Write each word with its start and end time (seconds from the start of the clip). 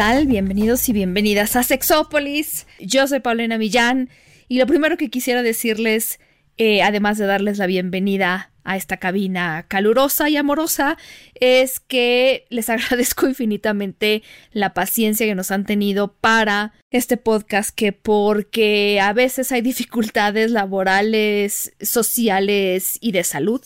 Altamirano. 0.00 0.30
Bienvenidos 0.30 0.88
y 0.88 0.92
bienvenidas 0.94 1.56
a 1.56 1.62
Sexópolis. 1.62 2.66
Yo 2.78 3.06
soy 3.06 3.20
Paulina 3.20 3.58
Millán 3.58 4.08
y 4.48 4.58
lo 4.58 4.66
primero 4.66 4.96
que 4.96 5.10
quisiera 5.10 5.42
decirles, 5.42 6.18
eh, 6.56 6.82
además 6.82 7.18
de 7.18 7.26
darles 7.26 7.58
la 7.58 7.66
bienvenida 7.66 8.50
a 8.64 8.76
esta 8.76 8.98
cabina 8.98 9.64
calurosa 9.68 10.28
y 10.28 10.36
amorosa, 10.36 10.96
es 11.34 11.80
que 11.80 12.46
les 12.50 12.68
agradezco 12.70 13.26
infinitamente 13.26 14.22
la 14.52 14.74
paciencia 14.74 15.26
que 15.26 15.34
nos 15.34 15.50
han 15.50 15.64
tenido 15.64 16.12
para 16.14 16.72
este 16.90 17.16
podcast, 17.16 17.70
que 17.74 17.92
porque 17.92 19.00
a 19.02 19.12
veces 19.12 19.52
hay 19.52 19.62
dificultades 19.62 20.50
laborales, 20.50 21.72
sociales 21.80 22.98
y 23.00 23.12
de 23.12 23.24
salud 23.24 23.62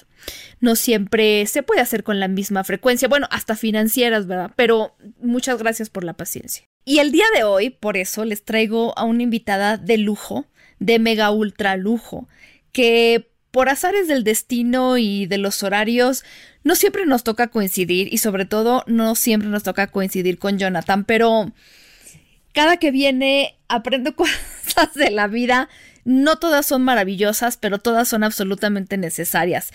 no 0.61 0.77
siempre 0.77 1.47
se 1.47 1.63
puede 1.63 1.81
hacer 1.81 2.05
con 2.05 2.21
la 2.21 2.29
misma 2.29 2.65
frecuencia, 2.65 3.09
bueno, 3.09 3.29
hasta 3.31 3.57
financieras, 3.57 4.27
¿verdad? 4.27 4.53
Pero 4.57 4.97
muchas 5.21 5.59
gracias 5.59 5.91
por 5.91 6.05
la 6.05 6.15
paciencia. 6.15 6.65
Y 6.85 6.99
el 6.99 7.13
día 7.13 7.27
de 7.35 7.45
hoy, 7.45 7.71
por 7.71 7.97
eso, 7.97 8.25
les 8.25 8.45
traigo 8.45 8.97
a 8.99 9.05
una 9.05 9.23
invitada 9.23 9.77
de 9.77 9.99
lujo, 9.99 10.47
de 10.79 10.99
mega 10.99 11.31
ultra 11.31 11.77
lujo, 11.77 12.29
que 12.75 13.31
por 13.53 13.69
azares 13.69 14.09
del 14.09 14.25
destino 14.25 14.99
y 14.99 15.27
de 15.27 15.39
los 15.39 15.63
horarios, 15.63 16.25
no 16.65 16.75
siempre 16.75 17.07
nos 17.07 17.23
toca 17.23 17.47
coincidir 17.47 18.13
y 18.13 18.19
sobre 18.19 18.47
todo 18.47 18.83
no 18.89 19.15
siempre 19.15 19.49
nos 19.49 19.63
toca 19.63 19.87
coincidir 19.87 20.39
con 20.39 20.59
Jonathan, 20.59 21.05
pero 21.05 21.53
cada 22.53 22.79
que 22.79 22.91
viene 22.91 23.57
aprendo 23.69 24.17
cosas 24.17 24.93
de 24.95 25.11
la 25.13 25.29
vida 25.29 25.69
no 26.05 26.37
todas 26.37 26.67
son 26.67 26.83
maravillosas, 26.83 27.57
pero 27.57 27.79
todas 27.79 28.09
son 28.09 28.25
absolutamente 28.25 28.97
necesarias. 28.97 29.73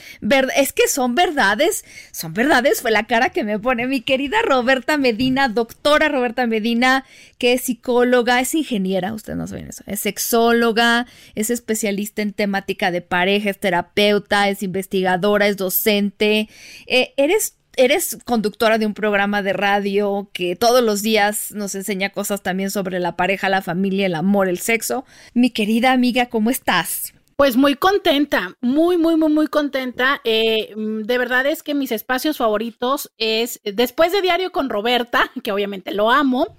es 0.56 0.74
que 0.74 0.88
son 0.88 1.16
verdades, 1.16 1.86
son 2.12 2.34
verdades, 2.34 2.82
fue 2.82 2.92
la 2.92 3.08
cara 3.08 3.30
que 3.30 3.44
me 3.44 3.60
pone 3.60 3.88
mi 3.88 4.02
querida 4.02 4.42
Roberta 4.44 4.98
Medina, 4.98 5.50
doctora 5.50 6.10
Roberta 6.10 6.48
Medina, 6.48 7.06
que 7.38 7.54
es 7.54 7.62
psicóloga, 7.62 8.40
es 8.40 8.54
ingeniera, 8.56 9.14
ustedes 9.14 9.38
no 9.38 9.48
saben 9.48 9.68
eso, 9.68 9.84
es 9.88 10.00
sexóloga, 10.00 11.08
es 11.36 11.50
especialista 11.50 12.22
en 12.22 12.34
temática 12.34 12.92
de 12.92 13.02
pareja, 13.02 13.50
es 13.50 13.60
terapeuta, 13.60 14.50
es 14.50 14.64
investigadora, 14.64 15.48
es 15.48 15.58
docente. 15.58 16.50
Eh, 16.88 17.14
eres 17.18 17.59
eres 17.80 18.18
conductora 18.26 18.78
de 18.78 18.86
un 18.86 18.94
programa 18.94 19.42
de 19.42 19.54
radio 19.54 20.30
que 20.34 20.58
todos 20.58 20.84
los 20.84 21.02
días 21.02 21.54
nos 21.54 21.76
enseña 21.76 22.10
cosas 22.10 22.44
también 22.44 22.72
sobre 22.72 23.00
la 23.00 23.16
pareja, 23.16 23.48
la 23.48 23.62
familia, 23.62 24.06
el 24.06 24.16
amor, 24.16 24.50
el 24.50 24.60
sexo. 24.60 25.06
Mi 25.34 25.50
querida 25.50 25.94
amiga, 25.94 26.28
¿cómo 26.28 26.50
estás? 26.50 27.14
Pues 27.38 27.56
muy 27.56 27.76
contenta, 27.76 28.58
muy, 28.60 28.98
muy, 28.98 29.16
muy, 29.16 29.32
muy 29.32 29.48
contenta. 29.48 30.20
Eh, 30.26 30.74
de 30.76 31.18
verdad 31.18 31.46
es 31.46 31.64
que 31.64 31.74
mis 31.74 31.94
espacios 31.94 32.36
favoritos 32.36 33.14
es, 33.18 33.62
después 33.64 34.12
de 34.12 34.22
Diario 34.22 34.52
con 34.52 34.70
Roberta, 34.70 35.32
que 35.42 35.54
obviamente 35.54 35.94
lo 35.94 36.12
amo, 36.12 36.58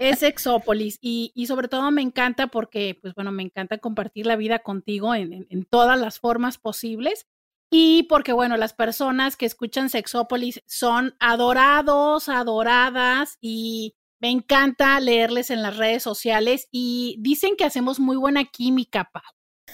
es 0.00 0.24
Exópolis. 0.24 0.98
Y, 1.00 1.30
y, 1.36 1.46
sobre 1.46 1.68
todo 1.68 1.88
me 1.92 2.02
encanta 2.02 2.48
porque, 2.48 2.98
pues 3.00 3.14
bueno, 3.14 3.30
me 3.30 3.44
encanta 3.44 3.78
compartir 3.78 4.26
la 4.26 4.34
vida 4.34 4.58
contigo 4.58 5.14
en, 5.14 5.46
en 5.48 5.64
todas 5.64 5.96
las 6.00 6.18
formas 6.18 6.58
posibles. 6.58 7.28
Y 7.70 8.04
porque, 8.04 8.32
bueno, 8.32 8.56
las 8.56 8.74
personas 8.74 9.36
que 9.36 9.46
escuchan 9.46 9.90
Sexópolis 9.90 10.62
son 10.66 11.16
adorados, 11.18 12.28
adoradas 12.28 13.38
y 13.40 13.96
me 14.20 14.30
encanta 14.30 14.98
leerles 15.00 15.50
en 15.50 15.62
las 15.62 15.76
redes 15.76 16.02
sociales 16.02 16.68
y 16.70 17.16
dicen 17.18 17.56
que 17.56 17.64
hacemos 17.64 18.00
muy 18.00 18.16
buena 18.16 18.44
química, 18.44 19.10
Pau. 19.12 19.22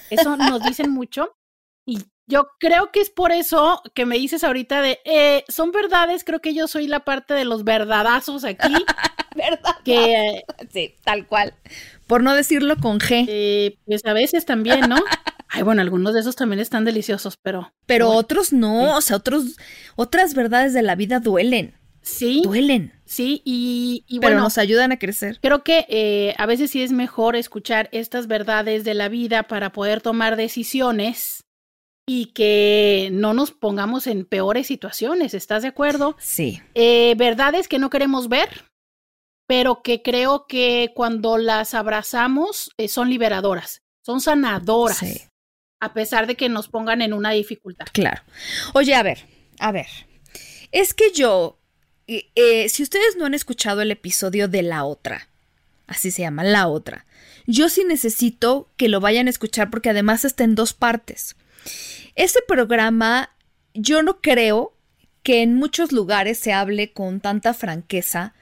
Eso 0.09 0.35
nos 0.37 0.63
dicen 0.63 0.89
mucho. 0.91 1.37
Y 1.85 1.99
yo 2.25 2.47
creo 2.59 2.91
que 2.91 3.01
es 3.01 3.09
por 3.09 3.31
eso 3.31 3.81
que 3.93 4.05
me 4.05 4.17
dices 4.17 4.43
ahorita 4.43 4.81
de, 4.81 4.99
eh, 5.05 5.43
son 5.47 5.71
verdades, 5.71 6.23
creo 6.23 6.39
que 6.39 6.53
yo 6.53 6.67
soy 6.67 6.87
la 6.87 7.01
parte 7.01 7.33
de 7.33 7.45
los 7.45 7.63
verdadazos 7.63 8.43
aquí. 8.43 8.73
¿Verdad? 9.35 9.75
Que, 9.83 10.43
sí, 10.71 10.95
tal 11.03 11.27
cual. 11.27 11.55
Por 12.05 12.21
no 12.21 12.35
decirlo 12.35 12.77
con 12.77 12.99
G. 12.99 13.25
Eh, 13.27 13.79
pues 13.85 14.05
a 14.05 14.13
veces 14.13 14.45
también, 14.45 14.81
¿no? 14.81 14.97
Ay, 15.55 15.61
bueno, 15.61 15.83
algunos 15.83 16.15
de 16.15 16.19
esos 16.19 16.35
también 16.35 16.59
están 16.59 16.83
deliciosos, 16.83 17.37
pero. 17.37 17.71
Pero 17.85 18.09
otros 18.09 18.53
no, 18.53 18.97
o 18.97 19.01
sea, 19.01 19.17
otros, 19.17 19.55
otras 19.95 20.33
verdades 20.33 20.73
de 20.73 20.81
la 20.81 20.95
vida 20.95 21.19
duelen. 21.19 21.75
Sí. 22.01 22.41
Duelen. 22.43 22.91
Sí, 23.05 23.43
y, 23.45 24.03
y 24.07 24.17
bueno. 24.17 24.37
Pero 24.37 24.41
nos 24.41 24.57
ayudan 24.57 24.91
a 24.91 24.97
crecer. 24.97 25.37
Creo 25.43 25.63
que 25.63 25.85
eh, 25.89 26.33
a 26.39 26.47
veces 26.47 26.71
sí 26.71 26.81
es 26.81 26.91
mejor 26.91 27.35
escuchar 27.35 27.87
estas 27.91 28.25
verdades 28.25 28.83
de 28.83 28.95
la 28.95 29.09
vida 29.09 29.43
para 29.43 29.71
poder 29.71 30.01
tomar 30.01 30.37
decisiones 30.37 31.43
y 32.07 32.33
que 32.33 33.09
no 33.13 33.35
nos 33.35 33.51
pongamos 33.51 34.07
en 34.07 34.25
peores 34.25 34.65
situaciones. 34.65 35.35
¿Estás 35.35 35.61
de 35.61 35.67
acuerdo? 35.67 36.15
Sí. 36.17 36.63
Eh, 36.73 37.13
verdades 37.15 37.67
que 37.67 37.77
no 37.77 37.91
queremos 37.91 38.27
ver, 38.27 38.49
pero 39.47 39.83
que 39.83 40.01
creo 40.01 40.47
que 40.47 40.93
cuando 40.95 41.37
las 41.37 41.75
abrazamos 41.75 42.71
eh, 42.77 42.87
son 42.87 43.11
liberadoras, 43.11 43.83
son 44.03 44.19
sanadoras. 44.19 44.97
Sí 44.97 45.21
a 45.83 45.93
pesar 45.93 46.27
de 46.27 46.35
que 46.35 46.47
nos 46.47 46.69
pongan 46.69 47.01
en 47.01 47.11
una 47.11 47.31
dificultad. 47.31 47.85
Claro. 47.91 48.21
Oye, 48.73 48.95
a 48.95 49.03
ver, 49.03 49.25
a 49.59 49.73
ver. 49.73 49.87
Es 50.71 50.93
que 50.93 51.11
yo, 51.11 51.59
eh, 52.07 52.69
si 52.69 52.83
ustedes 52.83 53.17
no 53.17 53.25
han 53.25 53.33
escuchado 53.33 53.81
el 53.81 53.91
episodio 53.91 54.47
de 54.47 54.63
La 54.63 54.85
Otra, 54.85 55.27
así 55.85 56.09
se 56.09 56.21
llama, 56.21 56.45
La 56.45 56.67
Otra, 56.67 57.05
yo 57.47 57.67
sí 57.67 57.83
necesito 57.85 58.69
que 58.77 58.87
lo 58.87 59.01
vayan 59.01 59.27
a 59.27 59.29
escuchar 59.29 59.69
porque 59.69 59.89
además 59.89 60.23
está 60.23 60.45
en 60.45 60.55
dos 60.55 60.73
partes. 60.73 61.35
Ese 62.15 62.39
programa, 62.47 63.31
yo 63.73 64.03
no 64.03 64.21
creo 64.21 64.73
que 65.21 65.41
en 65.41 65.55
muchos 65.55 65.91
lugares 65.91 66.37
se 66.37 66.53
hable 66.53 66.93
con 66.93 67.19
tanta 67.19 67.53
franqueza 67.53 68.33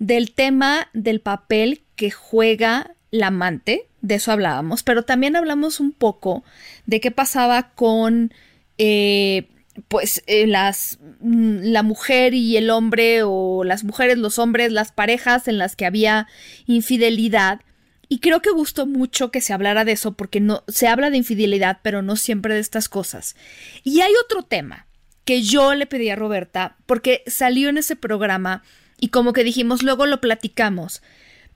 del 0.00 0.32
tema 0.32 0.88
del 0.94 1.20
papel 1.20 1.84
que 1.94 2.10
juega 2.10 2.96
la 3.10 3.28
amante 3.28 3.86
de 4.00 4.16
eso 4.16 4.32
hablábamos, 4.32 4.82
pero 4.82 5.02
también 5.02 5.36
hablamos 5.36 5.80
un 5.80 5.92
poco 5.92 6.44
de 6.86 7.00
qué 7.00 7.10
pasaba 7.10 7.70
con 7.74 8.32
eh, 8.78 9.48
pues 9.88 10.22
eh, 10.26 10.46
las 10.46 10.98
mm, 11.20 11.58
la 11.62 11.82
mujer 11.82 12.34
y 12.34 12.56
el 12.56 12.70
hombre 12.70 13.22
o 13.24 13.64
las 13.64 13.84
mujeres, 13.84 14.18
los 14.18 14.38
hombres, 14.38 14.72
las 14.72 14.92
parejas 14.92 15.48
en 15.48 15.58
las 15.58 15.76
que 15.76 15.86
había 15.86 16.26
infidelidad. 16.66 17.60
Y 18.08 18.20
creo 18.20 18.40
que 18.40 18.50
gustó 18.50 18.86
mucho 18.86 19.30
que 19.30 19.42
se 19.42 19.52
hablara 19.52 19.84
de 19.84 19.92
eso 19.92 20.12
porque 20.12 20.40
no 20.40 20.64
se 20.66 20.88
habla 20.88 21.10
de 21.10 21.18
infidelidad, 21.18 21.80
pero 21.82 22.00
no 22.02 22.16
siempre 22.16 22.54
de 22.54 22.60
estas 22.60 22.88
cosas. 22.88 23.36
Y 23.84 24.00
hay 24.00 24.12
otro 24.24 24.42
tema 24.42 24.86
que 25.24 25.42
yo 25.42 25.74
le 25.74 25.86
pedí 25.86 26.08
a 26.08 26.16
Roberta 26.16 26.76
porque 26.86 27.22
salió 27.26 27.68
en 27.68 27.76
ese 27.76 27.96
programa 27.96 28.62
y 28.98 29.08
como 29.08 29.34
que 29.34 29.44
dijimos, 29.44 29.82
luego 29.82 30.06
lo 30.06 30.22
platicamos, 30.22 31.02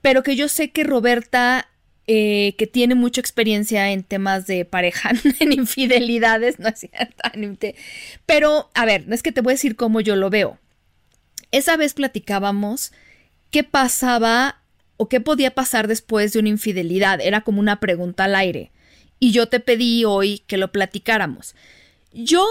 pero 0.03 0.21
que 0.21 0.35
yo 0.35 0.49
sé 0.49 0.69
que 0.69 0.83
Roberta 0.83 1.69
eh, 2.05 2.55
que 2.57 2.67
tiene 2.67 2.95
mucha 2.95 3.21
experiencia 3.21 3.89
en 3.91 4.03
temas 4.03 4.45
de 4.45 4.65
pareja, 4.65 5.11
en 5.39 5.53
infidelidades, 5.53 6.59
no 6.59 6.67
es 6.67 6.79
cierto. 6.81 7.23
Pero, 8.25 8.69
a 8.73 8.83
ver, 8.83 9.07
no 9.07 9.15
es 9.15 9.23
que 9.23 9.31
te 9.31 9.39
voy 9.39 9.51
a 9.51 9.55
decir 9.55 9.77
cómo 9.77 10.01
yo 10.01 10.17
lo 10.17 10.29
veo. 10.29 10.59
Esa 11.51 11.77
vez 11.77 11.93
platicábamos 11.93 12.91
qué 13.51 13.63
pasaba 13.63 14.61
o 14.97 15.07
qué 15.07 15.21
podía 15.21 15.55
pasar 15.55 15.87
después 15.87 16.33
de 16.33 16.39
una 16.39 16.49
infidelidad. 16.49 17.21
Era 17.21 17.41
como 17.41 17.61
una 17.61 17.79
pregunta 17.79 18.25
al 18.25 18.35
aire. 18.35 18.73
Y 19.19 19.31
yo 19.31 19.47
te 19.47 19.61
pedí 19.61 20.03
hoy 20.03 20.39
que 20.47 20.57
lo 20.57 20.73
platicáramos. 20.73 21.55
Yo 22.11 22.45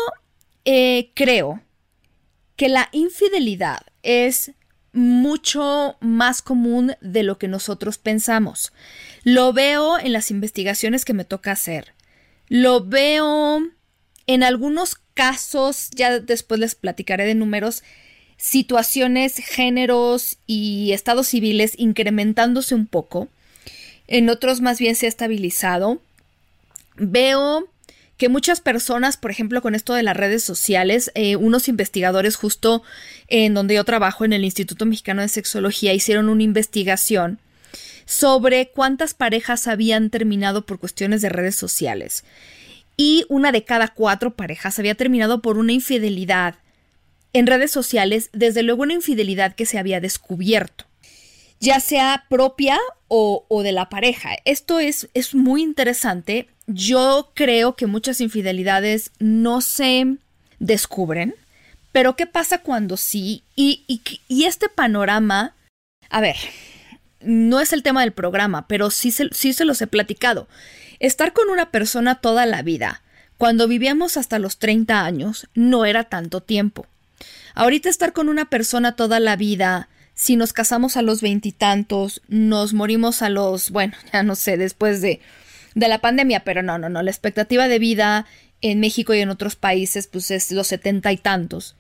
eh, 0.65 1.11
creo 1.13 1.61
que 2.57 2.71
la 2.71 2.89
infidelidad 2.93 3.81
es 4.03 4.53
mucho 4.93 5.97
más 6.01 6.43
común 6.43 6.95
de 7.01 7.23
lo 7.23 7.39
que 7.39 7.49
nosotros 7.49 7.99
pensamos. 7.99 8.73
Lo 9.25 9.53
veo 9.53 9.99
en 9.99 10.13
las 10.13 10.31
investigaciones 10.31 11.05
que 11.05 11.15
me 11.15 11.25
toca 11.25 11.53
hacer. 11.53 11.95
Lo 12.49 12.85
veo 12.85 13.61
en 14.27 14.43
algunos 14.43 14.97
casos, 15.15 15.91
ya 15.95 16.19
después 16.21 16.61
les 16.61 16.75
platicaré 16.75 17.25
de 17.25 17.35
números, 17.35 17.83
situaciones, 18.37 19.37
géneros 19.37 20.39
y 20.47 20.93
estados 20.93 21.29
civiles 21.29 21.75
incrementándose 21.79 22.75
un 22.75 22.87
poco. 22.87 23.29
En 24.09 24.29
otros 24.29 24.61
más 24.61 24.79
bien 24.79 24.97
se 24.97 25.07
ha 25.07 25.09
estabilizado. 25.09 26.01
Veo 26.97 27.69
que 28.23 28.29
muchas 28.29 28.61
personas, 28.61 29.17
por 29.17 29.33
ejemplo, 29.33 29.61
con 29.63 29.75
esto 29.75 29.95
de 29.95 30.05
las 30.05 30.17
redes 30.17 30.45
sociales, 30.45 31.11
eh, 31.17 31.35
unos 31.35 31.67
investigadores 31.67 32.37
justo 32.37 32.85
en 33.27 33.53
donde 33.53 33.75
yo 33.75 33.83
trabajo, 33.83 34.25
en 34.25 34.33
el 34.33 34.45
Instituto 34.45 34.87
Mexicano 34.87 35.23
de 35.23 35.29
Sexología, 35.29 35.93
hicieron 35.93 36.29
una 36.29 36.45
investigación 36.45 37.41
sobre 38.05 38.69
cuántas 38.69 39.13
parejas 39.13 39.67
habían 39.67 40.09
terminado 40.09 40.65
por 40.67 40.79
cuestiones 40.79 41.21
de 41.21 41.31
redes 41.31 41.57
sociales. 41.57 42.23
Y 42.97 43.25
una 43.29 43.51
de 43.51 43.65
cada 43.65 43.89
cuatro 43.89 44.37
parejas 44.37 44.79
había 44.79 44.95
terminado 44.95 45.43
por 45.43 45.59
una 45.59 45.73
infidelidad 45.73 46.55
en 47.33 47.49
redes 47.49 47.73
sociales, 47.73 48.31
desde 48.33 48.63
luego 48.63 48.85
una 48.85 48.95
infidelidad 48.95 49.57
que 49.57 49.67
se 49.67 49.81
había 49.81 49.99
descubierto, 49.99 50.85
ya 51.59 51.81
sea 51.81 52.27
propia 52.31 52.79
o, 53.09 53.45
de 53.65 53.73
la 53.73 53.89
pareja. 53.89 54.37
Esto 54.45 54.79
es, 54.79 55.09
es 55.13 55.35
muy 55.35 55.61
interesante. 55.61 56.47
Yo 56.67 57.33
creo 57.35 57.75
que 57.75 57.87
muchas 57.87 58.21
infidelidades 58.21 59.11
no 59.19 59.61
se 59.61 60.17
descubren, 60.59 61.35
pero 61.91 62.17
¿qué 62.17 62.27
pasa 62.27 62.59
cuando 62.59 62.97
sí? 62.97 63.43
Y, 63.57 63.85
este 64.29 64.69
panorama, 64.69 65.55
a 66.09 66.21
ver, 66.21 66.37
no 67.21 67.61
es 67.61 67.73
el 67.73 67.83
tema 67.83 68.03
del 68.03 68.13
programa, 68.13 68.67
pero 68.69 68.91
sí 68.91 69.11
sí 69.11 69.53
se 69.53 69.65
los 69.65 69.83
he 69.83 69.87
platicado. 69.87 70.49
Estar 71.01 71.33
con 71.33 71.49
una 71.51 71.71
persona 71.71 72.17
toda 72.17 72.47
la 72.47 72.63
vida, 72.63 73.03
cuando 73.39 73.67
vivíamos 73.67 74.17
hasta 74.17 74.39
los 74.39 74.59
30 74.59 75.05
años, 75.05 75.49
no 75.55 75.85
era 75.85 76.05
tanto 76.05 76.41
tiempo. 76.41 76.87
Ahorita 77.55 77.89
estar 77.89 78.13
con 78.13 78.29
una 78.29 78.49
persona 78.49 78.95
toda 78.95 79.21
la 79.21 79.37
vida, 79.37 79.89
si 80.15 80.37
nos 80.37 80.53
casamos 80.53 80.97
a 80.97 81.03
los 81.03 81.21
veintitantos, 81.21 82.23
nos 82.29 82.73
morimos 82.73 83.21
a 83.21 83.29
los, 83.29 83.71
bueno, 83.71 83.95
ya 84.13 84.23
no 84.23 84.37
sé, 84.37 84.57
después 84.57 85.01
de, 85.01 85.21
de 85.75 85.89
la 85.89 86.01
pandemia, 86.01 86.45
pero 86.45 86.63
no, 86.63 86.79
no, 86.79 86.89
no, 86.89 87.03
la 87.03 87.11
expectativa 87.11 87.69
de 87.69 87.79
vida 87.79 88.27
en 88.61 88.81
México 88.81 89.15
y 89.15 89.21
en 89.21 89.31
otros 89.31 89.57
países, 89.57 90.07
pues 90.07 90.31
es 90.31 90.53
los 90.53 90.69
setenta 90.69 91.13
y 91.13 91.17
tantos. 91.17 91.77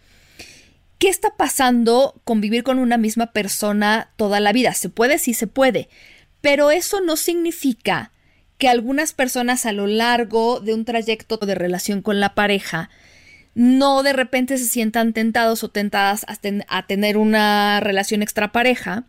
¿Qué 0.98 1.08
está 1.08 1.36
pasando 1.36 2.20
con 2.24 2.40
vivir 2.40 2.62
con 2.62 2.78
una 2.78 2.96
misma 2.96 3.32
persona 3.32 4.10
toda 4.16 4.40
la 4.40 4.52
vida? 4.52 4.72
¿Se 4.74 4.88
puede? 4.88 5.18
Sí 5.18 5.34
se 5.34 5.46
puede. 5.46 5.88
Pero 6.40 6.70
eso 6.70 7.00
no 7.00 7.16
significa 7.16 8.12
que 8.58 8.68
algunas 8.68 9.12
personas 9.12 9.66
a 9.66 9.72
lo 9.72 9.86
largo 9.86 10.60
de 10.60 10.74
un 10.74 10.84
trayecto 10.84 11.36
de 11.38 11.56
relación 11.56 12.02
con 12.02 12.20
la 12.20 12.34
pareja 12.34 12.90
no 13.54 14.02
de 14.02 14.12
repente 14.12 14.56
se 14.58 14.66
sientan 14.66 15.12
tentados 15.12 15.62
o 15.64 15.68
tentadas 15.68 16.24
a, 16.28 16.82
tener 16.86 17.16
una 17.16 17.80
relación 17.80 18.22
extrapareja, 18.22 19.04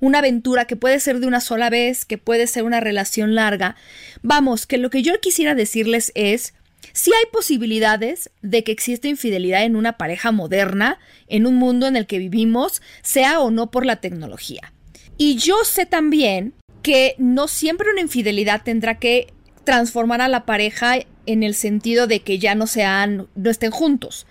una 0.00 0.18
aventura 0.18 0.66
que 0.66 0.76
puede 0.76 1.00
ser 1.00 1.20
de 1.20 1.26
una 1.26 1.40
sola 1.40 1.70
vez, 1.70 2.04
que 2.04 2.18
puede 2.18 2.46
ser 2.46 2.64
una 2.64 2.80
relación 2.80 3.34
larga. 3.34 3.76
Vamos, 4.22 4.66
que 4.66 4.78
lo 4.78 4.90
que 4.90 5.02
yo 5.02 5.18
quisiera 5.20 5.54
decirles 5.54 6.12
es, 6.14 6.54
si 6.92 7.12
hay 7.12 7.24
posibilidades 7.32 8.30
de 8.42 8.64
que 8.64 8.72
exista 8.72 9.08
infidelidad 9.08 9.64
en 9.64 9.76
una 9.76 9.96
pareja 9.96 10.32
moderna, 10.32 10.98
en 11.28 11.46
un 11.46 11.56
mundo 11.56 11.86
en 11.86 11.96
el 11.96 12.06
que 12.06 12.18
vivimos, 12.18 12.82
sea 13.02 13.40
o 13.40 13.50
no 13.50 13.70
por 13.70 13.84
la 13.84 13.96
tecnología. 13.96 14.72
Y 15.18 15.36
yo 15.36 15.56
sé 15.64 15.86
también 15.86 16.54
que 16.82 17.14
no 17.18 17.48
siempre 17.48 17.90
una 17.90 18.00
infidelidad 18.00 18.62
tendrá 18.62 18.98
que 18.98 19.32
transformar 19.64 20.20
a 20.20 20.28
la 20.28 20.46
pareja 20.46 20.98
en 21.26 21.42
el 21.42 21.54
sentido 21.54 22.06
de 22.06 22.20
que 22.20 22.38
ya 22.38 22.54
no 22.54 22.66
sean, 22.66 23.26
no 23.34 23.50
estén 23.50 23.72
juntos, 23.72 24.26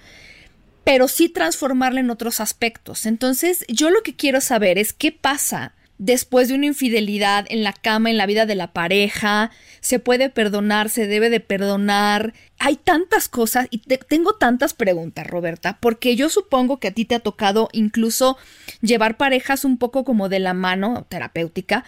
pero 0.85 1.09
sí 1.09 1.27
transformarla 1.27 1.99
en 1.99 2.09
otros 2.09 2.39
aspectos. 2.39 3.05
Entonces, 3.05 3.65
yo 3.67 3.89
lo 3.89 4.03
que 4.03 4.15
quiero 4.15 4.39
saber 4.39 4.77
es 4.77 4.93
qué 4.93 5.11
pasa 5.11 5.73
después 5.97 6.47
de 6.47 6.55
una 6.55 6.67
infidelidad 6.67 7.45
en 7.49 7.63
la 7.63 7.73
cama, 7.73 8.09
en 8.09 8.17
la 8.17 8.25
vida 8.25 8.45
de 8.45 8.55
la 8.55 8.71
pareja, 8.73 9.51
se 9.79 9.99
puede 9.99 10.29
perdonar, 10.29 10.89
se 10.89 11.07
debe 11.07 11.29
de 11.29 11.39
perdonar. 11.39 12.33
Hay 12.59 12.75
tantas 12.75 13.29
cosas 13.29 13.67
y 13.71 13.79
tengo 13.79 14.35
tantas 14.35 14.73
preguntas, 14.73 15.27
Roberta, 15.27 15.77
porque 15.81 16.15
yo 16.15 16.29
supongo 16.29 16.79
que 16.79 16.89
a 16.89 16.93
ti 16.93 17.05
te 17.05 17.15
ha 17.15 17.19
tocado 17.19 17.69
incluso 17.71 18.37
llevar 18.81 19.17
parejas 19.17 19.65
un 19.65 19.77
poco 19.77 20.03
como 20.03 20.29
de 20.29 20.39
la 20.39 20.53
mano 20.53 21.05
terapéutica 21.09 21.83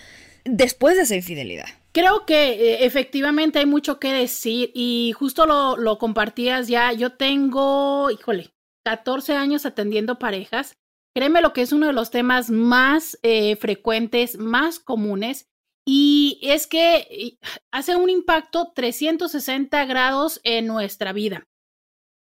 después 0.46 0.96
de 0.96 1.04
esa 1.04 1.16
infidelidad. 1.16 1.68
Creo 1.92 2.26
que 2.26 2.52
eh, 2.52 2.86
efectivamente 2.86 3.60
hay 3.60 3.66
mucho 3.66 4.00
que 4.00 4.14
decir 4.14 4.72
y 4.74 5.14
justo 5.18 5.46
lo, 5.46 5.98
compartías 5.98 6.68
ya. 6.68 6.94
Yo 6.94 7.14
tengo, 7.14 8.12
híjole, 8.12 8.52
14 8.88 9.36
años 9.36 9.66
atendiendo 9.66 10.18
parejas. 10.18 10.78
Créeme 11.14 11.42
lo 11.42 11.52
que 11.52 11.62
es 11.62 11.74
uno 11.74 11.88
de 11.88 11.94
los 11.94 12.10
temas 12.10 12.50
más 12.50 13.20
eh, 13.22 13.58
frecuentes, 13.58 14.38
más 14.38 14.80
comunes. 14.80 15.50
Y 15.86 16.40
es 16.42 16.68
que 16.68 17.38
hace 17.70 17.98
un 17.98 18.10
impacto 18.10 18.72
360 18.74 19.84
grados 19.84 20.40
en 20.46 20.68
nuestra 20.68 21.12
vida. 21.12 21.50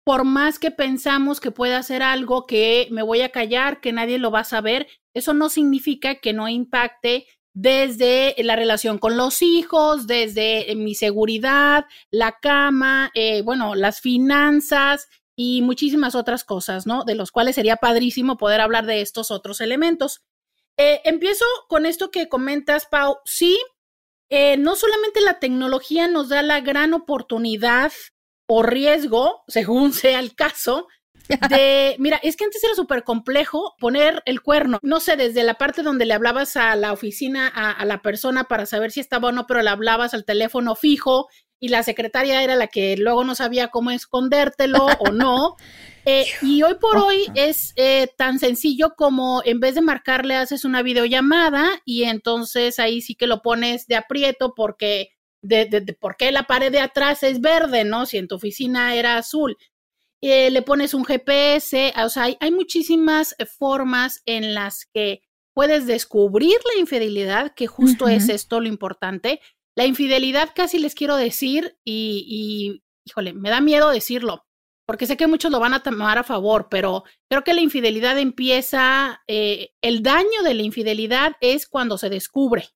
Por 0.06 0.24
más 0.24 0.58
que 0.58 0.70
pensamos 0.70 1.38
que 1.38 1.50
puede 1.50 1.74
hacer 1.74 2.02
algo 2.02 2.46
que 2.46 2.88
me 2.90 3.02
voy 3.02 3.20
a 3.20 3.28
callar, 3.28 3.82
que 3.82 3.92
nadie 3.92 4.18
lo 4.18 4.30
va 4.30 4.40
a 4.40 4.44
saber, 4.44 4.86
eso 5.14 5.34
no 5.34 5.50
significa 5.50 6.14
que 6.14 6.32
no 6.32 6.48
impacte 6.48 7.26
desde 7.54 8.34
la 8.38 8.56
relación 8.56 8.96
con 8.96 9.18
los 9.18 9.42
hijos, 9.42 10.06
desde 10.06 10.72
eh, 10.72 10.76
mi 10.76 10.94
seguridad, 10.94 11.84
la 12.10 12.38
cama, 12.40 13.10
eh, 13.14 13.42
bueno, 13.42 13.74
las 13.74 14.00
finanzas 14.00 15.08
y 15.36 15.62
muchísimas 15.62 16.14
otras 16.14 16.44
cosas, 16.44 16.86
¿no? 16.86 17.04
De 17.04 17.14
los 17.14 17.32
cuales 17.32 17.54
sería 17.56 17.76
padrísimo 17.76 18.36
poder 18.36 18.60
hablar 18.60 18.86
de 18.86 19.00
estos 19.00 19.30
otros 19.30 19.60
elementos. 19.60 20.22
Eh, 20.76 21.00
empiezo 21.04 21.44
con 21.68 21.86
esto 21.86 22.10
que 22.10 22.28
comentas, 22.28 22.86
Pau. 22.86 23.18
Sí, 23.24 23.58
no 24.58 24.74
solamente 24.74 25.20
la 25.20 25.38
tecnología 25.38 26.08
nos 26.08 26.28
da 26.28 26.42
la 26.42 26.60
gran 26.60 26.92
oportunidad 26.92 27.92
o 28.46 28.62
riesgo, 28.62 29.42
según 29.48 29.92
sea 29.92 30.18
el 30.18 30.34
caso, 30.34 30.88
de, 31.48 31.96
mira, 31.98 32.18
es 32.22 32.36
que 32.36 32.44
antes 32.44 32.62
era 32.62 32.74
súper 32.74 33.02
complejo 33.02 33.74
poner 33.78 34.22
el 34.26 34.42
cuerno, 34.42 34.78
no 34.82 35.00
sé, 35.00 35.16
desde 35.16 35.42
la 35.42 35.54
parte 35.54 35.82
donde 35.82 36.04
le 36.04 36.14
hablabas 36.14 36.56
a 36.56 36.76
la 36.76 36.92
oficina, 36.92 37.48
a, 37.48 37.82
la 37.84 38.02
persona 38.02 38.44
para 38.44 38.66
saber 38.66 38.90
si 38.90 39.00
estaba 39.00 39.28
o 39.28 39.32
no, 39.32 39.46
pero 39.46 39.62
le 39.62 39.70
hablabas 39.70 40.12
al 40.12 40.24
teléfono 40.24 40.74
fijo 40.74 41.28
y 41.60 41.68
la 41.68 41.82
secretaria 41.82 42.42
era 42.42 42.56
la 42.56 42.66
que 42.66 42.96
luego 42.96 43.24
no 43.24 43.34
sabía 43.34 43.68
cómo 43.68 43.90
escondértelo 43.90 44.86
o 44.98 45.12
no. 45.12 45.56
Eh, 46.06 46.26
y 46.42 46.62
hoy 46.62 46.74
por 46.74 46.98
hoy 46.98 47.28
es 47.34 47.72
eh, 47.76 48.08
tan 48.18 48.38
sencillo 48.38 48.94
como 48.94 49.40
en 49.46 49.58
vez 49.58 49.74
de 49.74 49.80
marcarle 49.80 50.36
haces 50.36 50.66
una 50.66 50.82
videollamada 50.82 51.80
y 51.86 52.02
entonces 52.04 52.78
ahí 52.78 53.00
sí 53.00 53.14
que 53.14 53.26
lo 53.26 53.40
pones 53.40 53.86
de 53.86 53.96
aprieto 53.96 54.52
porque 54.54 55.12
de, 55.40 55.64
de, 55.64 55.80
de 55.80 55.94
por 55.94 56.18
qué 56.18 56.30
la 56.30 56.42
pared 56.42 56.70
de 56.70 56.80
atrás 56.80 57.22
es 57.22 57.40
verde, 57.40 57.84
¿no? 57.84 58.04
Si 58.04 58.18
en 58.18 58.28
tu 58.28 58.34
oficina 58.34 58.94
era 58.94 59.16
azul. 59.16 59.56
Eh, 60.26 60.50
le 60.50 60.62
pones 60.62 60.94
un 60.94 61.04
GPS, 61.04 61.92
o 62.02 62.08
sea, 62.08 62.34
hay, 62.40 62.50
muchísimas 62.50 63.34
eh, 63.38 63.44
formas 63.44 64.22
en 64.24 64.54
las 64.54 64.86
que 64.86 65.20
puedes 65.52 65.86
descubrir 65.86 66.56
la 66.72 66.80
infidelidad, 66.80 67.52
que 67.54 67.66
justo 67.66 68.08
es 68.08 68.30
esto 68.30 68.58
lo 68.58 68.68
importante. 68.68 69.42
La 69.74 69.86
infidelidad 69.86 70.50
casi 70.54 70.78
les 70.78 70.94
quiero 70.94 71.16
decir 71.16 71.76
y, 71.84 72.24
y, 72.28 72.82
híjole, 73.04 73.32
me 73.32 73.50
da 73.50 73.60
miedo 73.60 73.90
decirlo, 73.90 74.44
porque 74.86 75.06
sé 75.06 75.16
que 75.16 75.26
muchos 75.26 75.50
lo 75.50 75.60
van 75.60 75.74
a 75.74 75.82
tomar 75.82 76.18
a 76.18 76.24
favor, 76.24 76.68
pero 76.70 77.04
creo 77.28 77.42
que 77.42 77.54
la 77.54 77.62
infidelidad 77.62 78.18
empieza, 78.18 79.22
eh, 79.26 79.70
el 79.80 80.02
daño 80.02 80.42
de 80.44 80.54
la 80.54 80.62
infidelidad 80.62 81.32
es 81.40 81.66
cuando 81.66 81.96
se 81.96 82.10
descubre. 82.10 82.68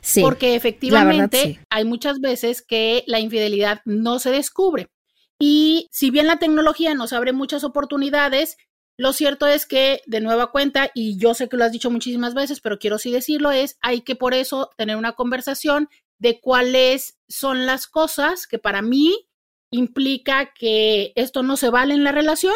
Sí, 0.00 0.20
porque 0.20 0.54
efectivamente 0.54 1.60
hay 1.70 1.84
muchas 1.84 2.20
veces 2.20 2.62
que 2.62 3.04
la 3.06 3.20
infidelidad 3.20 3.80
no 3.84 4.18
se 4.18 4.30
descubre. 4.30 4.90
Y 5.38 5.88
si 5.92 6.10
bien 6.10 6.26
la 6.26 6.38
tecnología 6.38 6.94
nos 6.94 7.12
abre 7.12 7.32
muchas 7.32 7.64
oportunidades, 7.64 8.56
lo 8.98 9.12
cierto 9.12 9.46
es 9.46 9.64
que, 9.64 10.02
de 10.06 10.20
nueva 10.20 10.50
cuenta, 10.50 10.90
y 10.94 11.16
yo 11.16 11.34
sé 11.34 11.48
que 11.48 11.56
lo 11.56 11.64
has 11.64 11.72
dicho 11.72 11.90
muchísimas 11.90 12.34
veces, 12.34 12.60
pero 12.60 12.78
quiero 12.78 12.98
sí 12.98 13.10
decirlo, 13.10 13.50
es, 13.50 13.78
hay 13.80 14.02
que 14.02 14.16
por 14.16 14.34
eso 14.34 14.70
tener 14.76 14.96
una 14.96 15.12
conversación 15.12 15.88
de 16.22 16.40
cuáles 16.40 17.18
son 17.28 17.66
las 17.66 17.88
cosas 17.88 18.46
que 18.46 18.60
para 18.60 18.80
mí 18.80 19.28
implica 19.72 20.52
que 20.54 21.12
esto 21.16 21.42
no 21.42 21.56
se 21.56 21.68
vale 21.68 21.94
en 21.94 22.04
la 22.04 22.12
relación 22.12 22.54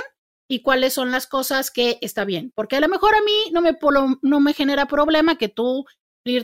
y 0.49 0.63
cuáles 0.63 0.95
son 0.95 1.11
las 1.11 1.27
cosas 1.27 1.73
que 1.73 1.99
está 2.01 2.25
bien. 2.25 2.53
Porque 2.55 2.77
a 2.77 2.81
lo 2.81 2.89
mejor 2.89 3.17
a 3.17 3.23
mí 3.23 3.51
no 3.51 3.61
me, 3.63 3.77
no 4.23 4.39
me 4.39 4.53
genera 4.53 4.87
problema 4.87 5.37
que 5.37 5.49
tú 5.49 5.85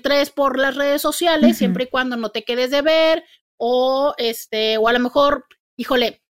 tres 0.03 0.31
por 0.31 0.59
las 0.59 0.75
redes 0.75 1.01
sociales, 1.01 1.59
siempre 1.59 1.85
y 1.85 1.87
cuando 1.87 2.17
no 2.17 2.31
te 2.31 2.43
quedes 2.43 2.73
de 2.73 2.83
ver, 2.83 3.25
o 3.57 4.15
este, 4.19 4.77
o 4.79 4.89
a 4.89 4.93
lo 4.93 4.99
mejor, 4.99 5.47
híjole, 5.77 6.25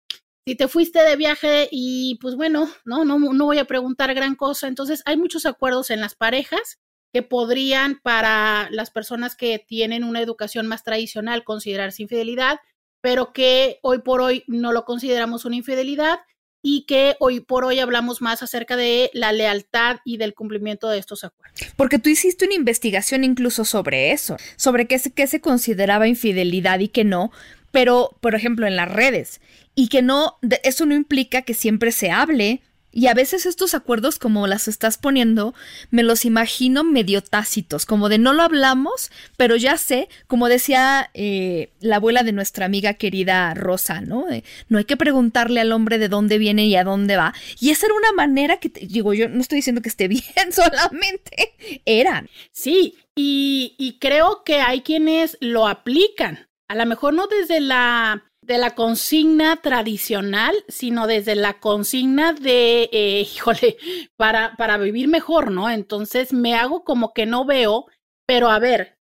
si 0.44 0.56
te 0.56 0.66
fuiste 0.66 1.00
de 1.04 1.14
viaje 1.14 1.68
y 1.70 2.18
pues 2.20 2.34
bueno, 2.34 2.68
no, 2.84 3.04
no, 3.04 3.18
no 3.18 3.44
voy 3.44 3.58
a 3.58 3.64
preguntar 3.64 4.12
gran 4.12 4.34
cosa. 4.34 4.66
Entonces 4.66 5.02
hay 5.04 5.16
muchos 5.16 5.46
acuerdos 5.46 5.90
en 5.90 6.00
las 6.00 6.16
parejas 6.16 6.80
que 7.12 7.22
podrían 7.22 8.00
para 8.02 8.68
las 8.70 8.90
personas 8.90 9.36
que 9.36 9.58
tienen 9.58 10.04
una 10.04 10.20
educación 10.20 10.66
más 10.66 10.84
tradicional 10.84 11.44
considerarse 11.44 12.02
infidelidad, 12.02 12.60
pero 13.00 13.32
que 13.32 13.78
hoy 13.82 14.00
por 14.00 14.20
hoy 14.20 14.44
no 14.46 14.72
lo 14.72 14.84
consideramos 14.84 15.44
una 15.44 15.56
infidelidad 15.56 16.20
y 16.62 16.84
que 16.86 17.16
hoy 17.20 17.40
por 17.40 17.64
hoy 17.64 17.78
hablamos 17.78 18.20
más 18.20 18.42
acerca 18.42 18.76
de 18.76 19.10
la 19.14 19.32
lealtad 19.32 19.96
y 20.04 20.18
del 20.18 20.34
cumplimiento 20.34 20.88
de 20.88 20.98
estos 20.98 21.24
acuerdos. 21.24 21.58
Porque 21.76 21.98
tú 21.98 22.10
hiciste 22.10 22.44
una 22.44 22.54
investigación 22.54 23.24
incluso 23.24 23.64
sobre 23.64 24.12
eso, 24.12 24.36
sobre 24.56 24.86
qué 24.86 24.98
se, 24.98 25.10
qué 25.12 25.26
se 25.26 25.40
consideraba 25.40 26.06
infidelidad 26.06 26.80
y 26.80 26.88
qué 26.88 27.04
no, 27.04 27.32
pero, 27.70 28.16
por 28.20 28.34
ejemplo, 28.34 28.66
en 28.66 28.76
las 28.76 28.90
redes. 28.90 29.40
Y 29.74 29.88
que 29.88 30.02
no, 30.02 30.38
eso 30.64 30.86
no 30.86 30.94
implica 30.94 31.42
que 31.42 31.54
siempre 31.54 31.92
se 31.92 32.10
hable 32.10 32.62
y 32.92 33.06
a 33.06 33.14
veces 33.14 33.46
estos 33.46 33.74
acuerdos, 33.74 34.18
como 34.18 34.46
las 34.46 34.66
estás 34.68 34.98
poniendo, 34.98 35.54
me 35.90 36.02
los 36.02 36.24
imagino 36.24 36.82
medio 36.82 37.22
tácitos, 37.22 37.86
como 37.86 38.08
de 38.08 38.18
no 38.18 38.32
lo 38.32 38.42
hablamos, 38.42 39.10
pero 39.36 39.56
ya 39.56 39.76
sé, 39.76 40.08
como 40.26 40.48
decía 40.48 41.10
eh, 41.14 41.72
la 41.80 41.96
abuela 41.96 42.22
de 42.22 42.32
nuestra 42.32 42.66
amiga 42.66 42.94
querida 42.94 43.54
Rosa, 43.54 44.00
¿no? 44.00 44.26
no 44.68 44.78
hay 44.78 44.84
que 44.84 44.96
preguntarle 44.96 45.60
al 45.60 45.72
hombre 45.72 45.98
de 45.98 46.08
dónde 46.08 46.38
viene 46.38 46.66
y 46.66 46.76
a 46.76 46.84
dónde 46.84 47.16
va. 47.16 47.34
Y 47.60 47.70
esa 47.70 47.86
era 47.86 47.94
una 47.94 48.12
manera 48.12 48.58
que, 48.58 48.68
digo, 48.68 49.14
yo 49.14 49.28
no 49.28 49.40
estoy 49.40 49.56
diciendo 49.56 49.82
que 49.82 49.88
esté 49.88 50.08
bien, 50.08 50.24
solamente 50.50 51.54
eran. 51.84 52.28
Sí, 52.52 52.96
y, 53.14 53.76
y 53.78 53.98
creo 53.98 54.42
que 54.44 54.60
hay 54.60 54.82
quienes 54.82 55.36
lo 55.40 55.68
aplican. 55.68 56.48
A 56.68 56.74
lo 56.74 56.86
mejor 56.86 57.14
no 57.14 57.26
desde 57.26 57.60
la 57.60 58.29
de 58.50 58.58
la 58.58 58.74
consigna 58.74 59.58
tradicional, 59.62 60.52
sino 60.66 61.06
desde 61.06 61.36
la 61.36 61.60
consigna 61.60 62.32
de, 62.32 62.90
eh, 62.92 63.20
híjole, 63.34 63.76
para, 64.16 64.56
para 64.56 64.76
vivir 64.76 65.06
mejor, 65.06 65.52
¿no? 65.52 65.70
Entonces 65.70 66.32
me 66.32 66.56
hago 66.56 66.82
como 66.82 67.12
que 67.12 67.26
no 67.26 67.44
veo, 67.44 67.86
pero 68.26 68.50
a 68.50 68.58
ver, 68.58 68.98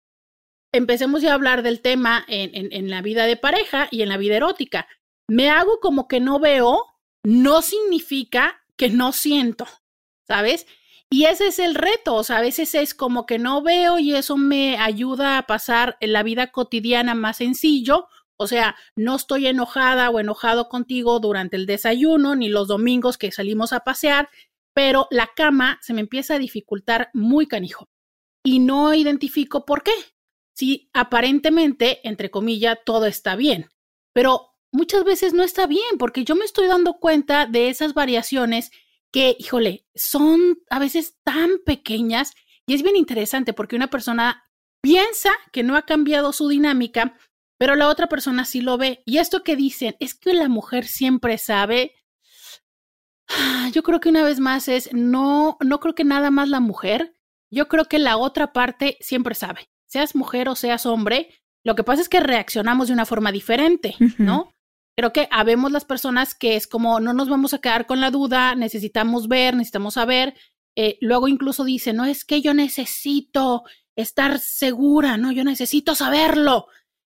empecemos 0.71 1.23
ya 1.23 1.31
a 1.31 1.33
hablar 1.33 1.63
del 1.63 1.81
tema 1.81 2.23
en, 2.27 2.51
en, 2.53 2.71
en 2.71 2.91
la 2.91 3.01
vida 3.01 3.25
de 3.25 3.37
pareja 3.37 3.87
y 3.89 4.03
en 4.03 4.09
la 4.09 4.17
vida 4.17 4.35
erótica. 4.35 4.87
Me 5.27 5.49
hago 5.49 5.79
como 5.79 6.07
que 6.07 6.19
no 6.19 6.39
veo, 6.39 6.85
no 7.23 7.63
significa 7.63 8.63
que 8.77 8.89
no 8.89 9.13
siento, 9.13 9.65
¿sabes? 10.27 10.67
Y 11.09 11.25
ese 11.25 11.47
es 11.47 11.57
el 11.57 11.73
reto, 11.73 12.13
o 12.13 12.23
sea, 12.23 12.37
a 12.37 12.41
veces 12.41 12.75
es 12.75 12.93
como 12.93 13.25
que 13.25 13.39
no 13.39 13.63
veo 13.63 13.97
y 13.97 14.13
eso 14.13 14.37
me 14.37 14.77
ayuda 14.77 15.39
a 15.39 15.47
pasar 15.47 15.97
la 16.01 16.21
vida 16.21 16.51
cotidiana 16.51 17.15
más 17.15 17.37
sencillo 17.37 18.07
o 18.41 18.47
sea, 18.47 18.77
no 18.95 19.17
estoy 19.17 19.47
enojada 19.47 20.09
o 20.09 20.19
enojado 20.19 20.69
contigo 20.69 21.19
durante 21.19 21.57
el 21.57 21.65
desayuno 21.65 22.37
ni 22.37 22.47
los 22.47 22.69
domingos 22.69 23.17
que 23.17 23.33
salimos 23.33 23.73
a 23.73 23.81
pasear, 23.81 24.29
pero 24.73 25.07
la 25.11 25.27
cama 25.35 25.77
se 25.81 25.93
me 25.93 25.99
empieza 25.99 26.35
a 26.35 26.39
dificultar 26.39 27.09
muy 27.13 27.47
canijo. 27.47 27.89
Y 28.45 28.59
no 28.59 28.93
identifico 28.93 29.65
por 29.65 29.83
qué. 29.83 29.91
Si 30.55 30.89
aparentemente, 30.93 31.99
entre 32.07 32.31
comillas, 32.31 32.77
todo 32.85 33.07
está 33.07 33.35
bien. 33.35 33.69
Pero 34.13 34.55
muchas 34.71 35.03
veces 35.03 35.33
no 35.33 35.43
está 35.43 35.67
bien 35.67 35.97
porque 35.97 36.23
yo 36.23 36.37
me 36.37 36.45
estoy 36.45 36.67
dando 36.67 36.93
cuenta 36.93 37.45
de 37.45 37.67
esas 37.67 37.93
variaciones 37.93 38.71
que, 39.11 39.35
híjole, 39.37 39.85
son 39.95 40.59
a 40.69 40.79
veces 40.79 41.19
tan 41.25 41.59
pequeñas 41.65 42.31
y 42.65 42.73
es 42.73 42.83
bien 42.83 42.95
interesante 42.95 43.51
porque 43.51 43.75
una 43.75 43.89
persona 43.89 44.49
piensa 44.81 45.31
que 45.51 45.63
no 45.63 45.75
ha 45.75 45.81
cambiado 45.81 46.31
su 46.31 46.47
dinámica 46.47 47.17
pero 47.59 47.75
la 47.75 47.89
otra 47.89 48.07
persona 48.07 48.45
sí 48.45 48.61
lo 48.61 48.77
ve. 48.77 49.03
Y 49.05 49.17
esto 49.17 49.43
que 49.43 49.57
dicen 49.57 49.95
es 49.99 50.15
que 50.15 50.33
la 50.33 50.47
mujer 50.47 50.87
siempre 50.87 51.37
sabe. 51.37 51.93
Yo 53.73 53.83
creo 53.83 53.99
que 53.99 54.09
una 54.09 54.23
vez 54.23 54.39
más 54.39 54.67
es, 54.67 54.91
no, 54.93 55.57
no 55.63 55.79
creo 55.79 55.93
que 55.93 56.05
nada 56.05 56.31
más 56.31 56.49
la 56.49 56.61
mujer, 56.61 57.13
yo 57.51 57.67
creo 57.67 57.85
que 57.85 57.99
la 57.99 58.17
otra 58.17 58.53
parte 58.53 58.97
siempre 59.01 59.35
sabe, 59.35 59.69
seas 59.85 60.15
mujer 60.15 60.49
o 60.49 60.55
seas 60.55 60.87
hombre, 60.87 61.29
lo 61.63 61.75
que 61.75 61.83
pasa 61.83 62.01
es 62.01 62.09
que 62.09 62.21
reaccionamos 62.21 62.87
de 62.87 62.93
una 62.93 63.05
forma 63.05 63.31
diferente, 63.31 63.95
¿no? 64.17 64.55
Creo 64.97 65.13
que 65.13 65.27
habemos 65.29 65.71
las 65.71 65.85
personas 65.85 66.33
que 66.33 66.55
es 66.55 66.65
como 66.65 66.99
no 66.99 67.13
nos 67.13 67.29
vamos 67.29 67.53
a 67.53 67.59
quedar 67.59 67.85
con 67.85 67.99
la 67.99 68.09
duda, 68.09 68.55
necesitamos 68.55 69.27
ver, 69.27 69.53
necesitamos 69.53 69.95
saber. 69.95 70.35
Eh, 70.75 70.97
luego 71.01 71.27
incluso 71.27 71.65
dice, 71.65 71.93
no 71.93 72.05
es 72.05 72.25
que 72.25 72.41
yo 72.41 72.53
necesito 72.53 73.63
estar 73.95 74.39
segura, 74.39 75.17
no, 75.17 75.31
yo 75.31 75.43
necesito 75.43 75.93
saberlo. 75.93 76.67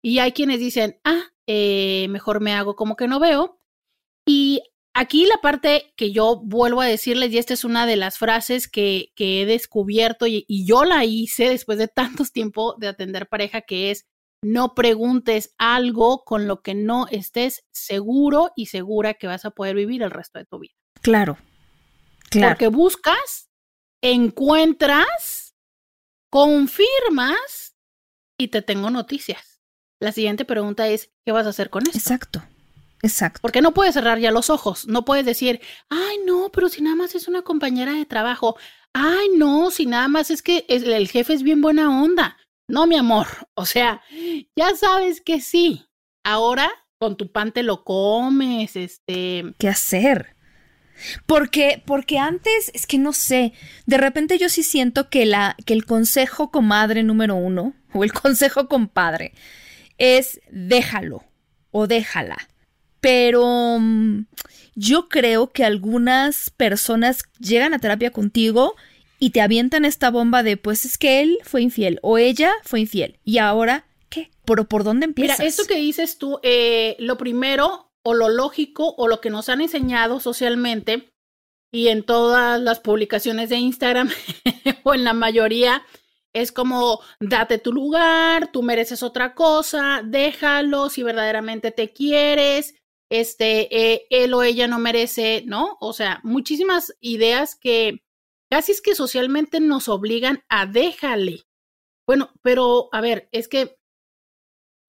Y 0.06 0.20
hay 0.20 0.34
quienes 0.34 0.60
dicen, 0.60 1.00
ah, 1.04 1.32
eh, 1.48 2.06
mejor 2.12 2.40
me 2.40 2.54
hago 2.54 2.76
como 2.76 2.96
que 2.96 3.08
no 3.08 3.20
veo. 3.20 3.60
Y 4.24 4.62
aquí 4.94 5.26
la 5.26 5.38
parte 5.42 5.96
que 5.98 6.12
yo 6.12 6.40
vuelvo 6.44 6.82
a 6.82 6.86
decirles, 6.86 7.32
y 7.32 7.40
esta 7.40 7.56
es 7.56 7.64
una 7.64 7.88
de 7.88 7.96
las 7.96 8.20
frases 8.20 8.68
que, 8.68 9.12
que 9.16 9.42
he 9.42 9.46
descubierto 9.48 10.28
y, 10.28 10.46
y, 10.48 10.68
yo 10.68 10.86
la 10.86 11.06
hice 11.06 11.50
después 11.50 11.80
de 11.80 11.88
tantos 11.88 12.32
tiempos 12.32 12.76
de 12.78 12.88
atender 12.88 13.28
pareja, 13.28 13.62
que 13.62 13.90
es, 13.90 14.06
no 14.44 14.76
preguntes 14.76 15.56
algo 15.58 16.24
con 16.24 16.46
lo 16.48 16.62
que 16.62 16.76
no 16.76 17.08
estés 17.08 17.66
seguro 17.72 18.52
y 18.56 18.68
segura 18.68 19.16
que 19.16 19.26
vas 19.26 19.44
a 19.44 19.50
poder 19.50 19.76
vivir 19.76 20.04
el 20.04 20.12
resto 20.12 20.38
de 20.38 20.46
tu 20.46 20.60
vida. 20.60 20.76
Claro. 21.02 21.40
Claro. 22.30 22.54
Porque 22.54 22.68
buscas, 22.68 23.50
encuentras, 24.04 25.56
confirmas 26.30 27.76
y 28.38 28.50
te 28.50 28.62
tengo 28.62 28.92
noticias. 28.92 29.55
La 30.00 30.12
siguiente 30.12 30.46
pregunta 30.46 30.88
es, 30.88 31.12
¿qué 31.26 31.32
vas 31.32 31.46
a 31.46 31.50
hacer 31.50 31.70
con 31.70 31.84
esto? 31.84 31.98
Exacto. 31.98 32.44
Exacto. 33.02 33.40
Porque 33.42 33.62
no 33.62 33.74
puedes 33.74 33.94
cerrar 33.94 34.20
ya 34.20 34.32
los 34.32 34.50
ojos, 34.50 34.88
no 34.88 35.06
puedes 35.06 35.26
decir, 35.26 35.62
ay, 35.90 36.18
no, 36.26 36.50
pero 36.52 36.70
si 36.70 36.82
nada 36.82 36.96
más 36.96 37.14
es 37.14 37.28
una 37.28 37.44
compañera 37.44 37.94
de 37.94 38.06
trabajo, 38.06 38.58
ay, 38.94 39.30
no, 39.36 39.70
si 39.70 39.86
nada 39.86 40.08
más 40.08 40.32
es 40.32 40.42
que 40.42 40.66
el 40.70 41.08
jefe 41.08 41.34
es 41.34 41.44
bien 41.44 41.62
buena 41.62 42.02
onda. 42.02 42.38
No, 42.68 42.88
mi 42.88 42.96
amor, 42.96 43.28
o 43.54 43.66
sea, 43.66 44.02
ya 44.56 44.76
sabes 44.76 45.22
que 45.22 45.40
sí. 45.40 45.86
Ahora 46.24 46.72
con 46.98 47.18
tu 47.18 47.32
pan 47.32 47.52
te 47.52 47.64
lo 47.64 47.84
comes, 47.84 48.76
este... 48.76 49.54
¿Qué 49.60 49.68
hacer? 49.68 50.36
Porque, 51.26 51.84
porque 51.86 52.18
antes, 52.18 52.72
es 52.74 52.88
que 52.88 52.98
no 52.98 53.14
sé, 53.14 53.54
de 53.86 53.98
repente 53.98 54.38
yo 54.38 54.50
sí 54.50 54.64
siento 54.64 55.10
que, 55.10 55.26
la, 55.26 55.56
que 55.66 55.74
el 55.74 55.86
consejo 55.86 56.52
comadre 56.52 57.04
número 57.04 57.36
uno, 57.36 57.74
o 57.94 58.04
el 58.04 58.14
consejo 58.14 58.68
compadre, 58.68 59.34
es 59.98 60.40
déjalo 60.50 61.24
o 61.72 61.88
déjala. 61.88 62.38
Pero 63.02 63.78
mm, 63.80 64.26
yo 64.76 65.10
creo 65.10 65.52
que 65.52 65.64
algunas 65.64 66.50
personas 66.50 67.24
llegan 67.40 67.74
a 67.74 67.80
terapia 67.80 68.12
contigo 68.12 68.76
y 69.20 69.30
te 69.30 69.42
avientan 69.42 69.86
esta 69.86 70.12
bomba 70.12 70.44
de 70.44 70.58
pues 70.58 70.86
es 70.86 70.98
que 70.98 71.22
él 71.22 71.38
fue 71.44 71.62
infiel 71.62 72.00
o 72.02 72.18
ella 72.18 72.52
fue 72.64 72.82
infiel. 72.82 73.20
Y 73.24 73.38
ahora, 73.38 73.86
¿qué? 74.10 74.30
¿Pero 74.46 74.68
por 74.68 74.84
dónde 74.84 75.06
empiezas? 75.06 75.40
Mira, 75.40 75.48
esto 75.48 75.66
que 75.66 75.76
dices 75.76 76.18
tú, 76.18 76.40
eh, 76.44 76.96
lo 77.00 77.18
primero 77.18 77.92
o 78.04 78.14
lo 78.14 78.30
lógico 78.30 78.94
o 78.98 79.08
lo 79.08 79.22
que 79.22 79.30
nos 79.30 79.50
han 79.50 79.62
enseñado 79.62 80.20
socialmente 80.20 81.10
y 81.72 81.88
en 81.88 82.04
todas 82.04 82.62
las 82.62 82.80
publicaciones 82.80 83.50
de 83.50 83.58
Instagram 83.58 84.10
o 84.84 84.94
en 84.94 85.04
la 85.04 85.14
mayoría 85.14 85.84
es 86.36 86.52
como, 86.52 87.00
date 87.22 87.60
tu 87.60 87.72
lugar, 87.72 88.52
tú 88.52 88.62
mereces 88.62 89.04
otra 89.04 89.34
cosa, 89.34 90.02
déjalo 90.04 90.90
si 90.90 91.02
verdaderamente 91.02 91.72
te 91.72 91.94
quieres, 91.94 92.76
este, 93.10 93.94
eh, 93.94 94.06
él 94.10 94.34
o 94.34 94.44
ella 94.44 94.68
no 94.68 94.78
merece, 94.78 95.44
¿no? 95.46 95.78
O 95.80 95.94
sea, 95.94 96.20
muchísimas 96.24 96.94
ideas 97.00 97.56
que 97.56 98.04
casi 98.52 98.74
es 98.74 98.82
que 98.82 98.96
socialmente 98.96 99.62
nos 99.62 99.88
obligan 99.88 100.44
a 100.50 100.66
déjale. 100.66 101.46
Bueno, 102.06 102.32
pero 102.42 102.90
a 102.92 103.00
ver, 103.00 103.30
es 103.32 103.48
que 103.48 103.78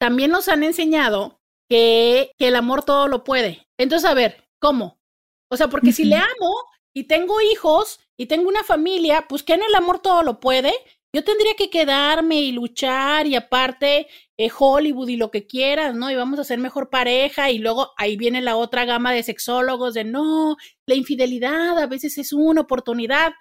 también 0.00 0.32
nos 0.32 0.48
han 0.48 0.64
enseñado 0.64 1.40
que, 1.70 2.32
que 2.38 2.48
el 2.48 2.56
amor 2.56 2.84
todo 2.84 3.06
lo 3.06 3.22
puede. 3.22 3.68
Entonces, 3.78 4.10
a 4.10 4.14
ver, 4.14 4.48
¿cómo? 4.60 4.98
O 5.48 5.56
sea, 5.56 5.68
porque 5.68 5.92
si 5.92 6.04
le 6.04 6.16
amo 6.16 6.54
y 6.92 7.04
tengo 7.04 7.40
hijos 7.40 8.00
y 8.16 8.26
tengo 8.26 8.48
una 8.48 8.64
familia, 8.64 9.26
pues 9.28 9.44
que 9.44 9.54
en 9.54 9.62
el 9.62 9.74
amor 9.76 10.00
todo 10.00 10.24
lo 10.24 10.40
puede 10.40 10.74
yo 11.12 11.24
tendría 11.24 11.54
que 11.54 11.70
quedarme 11.70 12.40
y 12.42 12.52
luchar 12.52 13.26
y 13.26 13.36
aparte 13.36 14.06
eh, 14.36 14.50
Hollywood 14.56 15.08
y 15.08 15.16
lo 15.16 15.30
que 15.30 15.46
quieras, 15.46 15.94
¿no? 15.94 16.10
Y 16.10 16.16
vamos 16.16 16.38
a 16.38 16.44
ser 16.44 16.58
mejor 16.58 16.90
pareja 16.90 17.50
y 17.50 17.58
luego 17.58 17.92
ahí 17.96 18.16
viene 18.16 18.42
la 18.42 18.56
otra 18.56 18.84
gama 18.84 19.12
de 19.12 19.22
sexólogos 19.22 19.94
de 19.94 20.04
no, 20.04 20.56
la 20.86 20.94
infidelidad 20.94 21.78
a 21.78 21.86
veces 21.86 22.18
es 22.18 22.32
una 22.32 22.62
oportunidad, 22.62 23.32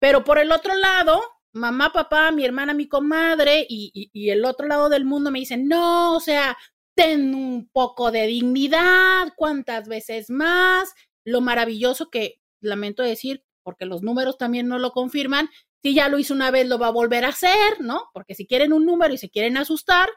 pero 0.00 0.24
por 0.24 0.38
el 0.38 0.50
otro 0.50 0.74
lado, 0.74 1.20
mamá, 1.52 1.92
papá, 1.92 2.32
mi 2.32 2.44
hermana, 2.44 2.74
mi 2.74 2.88
comadre 2.88 3.66
y, 3.68 4.10
y 4.12 4.30
el 4.30 4.44
otro 4.44 4.66
lado 4.66 4.88
del 4.88 5.04
mundo 5.04 5.30
me 5.30 5.40
dicen, 5.40 5.68
no, 5.68 6.16
o 6.16 6.20
sea, 6.20 6.56
ten 6.96 7.34
un 7.34 7.68
poco 7.72 8.10
de 8.10 8.26
dignidad, 8.26 9.32
cuántas 9.36 9.88
veces 9.88 10.30
más, 10.30 10.92
lo 11.24 11.40
maravilloso 11.40 12.10
que 12.10 12.40
lamento 12.60 13.02
decir, 13.02 13.44
porque 13.62 13.86
los 13.86 14.02
números 14.02 14.38
también 14.38 14.68
no 14.68 14.78
lo 14.78 14.92
confirman, 14.92 15.48
si 15.82 15.94
ya 15.94 16.08
lo 16.08 16.18
hizo 16.18 16.34
una 16.34 16.50
vez, 16.50 16.68
lo 16.68 16.78
va 16.78 16.88
a 16.88 16.92
volver 16.92 17.24
a 17.24 17.28
hacer, 17.28 17.80
¿no? 17.80 18.10
Porque 18.12 18.34
si 18.34 18.46
quieren 18.46 18.72
un 18.72 18.86
número 18.86 19.14
y 19.14 19.18
se 19.18 19.30
quieren 19.30 19.56
asustar, 19.56 20.10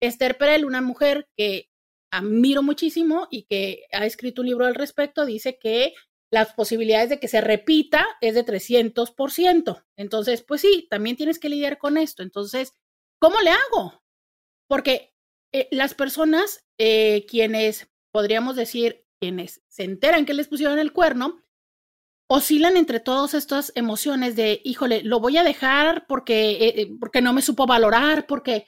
Esther 0.00 0.38
Perel, 0.38 0.64
una 0.64 0.80
mujer 0.80 1.28
que 1.36 1.70
admiro 2.12 2.62
muchísimo 2.62 3.26
y 3.30 3.44
que 3.44 3.84
ha 3.92 4.06
escrito 4.06 4.42
un 4.42 4.48
libro 4.48 4.66
al 4.66 4.74
respecto, 4.74 5.26
dice 5.26 5.58
que 5.58 5.94
las 6.30 6.52
posibilidades 6.52 7.10
de 7.10 7.20
que 7.20 7.28
se 7.28 7.40
repita 7.40 8.06
es 8.20 8.34
de 8.34 8.44
300%. 8.44 9.84
Entonces, 9.96 10.42
pues 10.42 10.60
sí, 10.60 10.86
también 10.90 11.16
tienes 11.16 11.38
que 11.38 11.48
lidiar 11.48 11.78
con 11.78 11.96
esto. 11.96 12.22
Entonces, 12.22 12.72
¿cómo 13.20 13.40
le 13.40 13.50
hago? 13.50 14.02
Porque 14.68 15.14
eh, 15.52 15.68
las 15.70 15.94
personas, 15.94 16.64
eh, 16.78 17.24
quienes 17.28 17.88
podríamos 18.12 18.56
decir, 18.56 19.06
quienes 19.20 19.62
se 19.68 19.84
enteran 19.84 20.26
que 20.26 20.34
les 20.34 20.48
pusieron 20.48 20.78
el 20.78 20.92
cuerno, 20.92 21.43
oscilan 22.34 22.76
entre 22.76 23.00
todas 23.00 23.34
estas 23.34 23.72
emociones 23.76 24.34
de, 24.34 24.60
híjole, 24.64 25.02
lo 25.04 25.20
voy 25.20 25.36
a 25.36 25.44
dejar 25.44 26.06
porque, 26.06 26.50
eh, 26.50 26.82
eh, 26.82 26.90
porque 26.98 27.22
no 27.22 27.32
me 27.32 27.42
supo 27.42 27.66
valorar, 27.66 28.26
porque, 28.26 28.66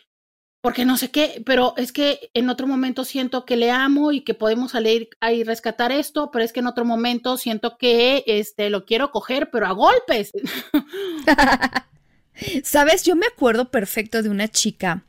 porque 0.61 0.85
no 0.85 0.97
sé 0.97 1.11
qué, 1.11 1.43
pero 1.45 1.75
es 1.77 1.93
que 1.93 2.31
en 2.33 2.49
otro 2.49 2.67
momento 2.67 3.05
siento 3.05 3.45
que 3.45 3.57
le 3.57 3.71
amo 3.71 4.13
y 4.13 4.23
que 4.23 4.35
podemos 4.35 4.73
salir 4.73 5.09
ahí 5.21 5.43
rescatar 5.43 5.91
esto, 5.91 6.31
pero 6.31 6.45
es 6.45 6.53
que 6.53 6.61
en 6.61 6.69
otro 6.69 6.85
momento 6.85 7.37
siento 7.37 7.77
que 7.77 8.23
este 8.27 8.71
lo 8.71 8.85
quiero 8.85 9.11
coger, 9.11 9.51
pero 9.51 9.67
a 9.67 9.73
golpes. 9.73 10.33
Sabes, 12.63 13.03
yo 13.03 13.17
me 13.17 13.27
acuerdo 13.27 13.71
perfecto 13.71 14.23
de 14.23 14.29
una 14.29 14.49
chica 14.49 15.05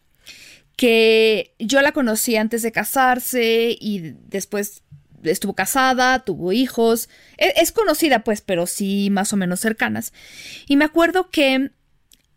que 0.75 1.55
yo 1.59 1.81
la 1.81 1.91
conocí 1.91 2.37
antes 2.37 2.61
de 2.61 2.71
casarse 2.71 3.75
y 3.79 4.13
después 4.27 4.83
estuvo 5.23 5.53
casada, 5.53 6.19
tuvo 6.19 6.51
hijos. 6.51 7.09
Es, 7.37 7.53
es, 7.57 7.71
conocida, 7.71 8.23
pues, 8.23 8.41
pero 8.41 8.67
sí 8.67 9.09
más 9.11 9.33
o 9.33 9.37
menos 9.37 9.59
cercanas. 9.59 10.13
Y 10.67 10.75
me 10.75 10.85
acuerdo 10.85 11.29
que 11.29 11.71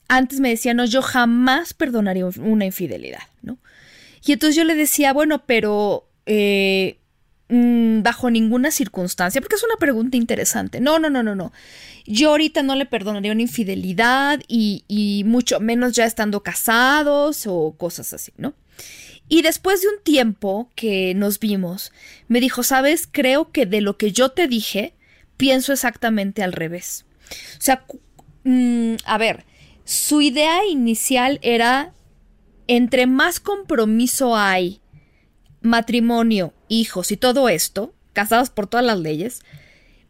antes 0.09 0.41
me 0.41 0.49
decía, 0.49 0.75
no, 0.75 0.85
yo 0.85 1.03
jamás 1.03 1.73
perdonaría 1.73 2.27
una 2.27 2.65
infidelidad, 2.65 3.23
¿no? 3.43 3.59
Y 4.25 4.33
entonces 4.33 4.57
yo 4.57 4.65
le 4.65 4.75
decía, 4.75 5.13
bueno, 5.13 5.45
pero 5.47 6.09
eh, 6.27 6.99
mm, 7.49 8.03
bajo 8.03 8.29
ninguna 8.29 8.71
circunstancia, 8.71 9.41
porque 9.41 9.57
es 9.57 9.63
una 9.63 9.77
pregunta 9.77 10.17
interesante. 10.17 10.81
No, 10.81 10.99
no, 10.99 11.11
no, 11.11 11.23
no, 11.23 11.35
no. 11.35 11.53
Yo 12.07 12.31
ahorita 12.31 12.63
no 12.63 12.75
le 12.75 12.87
perdonaría 12.87 13.33
una 13.33 13.43
infidelidad 13.43 14.41
y, 14.49 14.85
y 14.89 15.23
mucho 15.25 15.61
menos 15.61 15.93
ya 15.93 16.05
estando 16.07 16.43
casados 16.43 17.47
o 17.47 17.75
cosas 17.79 18.13
así, 18.13 18.33
¿no? 18.37 18.55
Y 19.33 19.43
después 19.43 19.81
de 19.81 19.87
un 19.87 20.03
tiempo 20.03 20.69
que 20.75 21.15
nos 21.15 21.39
vimos, 21.39 21.93
me 22.27 22.41
dijo, 22.41 22.65
sabes, 22.65 23.09
creo 23.11 23.53
que 23.53 23.65
de 23.65 23.81
lo 23.81 23.97
que 23.97 24.11
yo 24.11 24.31
te 24.31 24.49
dije, 24.49 24.93
pienso 25.37 25.73
exactamente 25.73 26.43
al 26.43 26.53
revés. 26.53 27.07
O 27.57 27.61
sea, 27.61 27.85
mm, 28.43 28.97
a 29.05 29.19
ver, 29.19 29.45
su 29.85 30.21
idea 30.21 30.67
inicial 30.67 31.39
era, 31.43 31.95
entre 32.67 33.07
más 33.07 33.39
compromiso 33.39 34.37
hay, 34.37 34.81
matrimonio, 35.63 36.53
hijos 36.67 37.13
y 37.13 37.17
todo 37.17 37.49
esto, 37.49 37.95
casados 38.13 38.51
por 38.51 38.67
todas 38.67 38.85
las 38.85 38.99
leyes, 38.99 39.43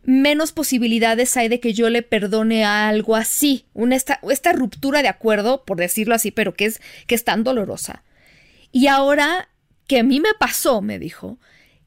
menos 0.02 0.52
posibilidades 0.52 1.36
hay 1.36 1.48
de 1.48 1.60
que 1.60 1.74
yo 1.74 1.90
le 1.90 2.00
perdone 2.00 2.64
algo 2.64 3.16
así, 3.16 3.66
una 3.74 3.96
esta, 3.96 4.18
esta 4.30 4.54
ruptura 4.54 5.02
de 5.02 5.08
acuerdo, 5.08 5.62
por 5.66 5.76
decirlo 5.76 6.14
así, 6.14 6.30
pero 6.30 6.54
que 6.54 6.64
es, 6.64 6.80
que 7.06 7.14
es 7.14 7.24
tan 7.24 7.44
dolorosa. 7.44 8.02
Y 8.72 8.86
ahora 8.86 9.48
que 9.86 10.00
a 10.00 10.02
mí 10.02 10.20
me 10.20 10.34
pasó, 10.38 10.80
me 10.82 10.98
dijo, 10.98 11.38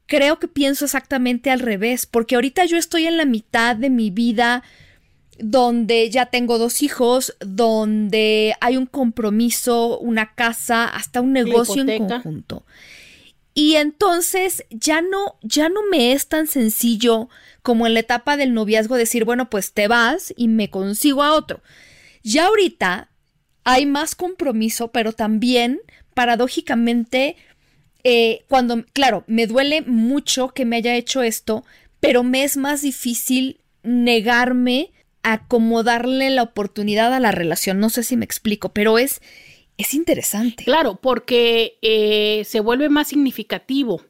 creo 0.06 0.38
que 0.38 0.48
pienso 0.48 0.84
exactamente 0.84 1.50
al 1.50 1.60
revés, 1.60 2.06
porque 2.06 2.34
ahorita 2.34 2.64
yo 2.66 2.76
estoy 2.76 3.06
en 3.06 3.16
la 3.16 3.24
mitad 3.24 3.76
de 3.76 3.90
mi 3.90 4.10
vida 4.10 4.62
donde 5.38 6.10
ya 6.10 6.26
tengo 6.26 6.58
dos 6.58 6.82
hijos, 6.82 7.36
donde 7.40 8.54
hay 8.60 8.76
un 8.76 8.86
compromiso, 8.86 9.98
una 9.98 10.34
casa, 10.34 10.84
hasta 10.84 11.20
un 11.20 11.32
negocio 11.32 11.82
en 11.82 12.06
conjunto. 12.06 12.64
Y 13.54 13.76
entonces 13.76 14.64
ya 14.70 15.00
no, 15.00 15.36
ya 15.42 15.68
no 15.68 15.80
me 15.88 16.12
es 16.12 16.28
tan 16.28 16.46
sencillo 16.46 17.28
como 17.62 17.86
en 17.86 17.94
la 17.94 18.00
etapa 18.00 18.36
del 18.36 18.52
noviazgo 18.52 18.96
decir, 18.96 19.24
bueno, 19.24 19.48
pues 19.48 19.72
te 19.72 19.88
vas 19.88 20.34
y 20.36 20.48
me 20.48 20.70
consigo 20.70 21.22
a 21.22 21.34
otro. 21.34 21.62
Ya 22.22 22.46
ahorita 22.46 23.10
hay 23.62 23.86
más 23.86 24.14
compromiso, 24.14 24.88
pero 24.88 25.12
también, 25.12 25.80
paradójicamente, 26.14 27.36
eh, 28.04 28.44
cuando, 28.48 28.84
claro, 28.92 29.24
me 29.26 29.46
duele 29.46 29.82
mucho 29.82 30.48
que 30.48 30.64
me 30.64 30.76
haya 30.76 30.94
hecho 30.94 31.22
esto, 31.22 31.64
pero 32.00 32.22
me 32.22 32.44
es 32.44 32.56
más 32.56 32.82
difícil 32.82 33.60
negarme 33.82 34.92
a 35.22 35.46
como 35.48 35.82
darle 35.82 36.30
la 36.30 36.42
oportunidad 36.42 37.14
a 37.14 37.20
la 37.20 37.32
relación. 37.32 37.80
No 37.80 37.88
sé 37.88 38.02
si 38.02 38.16
me 38.16 38.26
explico, 38.26 38.74
pero 38.74 38.98
es, 38.98 39.22
es 39.78 39.94
interesante. 39.94 40.64
Claro, 40.64 40.96
porque 40.96 41.78
eh, 41.80 42.44
se 42.44 42.60
vuelve 42.60 42.90
más 42.90 43.08
significativo 43.08 44.02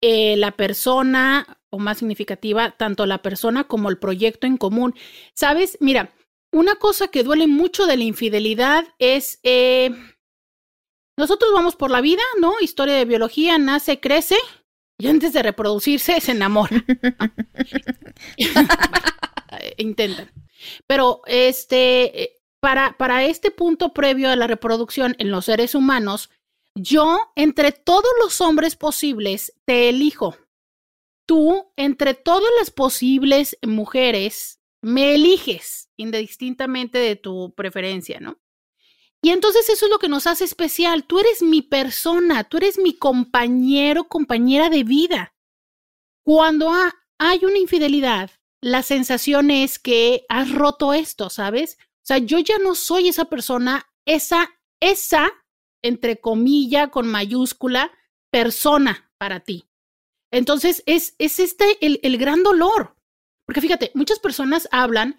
eh, 0.00 0.36
la 0.36 0.52
persona, 0.52 1.58
o 1.70 1.78
más 1.78 1.98
significativa, 1.98 2.70
tanto 2.70 3.06
la 3.06 3.22
persona 3.22 3.64
como 3.64 3.90
el 3.90 3.98
proyecto 3.98 4.46
en 4.46 4.56
común. 4.56 4.94
Sabes, 5.34 5.76
mira, 5.80 6.12
una 6.52 6.76
cosa 6.76 7.08
que 7.08 7.24
duele 7.24 7.48
mucho 7.48 7.86
de 7.86 7.96
la 7.96 8.04
infidelidad 8.04 8.84
es... 8.98 9.40
nosotros 11.16 11.52
vamos 11.52 11.76
por 11.76 11.90
la 11.90 12.00
vida, 12.00 12.22
¿no? 12.40 12.54
Historia 12.60 12.94
de 12.94 13.04
biología, 13.04 13.58
nace, 13.58 14.00
crece 14.00 14.36
y 14.98 15.08
antes 15.08 15.32
de 15.32 15.42
reproducirse 15.42 16.20
se 16.20 16.32
enamora. 16.32 16.84
intentan. 19.76 20.30
Pero 20.86 21.22
este, 21.26 22.22
eh, 22.22 22.42
para, 22.60 22.96
para 22.96 23.24
este 23.24 23.50
punto 23.50 23.92
previo 23.92 24.30
a 24.30 24.36
la 24.36 24.46
reproducción 24.46 25.14
en 25.18 25.30
los 25.30 25.46
seres 25.46 25.74
humanos, 25.74 26.30
yo, 26.74 27.32
entre 27.36 27.72
todos 27.72 28.10
los 28.22 28.40
hombres 28.40 28.76
posibles, 28.76 29.52
te 29.66 29.88
elijo. 29.88 30.36
Tú, 31.26 31.72
entre 31.76 32.14
todas 32.14 32.50
las 32.58 32.70
posibles 32.70 33.58
mujeres, 33.62 34.60
me 34.80 35.14
eliges, 35.14 35.90
indistintamente 35.96 36.98
de 36.98 37.16
tu 37.16 37.54
preferencia, 37.54 38.20
¿no? 38.20 38.38
Y 39.24 39.30
entonces 39.30 39.68
eso 39.68 39.86
es 39.86 39.90
lo 39.90 40.00
que 40.00 40.08
nos 40.08 40.26
hace 40.26 40.44
especial. 40.44 41.04
Tú 41.04 41.20
eres 41.20 41.42
mi 41.42 41.62
persona, 41.62 42.42
tú 42.44 42.56
eres 42.56 42.76
mi 42.78 42.94
compañero, 42.94 44.08
compañera 44.08 44.68
de 44.68 44.82
vida. 44.82 45.34
Cuando 46.24 46.72
hay 47.18 47.44
una 47.44 47.58
infidelidad, 47.58 48.32
la 48.60 48.82
sensación 48.82 49.52
es 49.52 49.78
que 49.78 50.24
has 50.28 50.50
roto 50.50 50.92
esto, 50.92 51.30
¿sabes? 51.30 51.78
O 51.80 52.04
sea, 52.04 52.18
yo 52.18 52.40
ya 52.40 52.58
no 52.58 52.74
soy 52.74 53.08
esa 53.08 53.26
persona, 53.26 53.86
esa, 54.06 54.50
esa, 54.80 55.32
entre 55.82 56.20
comillas, 56.20 56.90
con 56.90 57.06
mayúscula, 57.06 57.92
persona 58.32 59.12
para 59.18 59.40
ti. 59.40 59.68
Entonces, 60.32 60.82
es, 60.86 61.14
es 61.18 61.38
este 61.38 61.78
el, 61.80 62.00
el 62.02 62.18
gran 62.18 62.42
dolor. 62.42 62.96
Porque 63.46 63.60
fíjate, 63.60 63.92
muchas 63.94 64.18
personas 64.18 64.68
hablan 64.72 65.18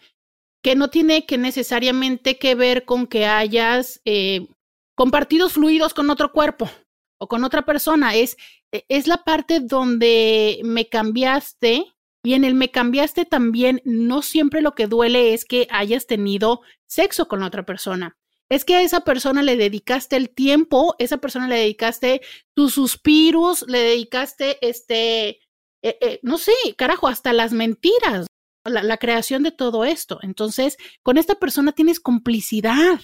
que 0.64 0.76
no 0.76 0.90
tiene 0.90 1.26
que 1.26 1.38
necesariamente 1.38 2.40
que 2.40 2.56
ver 2.56 2.86
con 2.86 3.06
que 3.06 3.26
hayas 3.26 4.02
eh, 4.06 4.48
compartido 4.96 5.50
fluidos 5.50 5.94
con 5.94 6.10
otro 6.10 6.32
cuerpo 6.32 6.72
o 7.20 7.28
con 7.28 7.44
otra 7.44 7.64
persona. 7.64 8.16
Es, 8.16 8.38
es 8.72 9.08
la 9.08 9.18
parte 9.18 9.60
donde 9.60 10.62
me 10.64 10.88
cambiaste 10.88 11.94
y 12.26 12.34
en 12.34 12.46
el 12.46 12.56
me 12.56 12.72
cambiaste 12.72 13.26
también, 13.26 13.82
no 13.84 14.22
siempre 14.22 14.62
lo 14.62 14.74
que 14.74 14.88
duele 14.88 15.34
es 15.34 15.44
que 15.44 15.68
hayas 15.70 16.08
tenido 16.08 16.62
sexo 16.88 17.28
con 17.28 17.44
otra 17.44 17.66
persona. 17.66 18.18
Es 18.50 18.64
que 18.64 18.76
a 18.76 18.82
esa 18.82 19.02
persona 19.02 19.44
le 19.44 19.58
dedicaste 19.58 20.16
el 20.16 20.30
tiempo, 20.30 20.96
esa 21.00 21.18
persona 21.18 21.50
le 21.50 21.58
dedicaste 21.58 22.22
tus 22.54 22.76
suspiros, 22.76 23.66
le 23.68 23.80
dedicaste 23.80 24.66
este, 24.66 25.42
eh, 25.82 26.20
no 26.22 26.38
sé, 26.38 26.54
carajo, 26.78 27.10
hasta 27.10 27.34
las 27.34 27.52
mentiras, 27.52 28.28
la, 28.64 28.98
creación 28.98 29.44
de 29.44 29.52
todo 29.52 29.86
esto. 29.86 30.20
Entonces, 30.22 30.78
con 31.02 31.18
esta 31.18 31.36
persona 31.36 31.72
tienes 31.72 32.00
complicidad 32.00 33.00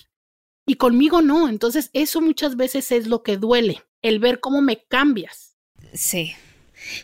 y 0.65 0.75
conmigo 0.75 1.21
no. 1.21 1.49
Entonces, 1.49 1.89
eso 1.93 2.21
muchas 2.21 2.55
veces 2.55 2.91
es 2.91 3.07
lo 3.07 3.23
que 3.23 3.37
duele, 3.37 3.83
el 4.01 4.19
ver 4.19 4.39
cómo 4.39 4.61
me 4.61 4.83
cambias. 4.85 5.55
Sí, 5.93 6.33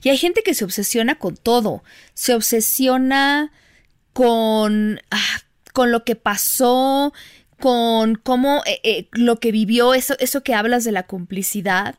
y 0.04 0.10
hay 0.10 0.18
gente 0.18 0.42
que 0.44 0.54
se 0.54 0.66
obsesiona 0.66 1.16
con 1.16 1.36
todo, 1.38 1.84
se 2.14 2.34
obsesiona 2.34 3.52
con, 4.14 5.02
ah, 5.12 5.42
con 5.74 5.92
lo 5.92 6.04
que 6.04 6.16
pasó, 6.16 7.14
con 7.60 8.16
cómo 8.16 8.64
eh, 8.66 8.80
eh, 8.84 9.08
lo 9.12 9.40
que 9.40 9.52
vivió, 9.52 9.94
eso, 9.94 10.16
eso 10.20 10.44
que 10.44 10.54
hablas 10.54 10.84
de 10.84 10.92
la 10.92 11.04
complicidad. 11.04 11.96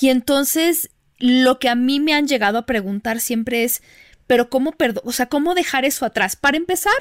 Y 0.00 0.08
entonces 0.08 0.90
lo 1.18 1.58
que 1.58 1.68
a 1.68 1.74
mí 1.74 2.00
me 2.00 2.14
han 2.14 2.26
llegado 2.26 2.58
a 2.58 2.66
preguntar 2.66 3.20
siempre 3.20 3.64
es, 3.64 3.82
pero 4.26 4.48
¿cómo 4.48 4.74
o 5.04 5.12
sea, 5.12 5.26
cómo 5.26 5.54
dejar 5.54 5.84
eso 5.84 6.04
atrás? 6.04 6.36
Para 6.36 6.56
empezar, 6.56 6.94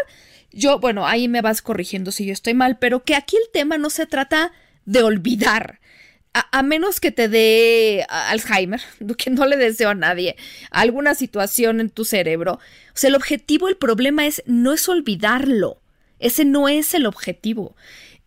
yo, 0.51 0.79
bueno, 0.79 1.07
ahí 1.07 1.27
me 1.27 1.41
vas 1.41 1.61
corrigiendo 1.61 2.11
si 2.11 2.25
yo 2.25 2.33
estoy 2.33 2.53
mal, 2.53 2.77
pero 2.79 3.03
que 3.03 3.15
aquí 3.15 3.37
el 3.37 3.51
tema 3.51 3.77
no 3.77 3.89
se 3.89 4.05
trata 4.05 4.51
de 4.85 5.03
olvidar 5.03 5.79
a, 6.33 6.63
menos 6.63 6.99
que 6.99 7.11
te 7.11 7.29
dé 7.29 8.05
Alzheimer, 8.09 8.81
que 9.17 9.29
no 9.29 9.45
le 9.45 9.57
deseo 9.57 9.89
a 9.89 9.95
nadie, 9.95 10.35
alguna 10.71 11.15
situación 11.15 11.79
en 11.79 11.89
tu 11.89 12.05
cerebro. 12.05 12.53
O 12.53 12.95
sea, 12.95 13.09
el 13.09 13.15
objetivo, 13.15 13.67
el 13.67 13.77
problema 13.77 14.25
es, 14.25 14.43
no 14.45 14.73
es 14.73 14.89
olvidarlo. 14.89 15.79
Ese 16.19 16.45
no 16.45 16.69
es 16.69 16.93
el 16.93 17.05
objetivo. 17.05 17.75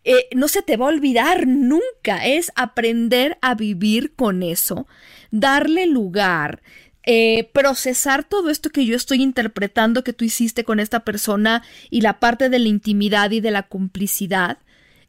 Eh, 0.03 0.27
no 0.33 0.47
se 0.47 0.61
te 0.61 0.77
va 0.77 0.85
a 0.85 0.89
olvidar 0.89 1.47
nunca. 1.47 2.25
Es 2.25 2.51
aprender 2.55 3.37
a 3.41 3.55
vivir 3.55 4.13
con 4.15 4.41
eso, 4.41 4.87
darle 5.31 5.85
lugar, 5.85 6.61
eh, 7.09 7.49
procesar 7.53 8.25
todo 8.25 8.49
esto 8.49 8.69
que 8.69 8.85
yo 8.85 8.93
estoy 8.95 9.23
interpretando 9.23 10.03
que 10.03 10.11
tú 10.11 10.25
hiciste 10.25 10.65
con 10.65 10.81
esta 10.81 11.05
persona 11.05 11.63
y 11.89 12.01
la 12.01 12.19
parte 12.19 12.49
de 12.49 12.59
la 12.59 12.67
intimidad 12.67 13.31
y 13.31 13.39
de 13.39 13.51
la 13.51 13.63
complicidad 13.63 14.59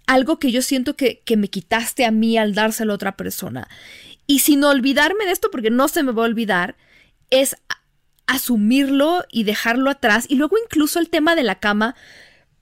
algo 0.06 0.38
que 0.38 0.50
yo 0.50 0.62
siento 0.62 0.96
que, 0.96 1.20
que 1.20 1.36
me 1.36 1.48
quitaste 1.48 2.06
a 2.06 2.10
mí 2.10 2.38
al 2.38 2.54
dárselo 2.54 2.92
a 2.92 2.94
otra 2.94 3.16
persona. 3.16 3.68
Y 4.26 4.38
sin 4.38 4.64
olvidarme 4.64 5.26
de 5.26 5.32
esto, 5.32 5.50
porque 5.50 5.70
no 5.70 5.86
se 5.86 6.02
me 6.02 6.12
va 6.12 6.22
a 6.22 6.26
olvidar, 6.26 6.76
es 7.28 7.56
asumirlo 8.26 9.24
y 9.30 9.44
dejarlo 9.44 9.90
atrás. 9.90 10.24
Y 10.28 10.36
luego 10.36 10.56
incluso 10.56 10.98
el 10.98 11.10
tema 11.10 11.34
de 11.34 11.42
la 11.42 11.60
cama, 11.60 11.94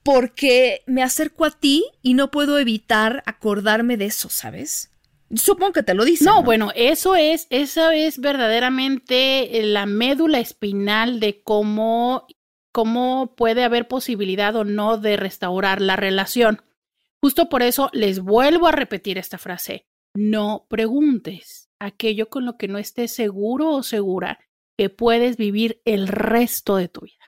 porque 0.03 0.83
me 0.87 1.05
acerco 1.05 1.45
a 1.45 1.53
ti 1.53 1.85
y 2.03 2.15
no 2.15 2.33
puedo 2.33 2.59
evitar 2.59 3.23
acordarme 3.27 3.97
de 3.97 4.07
eso, 4.07 4.29
¿sabes? 4.29 4.91
Supongo 5.35 5.73
que 5.73 5.83
te 5.83 5.95
lo 5.95 6.05
dice. 6.05 6.25
No, 6.25 6.43
bueno, 6.43 6.71
eso 6.75 7.17
es, 7.17 7.47
eso 7.51 7.91
es 7.91 8.21
verdaderamente 8.21 9.63
la 9.65 9.87
médula 9.87 10.39
espinal 10.39 11.19
de 11.19 11.43
cómo, 11.43 12.27
cómo 12.73 13.35
puede 13.37 13.65
haber 13.65 13.89
posibilidad 13.89 14.55
o 14.55 14.65
no 14.65 14.99
de 14.99 15.17
restaurar 15.17 15.81
la 15.81 15.97
relación. 15.97 16.63
Justo 17.21 17.49
por 17.49 17.63
eso 17.63 17.91
les 17.93 18.21
vuelvo 18.21 18.69
a 18.69 18.73
repetir 18.73 19.19
esta 19.19 19.39
frase. 19.39 19.89
No 20.15 20.67
preguntes 20.69 21.71
aquello 21.81 22.29
con 22.29 22.47
lo 22.47 22.57
que 22.57 22.69
no 22.69 22.79
estés 22.79 23.13
seguro 23.13 23.71
o 23.71 23.83
segura 23.83 24.39
que 24.79 24.91
puedes 24.91 25.37
vivir 25.37 25.83
el 25.85 26.07
resto 26.07 26.77
de 26.77 26.89
tu 26.89 27.03
vida. 27.03 27.26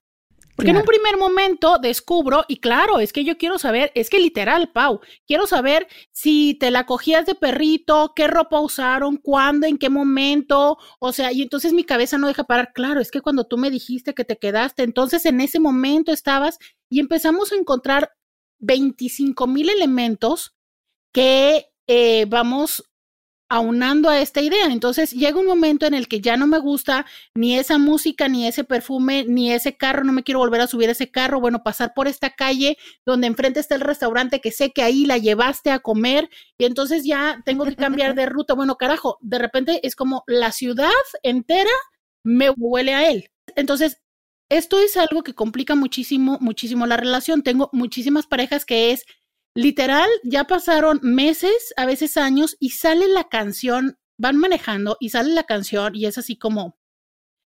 Porque 0.59 0.73
en 0.73 0.79
un 0.79 0.83
primer 0.83 1.17
momento 1.17 1.79
descubro, 1.79 2.45
y 2.49 2.57
claro, 2.57 2.99
es 2.99 3.13
que 3.13 3.23
yo 3.23 3.39
quiero 3.39 3.61
saber, 3.61 3.93
es 3.95 4.11
que 4.11 4.19
literal, 4.19 4.73
Pau, 4.73 5.01
quiero 5.25 5.47
saber 5.47 5.87
si 6.11 6.55
te 6.55 6.73
la 6.73 6.85
cogías 6.85 7.27
de 7.27 7.37
perrito, 7.37 8.13
qué 8.17 8.27
ropa 8.27 8.59
usaron, 8.59 9.19
cuándo, 9.19 9.69
en 9.69 9.79
qué 9.79 9.89
momento, 9.89 10.77
o 10.99 11.13
sea, 11.13 11.31
y 11.31 11.43
entonces 11.43 11.73
mi 11.73 11.85
cabeza 11.85 12.19
no 12.19 12.27
deja 12.27 12.43
parar, 12.43 12.73
claro, 12.75 13.01
es 13.01 13.13
que 13.13 13.21
cuando 13.21 13.45
tú 13.45 13.57
me 13.57 13.71
dijiste 13.71 14.15
que 14.15 14.25
te 14.25 14.37
quedaste, 14.37 14.83
entonces 14.83 15.27
en 15.27 15.41
ese 15.41 15.61
momento 15.61 16.11
estabas 16.11 16.59
y 16.91 16.99
empezamos 16.99 17.53
a 17.53 17.55
encontrar 17.55 18.11
25 18.59 19.47
mil 19.47 19.71
elementos 19.71 20.57
que 21.13 21.67
eh, 21.87 22.27
vamos 22.29 22.83
aunando 23.49 24.09
a 24.09 24.21
esta 24.21 24.41
idea. 24.41 24.67
Entonces 24.67 25.13
llega 25.13 25.39
un 25.39 25.47
momento 25.47 25.87
en 25.87 25.95
el 25.95 26.09
que 26.09 26.21
ya 26.21 26.37
no 26.37 26.47
me 26.47 26.59
gusta 26.59 27.07
ni 27.35 27.59
esa 27.59 27.79
música, 27.79 28.29
ni 28.29 28.47
ese 28.47 28.65
perfume, 28.65 29.25
ni 29.27 29.53
ese 29.53 29.77
carro, 29.77 30.05
no 30.05 30.13
me 30.13 30.23
quiero 30.23 30.41
volver 30.41 30.61
a 30.61 30.67
subir 30.67 30.89
a 30.89 30.93
ese 30.93 31.11
carro, 31.11 31.41
bueno, 31.41 31.63
pasar 31.63 31.93
por 31.95 32.09
esta 32.09 32.31
calle 32.31 32.77
donde 33.07 33.27
enfrente 33.27 33.61
está 33.61 33.75
el 33.75 33.81
restaurante 33.81 34.41
que 34.41 34.53
sé 34.53 34.73
que 34.73 34.83
ahí 34.83 35.07
la 35.07 35.19
llevaste 35.19 35.71
a 35.71 35.79
comer 35.79 36.29
y 36.59 36.65
entonces 36.65 37.05
ya 37.05 37.43
tengo 37.45 37.65
que 37.65 37.77
cambiar 37.77 38.15
de 38.15 38.27
ruta. 38.27 38.55
Bueno, 38.55 38.77
carajo, 38.77 39.19
de 39.21 39.39
repente 39.39 39.81
es 39.87 39.97
como 39.97 40.25
la 40.27 40.53
ciudad 40.53 40.91
entera 41.23 41.71
me 42.25 42.51
huele 42.51 42.95
a 42.95 43.09
él. 43.11 43.31
Entonces, 43.57 44.03
esto 44.51 44.79
es 44.79 44.97
algo 44.97 45.23
que 45.23 45.35
complica 45.35 45.75
muchísimo, 45.75 46.39
muchísimo 46.41 46.87
la 46.87 46.97
relación. 46.97 47.43
Tengo 47.43 47.69
muchísimas 47.73 48.27
parejas 48.27 48.65
que 48.65 48.93
es 48.93 49.05
literal, 49.59 50.09
ya 50.23 50.45
pasaron 50.45 51.01
meses, 51.03 51.75
a 51.77 51.85
veces 51.85 52.17
años, 52.17 52.57
y 52.61 52.71
sale 52.71 53.09
la 53.09 53.25
canción, 53.25 53.99
van 54.17 54.37
manejando 54.37 54.97
y 55.01 55.09
sale 55.09 55.35
la 55.35 55.43
canción 55.43 55.97
y 55.97 56.07
es 56.07 56.17
así 56.17 56.39
como, 56.39 56.79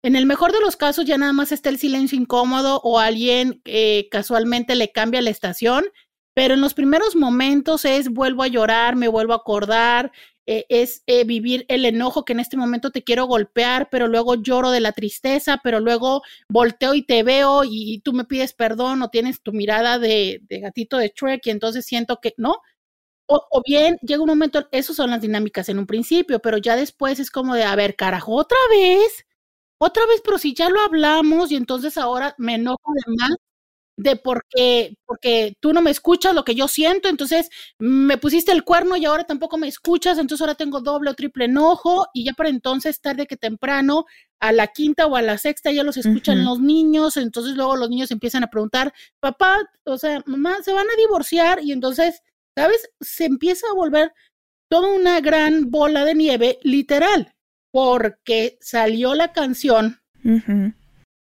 en 0.02 0.14
el 0.14 0.26
mejor 0.26 0.52
de 0.52 0.60
los 0.60 0.76
casos 0.76 1.06
ya 1.06 1.16
nada 1.16 1.32
más 1.32 1.52
está 1.52 1.70
el 1.70 1.78
silencio 1.78 2.18
incómodo 2.18 2.82
o 2.84 2.98
alguien 2.98 3.62
eh, 3.64 4.08
casualmente 4.10 4.74
le 4.74 4.92
cambia 4.92 5.22
la 5.22 5.30
estación, 5.30 5.86
pero 6.34 6.52
en 6.52 6.60
los 6.60 6.74
primeros 6.74 7.16
momentos 7.16 7.86
es 7.86 8.10
vuelvo 8.10 8.42
a 8.42 8.48
llorar, 8.48 8.94
me 8.94 9.08
vuelvo 9.08 9.32
a 9.32 9.36
acordar, 9.36 10.12
eh, 10.58 10.66
es 10.68 11.02
eh, 11.06 11.24
vivir 11.24 11.64
el 11.68 11.84
enojo 11.84 12.24
que 12.24 12.34
en 12.34 12.40
este 12.40 12.56
momento 12.56 12.90
te 12.90 13.02
quiero 13.02 13.26
golpear, 13.26 13.88
pero 13.90 14.06
luego 14.08 14.34
lloro 14.34 14.70
de 14.70 14.80
la 14.80 14.92
tristeza, 14.92 15.60
pero 15.62 15.80
luego 15.80 16.22
volteo 16.48 16.94
y 16.94 17.02
te 17.02 17.22
veo 17.22 17.62
y, 17.64 18.00
tú 18.00 18.12
me 18.12 18.24
pides 18.24 18.52
perdón 18.52 19.02
o 19.02 19.08
tienes 19.08 19.42
tu 19.42 19.52
mirada 19.52 19.98
de, 19.98 20.42
gatito 20.48 20.98
de 20.98 21.12
Shrek 21.16 21.46
y 21.46 21.50
entonces 21.50 21.86
siento 21.86 22.18
que, 22.20 22.34
¿no? 22.36 22.56
O, 23.26 23.40
o, 23.50 23.62
bien 23.66 23.98
llega 24.02 24.22
un 24.22 24.28
momento, 24.28 24.68
esas 24.72 24.96
son 24.96 25.10
las 25.10 25.22
dinámicas 25.22 25.68
en 25.68 25.78
un 25.78 25.86
principio, 25.86 26.40
pero 26.40 26.58
ya 26.58 26.76
después 26.76 27.20
es 27.20 27.30
como 27.30 27.54
de, 27.54 27.64
a 27.64 27.76
ver, 27.76 27.96
carajo, 27.96 28.34
otra 28.34 28.58
vez, 28.70 29.26
otra 29.78 30.06
vez, 30.06 30.22
pero 30.24 30.38
si 30.38 30.54
ya 30.54 30.68
lo 30.70 30.80
hablamos 30.80 31.50
y 31.52 31.56
entonces 31.56 31.98
ahora 31.98 32.34
me 32.38 32.56
enojo 32.56 32.92
de 32.94 33.14
más 33.16 33.36
de 33.96 34.16
porque, 34.16 34.96
porque 35.04 35.56
tú 35.60 35.72
no 35.72 35.82
me 35.82 35.90
escuchas 35.90 36.34
lo 36.34 36.44
que 36.44 36.54
yo 36.54 36.66
siento, 36.66 37.08
entonces 37.08 37.50
me 37.78 38.16
pusiste 38.16 38.52
el 38.52 38.64
cuerno 38.64 38.96
y 38.96 39.04
ahora 39.04 39.24
tampoco 39.24 39.58
me 39.58 39.68
escuchas, 39.68 40.18
entonces 40.18 40.40
ahora 40.40 40.54
tengo 40.54 40.80
doble 40.80 41.10
o 41.10 41.14
triple 41.14 41.44
enojo 41.44 42.06
y 42.14 42.24
ya 42.24 42.32
para 42.32 42.48
entonces 42.48 43.00
tarde 43.00 43.26
que 43.26 43.36
temprano, 43.36 44.06
a 44.40 44.52
la 44.52 44.68
quinta 44.68 45.06
o 45.06 45.16
a 45.16 45.22
la 45.22 45.38
sexta 45.38 45.70
ya 45.70 45.84
los 45.84 45.96
escuchan 45.96 46.44
los 46.44 46.60
niños, 46.60 47.16
entonces 47.16 47.54
luego 47.54 47.76
los 47.76 47.90
niños 47.90 48.10
empiezan 48.10 48.42
a 48.42 48.50
preguntar, 48.50 48.92
papá, 49.20 49.58
o 49.84 49.98
sea, 49.98 50.22
mamá, 50.26 50.56
se 50.62 50.72
van 50.72 50.90
a 50.90 50.96
divorciar 50.96 51.62
y 51.62 51.72
entonces, 51.72 52.22
¿sabes? 52.56 52.90
Se 53.00 53.24
empieza 53.24 53.66
a 53.70 53.74
volver 53.74 54.12
toda 54.68 54.88
una 54.88 55.20
gran 55.20 55.70
bola 55.70 56.04
de 56.04 56.14
nieve 56.14 56.58
literal, 56.62 57.34
porque 57.70 58.58
salió 58.60 59.14
la 59.14 59.32
canción 59.32 60.00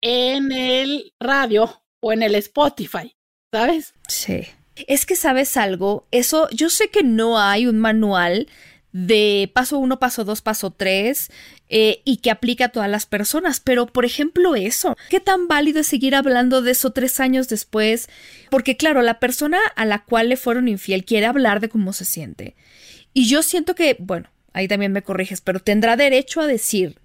en 0.02 0.52
el 0.52 1.14
radio 1.20 1.86
o 2.06 2.12
en 2.12 2.22
el 2.22 2.36
Spotify, 2.36 3.16
¿sabes? 3.52 3.94
Sí. 4.06 4.46
Es 4.86 5.06
que 5.06 5.16
sabes 5.16 5.56
algo, 5.56 6.06
eso 6.12 6.48
yo 6.50 6.70
sé 6.70 6.88
que 6.88 7.02
no 7.02 7.40
hay 7.40 7.66
un 7.66 7.78
manual 7.78 8.46
de 8.92 9.50
paso 9.52 9.78
uno, 9.78 9.98
paso 9.98 10.24
dos, 10.24 10.40
paso 10.40 10.70
tres, 10.70 11.30
eh, 11.68 12.00
y 12.04 12.18
que 12.18 12.30
aplica 12.30 12.66
a 12.66 12.68
todas 12.68 12.88
las 12.88 13.06
personas. 13.06 13.60
Pero, 13.60 13.86
por 13.86 14.04
ejemplo, 14.04 14.54
eso, 14.54 14.96
¿qué 15.10 15.18
tan 15.18 15.48
válido 15.48 15.80
es 15.80 15.88
seguir 15.88 16.14
hablando 16.14 16.62
de 16.62 16.70
eso 16.70 16.92
tres 16.92 17.18
años 17.18 17.48
después? 17.48 18.08
Porque, 18.50 18.76
claro, 18.76 19.02
la 19.02 19.18
persona 19.18 19.58
a 19.74 19.84
la 19.84 20.04
cual 20.04 20.28
le 20.28 20.36
fueron 20.36 20.68
infiel 20.68 21.04
quiere 21.04 21.26
hablar 21.26 21.60
de 21.60 21.68
cómo 21.68 21.92
se 21.92 22.04
siente. 22.04 22.54
Y 23.12 23.28
yo 23.28 23.42
siento 23.42 23.74
que, 23.74 23.96
bueno, 23.98 24.30
ahí 24.52 24.68
también 24.68 24.92
me 24.92 25.02
corriges, 25.02 25.40
pero 25.40 25.60
tendrá 25.60 25.96
derecho 25.96 26.40
a 26.40 26.46
decir 26.46 27.00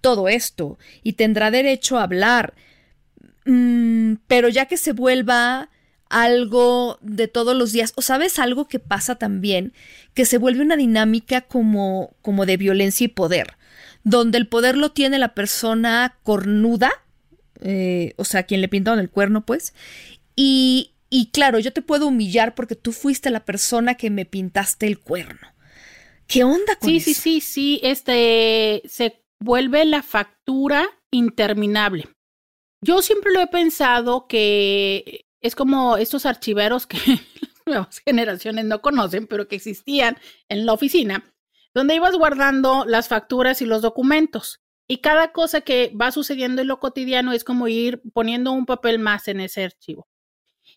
todo 0.00 0.28
esto 0.28 0.78
y 1.02 1.14
tendrá 1.14 1.50
derecho 1.50 1.98
a 1.98 2.04
hablar 2.04 2.54
Mm, 3.44 4.14
pero 4.26 4.48
ya 4.48 4.66
que 4.66 4.76
se 4.76 4.92
vuelva 4.92 5.70
algo 6.08 6.98
de 7.02 7.28
todos 7.28 7.56
los 7.56 7.72
días, 7.72 7.92
o 7.96 8.02
sabes 8.02 8.38
algo 8.38 8.68
que 8.68 8.78
pasa 8.78 9.16
también, 9.16 9.72
que 10.14 10.24
se 10.24 10.38
vuelve 10.38 10.62
una 10.62 10.76
dinámica 10.76 11.40
como, 11.42 12.14
como 12.22 12.46
de 12.46 12.56
violencia 12.56 13.04
y 13.04 13.08
poder, 13.08 13.56
donde 14.04 14.38
el 14.38 14.46
poder 14.46 14.76
lo 14.76 14.92
tiene 14.92 15.18
la 15.18 15.34
persona 15.34 16.16
cornuda, 16.22 16.92
eh, 17.60 18.14
o 18.16 18.24
sea, 18.24 18.44
quien 18.44 18.60
le 18.60 18.68
pintaron 18.68 19.00
el 19.00 19.10
cuerno, 19.10 19.44
pues, 19.44 19.74
y, 20.36 20.92
y 21.10 21.30
claro, 21.30 21.58
yo 21.58 21.72
te 21.72 21.82
puedo 21.82 22.06
humillar 22.06 22.54
porque 22.54 22.76
tú 22.76 22.92
fuiste 22.92 23.30
la 23.30 23.44
persona 23.44 23.94
que 23.94 24.10
me 24.10 24.24
pintaste 24.24 24.86
el 24.86 24.98
cuerno. 24.98 25.48
¿Qué 26.26 26.44
onda 26.44 26.76
con 26.76 26.90
sí, 26.90 26.96
eso? 26.96 27.06
Sí, 27.06 27.14
sí, 27.14 27.22
sí, 27.22 27.40
sí, 27.40 27.80
este, 27.82 28.82
se 28.86 29.22
vuelve 29.40 29.84
la 29.84 30.02
factura 30.02 30.86
interminable. 31.10 32.08
Yo 32.84 33.00
siempre 33.00 33.32
lo 33.32 33.40
he 33.40 33.46
pensado 33.46 34.26
que 34.28 35.24
es 35.40 35.54
como 35.54 35.96
estos 35.96 36.26
archiveros 36.26 36.86
que 36.86 36.98
las 37.06 37.62
nuevas 37.64 37.98
generaciones 38.00 38.66
no 38.66 38.82
conocen, 38.82 39.26
pero 39.26 39.48
que 39.48 39.56
existían 39.56 40.18
en 40.50 40.66
la 40.66 40.74
oficina, 40.74 41.34
donde 41.72 41.94
ibas 41.94 42.14
guardando 42.14 42.84
las 42.86 43.08
facturas 43.08 43.62
y 43.62 43.64
los 43.64 43.80
documentos. 43.80 44.60
Y 44.86 44.98
cada 44.98 45.32
cosa 45.32 45.62
que 45.62 45.94
va 45.98 46.12
sucediendo 46.12 46.60
en 46.60 46.68
lo 46.68 46.78
cotidiano 46.78 47.32
es 47.32 47.42
como 47.42 47.68
ir 47.68 48.02
poniendo 48.12 48.52
un 48.52 48.66
papel 48.66 48.98
más 48.98 49.28
en 49.28 49.40
ese 49.40 49.64
archivo. 49.64 50.06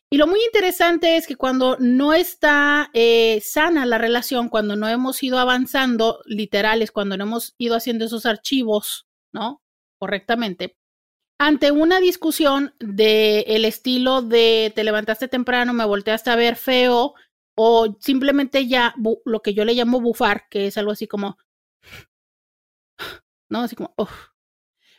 Y 0.09 0.15
lo 0.15 0.27
muy 0.27 0.39
interesante 0.45 1.17
es 1.17 1.27
que 1.27 1.35
cuando 1.35 1.75
no 1.77 2.13
está 2.13 2.89
eh, 2.93 3.41
sana 3.43 3.85
la 3.85 3.97
relación, 3.97 4.47
cuando 4.47 4.77
no 4.77 4.87
hemos 4.87 5.21
ido 5.23 5.39
avanzando, 5.39 6.21
literales, 6.25 6.93
cuando 6.93 7.17
no 7.17 7.25
hemos 7.25 7.53
ido 7.57 7.75
haciendo 7.75 8.05
esos 8.05 8.25
archivos, 8.25 9.09
¿no? 9.33 9.61
Correctamente, 9.99 10.77
ante 11.39 11.71
una 11.71 11.99
discusión 11.99 12.73
de 12.79 13.41
el 13.41 13.65
estilo 13.65 14.21
de 14.21 14.71
te 14.75 14.83
levantaste 14.83 15.27
temprano, 15.27 15.73
me 15.73 15.85
volteaste 15.85 16.29
a 16.29 16.35
ver 16.35 16.55
feo, 16.55 17.13
o 17.55 17.97
simplemente 17.99 18.67
ya 18.67 18.93
lo 19.25 19.41
que 19.41 19.53
yo 19.53 19.65
le 19.65 19.73
llamo 19.73 19.99
bufar, 19.99 20.47
que 20.49 20.67
es 20.67 20.77
algo 20.77 20.91
así 20.91 21.07
como, 21.07 21.37
¿no? 23.49 23.61
Así 23.61 23.75
como, 23.75 23.95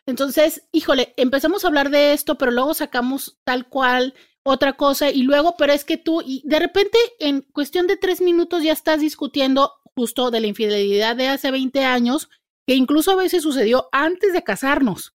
Entonces, 0.07 0.69
híjole, 0.73 1.15
empezamos 1.17 1.65
a 1.65 1.69
hablar 1.69 1.91
de 1.91 2.13
esto, 2.13 2.37
pero 2.39 2.51
luego 2.51 2.75
sacamos 2.75 3.39
tal 3.45 3.69
cual 3.69 4.15
otra 4.43 4.77
cosa 4.77 5.11
y 5.11 5.23
luego, 5.23 5.57
pero 5.57 5.73
es 5.73 5.85
que 5.85 5.99
tú, 5.99 6.23
y 6.25 6.43
de 6.47 6.59
repente 6.59 6.99
en 7.21 7.43
cuestión 7.43 7.87
de 7.87 7.97
tres 7.97 8.21
minutos 8.21 8.63
ya 8.63 8.73
estás 8.73 9.01
discutiendo 9.01 9.73
justo 9.95 10.31
de 10.31 10.41
la 10.41 10.47
infidelidad 10.47 11.17
de 11.17 11.29
hace 11.29 11.51
20 11.51 11.85
años, 11.85 12.31
que 12.67 12.75
incluso 12.75 13.11
a 13.11 13.17
veces 13.17 13.43
sucedió 13.43 13.89
antes 13.93 14.33
de 14.33 14.45
casarnos. 14.45 15.18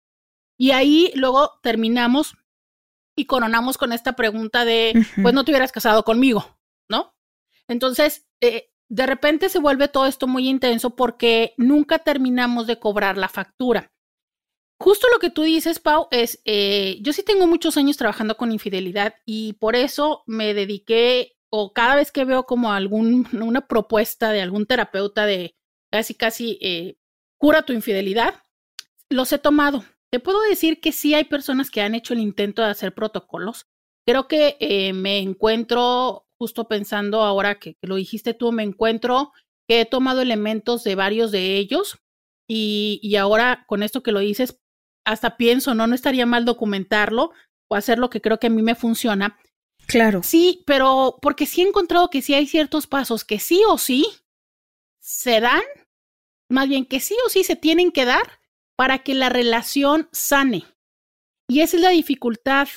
Y 0.59 0.73
ahí 0.73 1.13
luego 1.15 1.59
terminamos 1.63 2.37
y 3.17 3.27
coronamos 3.27 3.79
con 3.79 3.93
esta 3.93 4.15
pregunta 4.15 4.65
de, 4.65 4.95
pues 5.23 5.33
no 5.35 5.45
te 5.45 5.53
hubieras 5.53 5.73
casado 5.73 6.05
conmigo, 6.05 6.59
¿no? 6.89 7.15
Entonces, 7.69 8.29
eh, 8.41 8.71
de 8.89 9.07
repente 9.07 9.49
se 9.49 9.59
vuelve 9.59 9.89
todo 9.89 10.07
esto 10.07 10.27
muy 10.27 10.49
intenso 10.49 10.97
porque 10.97 11.55
nunca 11.57 11.99
terminamos 12.01 12.67
de 12.67 12.79
cobrar 12.79 13.17
la 13.17 13.29
factura. 13.29 13.93
Justo 14.81 15.09
lo 15.13 15.19
que 15.19 15.31
tú 15.31 15.43
dices, 15.43 15.81
Pau, 15.81 16.07
es, 16.11 16.41
eh, 16.45 16.99
yo 17.03 17.13
sí 17.13 17.23
tengo 17.23 17.47
muchos 17.47 17.77
años 17.77 17.97
trabajando 17.97 18.37
con 18.37 18.53
infidelidad 18.53 19.15
y 19.27 19.55
por 19.55 19.75
eso 19.75 20.23
me 20.27 20.55
dediqué, 20.55 21.37
o 21.51 21.73
cada 21.73 21.97
vez 21.97 22.13
que 22.13 22.25
veo 22.25 22.45
como 22.45 22.73
alguna 22.73 23.29
propuesta 23.69 24.31
de 24.31 24.43
algún 24.43 24.67
terapeuta 24.67 25.27
de 25.27 25.57
casi, 25.91 26.15
casi, 26.15 26.59
eh, 26.61 26.99
cura 27.37 27.63
tu 27.63 27.73
infidelidad, 27.73 28.43
los 29.09 29.33
he 29.33 29.39
tomado 29.39 29.85
te 30.11 30.21
puedo 30.21 30.41
decir 30.43 30.81
que 30.81 30.93
sí 30.93 31.15
hay 31.15 31.25
personas 31.25 31.71
que 31.71 31.81
han 31.81 31.95
hecho 31.95 32.15
el 32.15 32.21
intento 32.21 32.63
de 32.63 32.69
hacer 32.69 32.95
protocolos. 32.95 33.67
Creo 34.07 34.27
que 34.27 34.57
eh, 34.61 34.93
me 34.93 35.19
encuentro, 35.19 36.27
justo 36.39 36.67
pensando 36.67 37.23
ahora 37.23 37.59
que, 37.59 37.77
lo 37.83 37.97
dijiste 37.97 38.35
tú, 38.35 38.53
me 38.53 38.63
encuentro 38.63 39.33
que 39.69 39.83
he 39.83 39.85
tomado 39.85 40.23
elementos 40.23 40.83
de 40.83 40.95
varios 40.95 41.31
de 41.31 41.57
ellos 41.57 41.99
y, 42.49 43.01
y 43.03 43.17
ahora 43.17 43.65
con 43.67 43.83
esto 43.83 44.03
que 44.03 44.13
lo 44.13 44.21
dices, 44.21 44.59
hasta 45.05 45.37
pienso, 45.37 45.75
¿no? 45.75 45.87
No 45.87 45.95
estaría 45.95 46.25
mal 46.25 46.47
documentarlo 46.47 47.33
o 47.71 47.77
hacer 47.77 47.99
lo 47.99 48.09
que 48.09 48.23
creo 48.23 48.39
que 48.39 48.47
a 48.47 48.51
mí 48.51 48.63
me 48.63 48.75
funciona. 48.75 49.39
Claro. 49.87 50.23
Sí, 50.23 50.63
pero 50.67 51.19
porque 51.21 51.47
sí 51.47 51.63
he 51.63 51.69
encontrado 51.69 52.11
que 52.11 52.23
sí 52.23 52.35
hay 52.35 52.47
ciertos 52.47 52.87
pasos 52.87 53.25
que 53.25 53.39
sí 53.39 53.63
o 53.69 53.79
sí 53.79 54.07
se 55.01 55.41
dan, 55.41 55.63
más 56.51 56.69
bien 56.69 56.85
que 56.85 57.01
sí 57.01 57.17
o 57.27 57.29
sí 57.29 57.45
se 57.45 57.57
tienen 57.57 57.91
que 57.93 58.05
dar 58.05 58.39
para 58.79 59.01
que 59.01 59.15
la 59.15 59.29
relación 59.29 60.09
sane. 60.13 60.65
Y 61.49 61.63
esa 61.63 61.77
es 61.77 61.83
la 61.83 61.91
dificultad. 61.91 62.69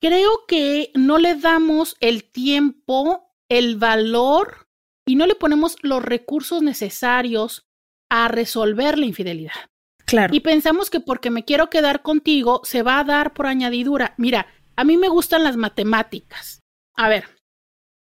Creo 0.00 0.46
que 0.46 0.92
no 0.94 1.18
le 1.18 1.34
damos 1.34 1.96
el 1.98 2.30
tiempo, 2.30 3.34
el 3.48 3.76
valor 3.76 4.68
y 5.04 5.16
no 5.16 5.26
le 5.26 5.34
ponemos 5.34 5.76
los 5.82 6.00
recursos 6.00 6.62
necesarios 6.62 7.66
a 8.08 8.28
resolver 8.28 8.98
la 8.98 9.06
infidelidad. 9.06 9.68
Claro. 10.06 10.32
Y 10.32 10.40
pensamos 10.40 10.90
que 10.90 11.00
porque 11.00 11.30
me 11.30 11.44
quiero 11.44 11.70
quedar 11.70 12.02
contigo 12.02 12.60
se 12.62 12.82
va 12.82 13.00
a 13.00 13.04
dar 13.04 13.34
por 13.34 13.46
añadidura. 13.46 14.14
Mira, 14.18 14.46
a 14.76 14.84
mí 14.84 14.96
me 14.96 15.08
gustan 15.08 15.42
las 15.42 15.56
matemáticas. 15.56 16.60
A 16.94 17.08
ver, 17.08 17.24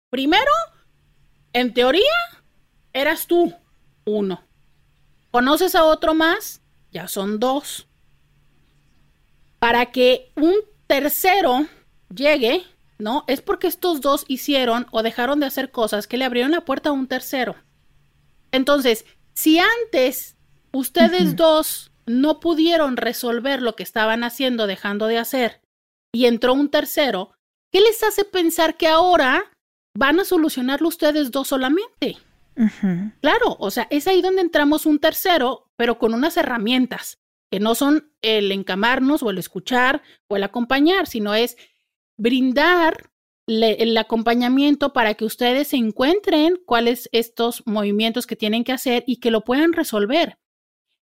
primero, 0.09 0.51
en 1.51 1.73
teoría, 1.73 2.13
eras 2.93 3.27
tú, 3.27 3.53
uno. 4.05 4.41
¿Conoces 5.31 5.75
a 5.75 5.83
otro 5.83 6.13
más? 6.13 6.61
Ya 6.95 7.09
son 7.09 7.41
dos. 7.41 7.89
Para 9.59 9.87
que 9.87 10.31
un 10.37 10.53
tercero 10.87 11.67
llegue, 12.09 12.63
¿no? 12.97 13.25
Es 13.27 13.41
porque 13.41 13.67
estos 13.67 13.99
dos 13.99 14.23
hicieron 14.29 14.87
o 14.91 15.03
dejaron 15.03 15.41
de 15.41 15.45
hacer 15.45 15.71
cosas 15.71 16.07
que 16.07 16.15
le 16.15 16.23
abrieron 16.23 16.51
la 16.51 16.63
puerta 16.63 16.91
a 16.91 16.93
un 16.93 17.07
tercero. 17.07 17.57
Entonces, 18.53 19.05
si 19.33 19.59
antes 19.59 20.37
ustedes 20.71 21.35
dos 21.35 21.91
no 22.05 22.39
pudieron 22.39 22.95
resolver 22.95 23.61
lo 23.61 23.75
que 23.75 23.83
estaban 23.83 24.23
haciendo, 24.23 24.65
dejando 24.65 25.07
de 25.07 25.17
hacer, 25.17 25.59
y 26.13 26.27
entró 26.27 26.53
un 26.53 26.71
tercero, 26.71 27.33
¿qué 27.73 27.81
les 27.81 28.03
hace 28.03 28.23
pensar 28.23 28.77
que 28.77 28.87
ahora 28.87 29.43
van 29.97 30.21
a 30.21 30.23
solucionarlo 30.23 30.87
ustedes 30.87 31.29
dos 31.29 31.49
solamente? 31.49 32.19
Claro, 33.19 33.57
o 33.59 33.69
sea, 33.69 33.85
es 33.89 34.07
ahí 34.07 34.21
donde 34.21 34.39
entramos 34.39 34.85
un 34.85 34.99
tercero, 34.99 35.64
pero 35.77 35.97
con 35.99 36.13
unas 36.13 36.37
herramientas 36.37 37.19
que 37.51 37.59
no 37.59 37.75
son 37.75 38.11
el 38.21 38.51
encamarnos 38.51 39.23
o 39.23 39.29
el 39.29 39.37
escuchar 39.37 40.01
o 40.27 40.35
el 40.35 40.43
acompañar, 40.43 41.07
sino 41.07 41.33
es 41.35 41.57
brindar 42.17 43.11
el 43.47 43.95
acompañamiento 43.97 44.91
para 44.91 45.13
que 45.13 45.25
ustedes 45.25 45.67
se 45.67 45.77
encuentren 45.77 46.59
cuáles 46.65 47.09
estos 47.11 47.61
movimientos 47.67 48.25
que 48.25 48.35
tienen 48.35 48.63
que 48.63 48.71
hacer 48.71 49.03
y 49.05 49.17
que 49.17 49.29
lo 49.29 49.41
puedan 49.41 49.73
resolver. 49.73 50.39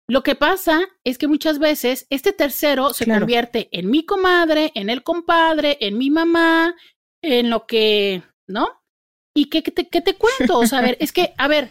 Lo 0.08 0.22
que 0.22 0.34
pasa 0.34 0.80
es 1.04 1.16
que 1.16 1.28
muchas 1.28 1.58
veces 1.58 2.06
este 2.10 2.32
tercero 2.32 2.92
se 2.92 3.06
convierte 3.06 3.68
en 3.70 3.90
mi 3.90 4.04
comadre, 4.04 4.72
en 4.74 4.90
el 4.90 5.04
compadre, 5.04 5.78
en 5.80 5.96
mi 5.96 6.10
mamá, 6.10 6.74
en 7.22 7.48
lo 7.48 7.66
que, 7.66 8.22
¿no? 8.48 8.68
¿Y 9.34 9.48
qué, 9.48 9.62
te, 9.62 9.88
qué 9.88 10.00
te 10.00 10.14
cuento? 10.14 10.58
O 10.58 10.66
sea, 10.66 10.80
a 10.80 10.82
ver, 10.82 10.96
es 11.00 11.12
que, 11.12 11.32
a 11.38 11.46
ver, 11.46 11.70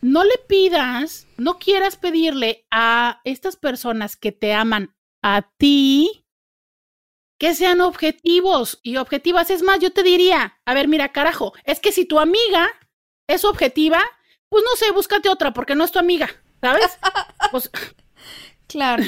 no 0.00 0.24
le 0.24 0.38
pidas, 0.48 1.26
no 1.36 1.58
quieras 1.58 1.96
pedirle 1.96 2.66
a 2.70 3.20
estas 3.24 3.56
personas 3.56 4.16
que 4.16 4.32
te 4.32 4.52
aman 4.52 4.94
a 5.22 5.50
ti 5.56 6.26
que 7.38 7.54
sean 7.54 7.80
objetivos 7.80 8.80
y 8.82 8.96
objetivas. 8.96 9.50
Es 9.50 9.62
más, 9.62 9.78
yo 9.80 9.92
te 9.92 10.02
diría, 10.02 10.58
a 10.64 10.74
ver, 10.74 10.88
mira, 10.88 11.12
carajo, 11.12 11.52
es 11.64 11.80
que 11.80 11.92
si 11.92 12.04
tu 12.04 12.18
amiga 12.18 12.68
es 13.26 13.44
objetiva, 13.44 14.02
pues 14.48 14.64
no 14.64 14.76
sé, 14.76 14.90
búscate 14.92 15.28
otra 15.28 15.52
porque 15.52 15.74
no 15.74 15.84
es 15.84 15.92
tu 15.92 15.98
amiga, 15.98 16.28
¿sabes? 16.60 16.98
Pues 17.50 17.70
Claro. 18.68 19.02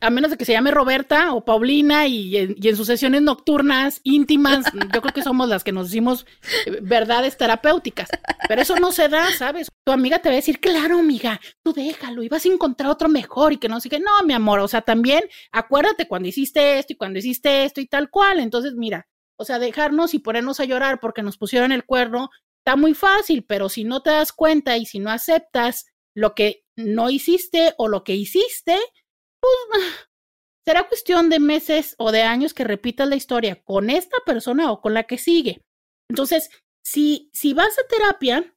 A 0.00 0.10
menos 0.10 0.30
de 0.30 0.36
que 0.36 0.44
se 0.44 0.52
llame 0.52 0.70
Roberta 0.70 1.34
o 1.34 1.44
Paulina 1.44 2.06
y 2.06 2.36
en, 2.36 2.76
sus 2.76 2.86
sesiones 2.86 3.22
nocturnas 3.22 4.00
íntimas, 4.04 4.64
yo 4.72 5.02
creo 5.02 5.12
que 5.14 5.22
somos 5.22 5.48
las 5.48 5.64
que 5.64 5.72
nos 5.72 5.88
decimos 5.88 6.26
eh, 6.66 6.78
verdades 6.80 7.36
terapéuticas. 7.36 8.08
Pero 8.48 8.62
eso 8.62 8.76
no 8.76 8.90
se 8.92 9.08
da, 9.08 9.30
¿sabes? 9.32 9.68
Tu 9.84 9.92
amiga 9.92 10.20
te 10.20 10.28
va 10.28 10.34
a 10.34 10.36
decir, 10.36 10.60
claro, 10.60 10.98
amiga, 10.98 11.40
tú 11.62 11.72
déjalo 11.72 12.22
y 12.22 12.28
vas 12.28 12.44
a 12.46 12.48
encontrar 12.48 12.90
otro 12.90 13.08
mejor 13.08 13.52
y 13.52 13.58
que 13.58 13.68
no 13.68 13.80
sé. 13.80 13.90
No, 14.00 14.24
mi 14.24 14.32
amor, 14.32 14.60
o 14.60 14.68
sea, 14.68 14.80
también 14.80 15.22
acuérdate 15.50 16.08
cuando 16.08 16.28
hiciste 16.28 16.78
esto 16.78 16.94
y 16.94 16.96
cuando 16.96 17.18
hiciste 17.18 17.64
esto 17.64 17.80
y 17.80 17.86
tal 17.86 18.08
cual. 18.08 18.40
Entonces, 18.40 18.74
mira, 18.74 19.06
o 19.36 19.44
sea, 19.44 19.58
dejarnos 19.58 20.14
y 20.14 20.20
ponernos 20.20 20.60
a 20.60 20.64
llorar 20.64 21.00
porque 21.00 21.22
nos 21.22 21.36
pusieron 21.36 21.72
el 21.72 21.84
cuerno 21.84 22.30
está 22.64 22.76
muy 22.76 22.94
fácil, 22.94 23.44
pero 23.44 23.68
si 23.68 23.82
no 23.82 24.02
te 24.02 24.10
das 24.10 24.32
cuenta 24.32 24.76
y 24.76 24.86
si 24.86 25.00
no 25.00 25.10
aceptas 25.10 25.86
lo 26.14 26.34
que 26.34 26.64
no 26.76 27.10
hiciste 27.10 27.74
o 27.76 27.88
lo 27.88 28.04
que 28.04 28.14
hiciste, 28.14 28.78
pues 29.42 29.82
será 30.64 30.88
cuestión 30.88 31.28
de 31.28 31.40
meses 31.40 31.94
o 31.98 32.12
de 32.12 32.22
años 32.22 32.54
que 32.54 32.64
repitas 32.64 33.08
la 33.08 33.16
historia 33.16 33.62
con 33.62 33.90
esta 33.90 34.18
persona 34.24 34.70
o 34.70 34.80
con 34.80 34.94
la 34.94 35.04
que 35.04 35.18
sigue. 35.18 35.60
Entonces, 36.08 36.50
si, 36.84 37.30
si 37.32 37.52
vas 37.52 37.78
a 37.78 37.86
terapia, 37.88 38.54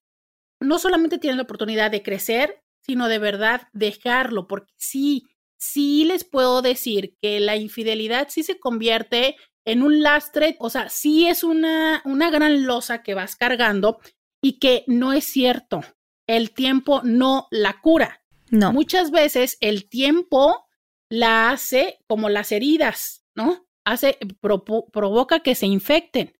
no 0.61 0.79
solamente 0.79 1.17
tienes 1.17 1.37
la 1.37 1.43
oportunidad 1.43 1.91
de 1.91 2.03
crecer, 2.03 2.61
sino 2.81 3.07
de 3.07 3.19
verdad 3.19 3.67
dejarlo, 3.73 4.47
porque 4.47 4.73
sí, 4.77 5.25
sí 5.57 6.05
les 6.05 6.23
puedo 6.23 6.61
decir 6.61 7.15
que 7.21 7.39
la 7.39 7.55
infidelidad 7.55 8.27
sí 8.29 8.43
se 8.43 8.59
convierte 8.59 9.35
en 9.65 9.81
un 9.81 10.03
lastre, 10.03 10.55
o 10.59 10.69
sea, 10.69 10.89
sí 10.89 11.27
es 11.27 11.43
una, 11.43 12.01
una 12.05 12.29
gran 12.29 12.65
losa 12.65 13.01
que 13.01 13.15
vas 13.15 13.35
cargando 13.35 13.99
y 14.41 14.59
que 14.59 14.83
no 14.85 15.13
es 15.13 15.25
cierto. 15.25 15.81
El 16.27 16.51
tiempo 16.51 17.01
no 17.03 17.47
la 17.49 17.81
cura. 17.81 18.23
No. 18.51 18.71
Muchas 18.71 19.09
veces 19.09 19.57
el 19.61 19.89
tiempo 19.89 20.64
la 21.09 21.51
hace 21.51 21.99
como 22.07 22.29
las 22.29 22.51
heridas, 22.51 23.25
¿no? 23.35 23.67
Hace, 23.85 24.17
provoca 24.39 25.41
que 25.41 25.55
se 25.55 25.67
infecten. 25.67 26.33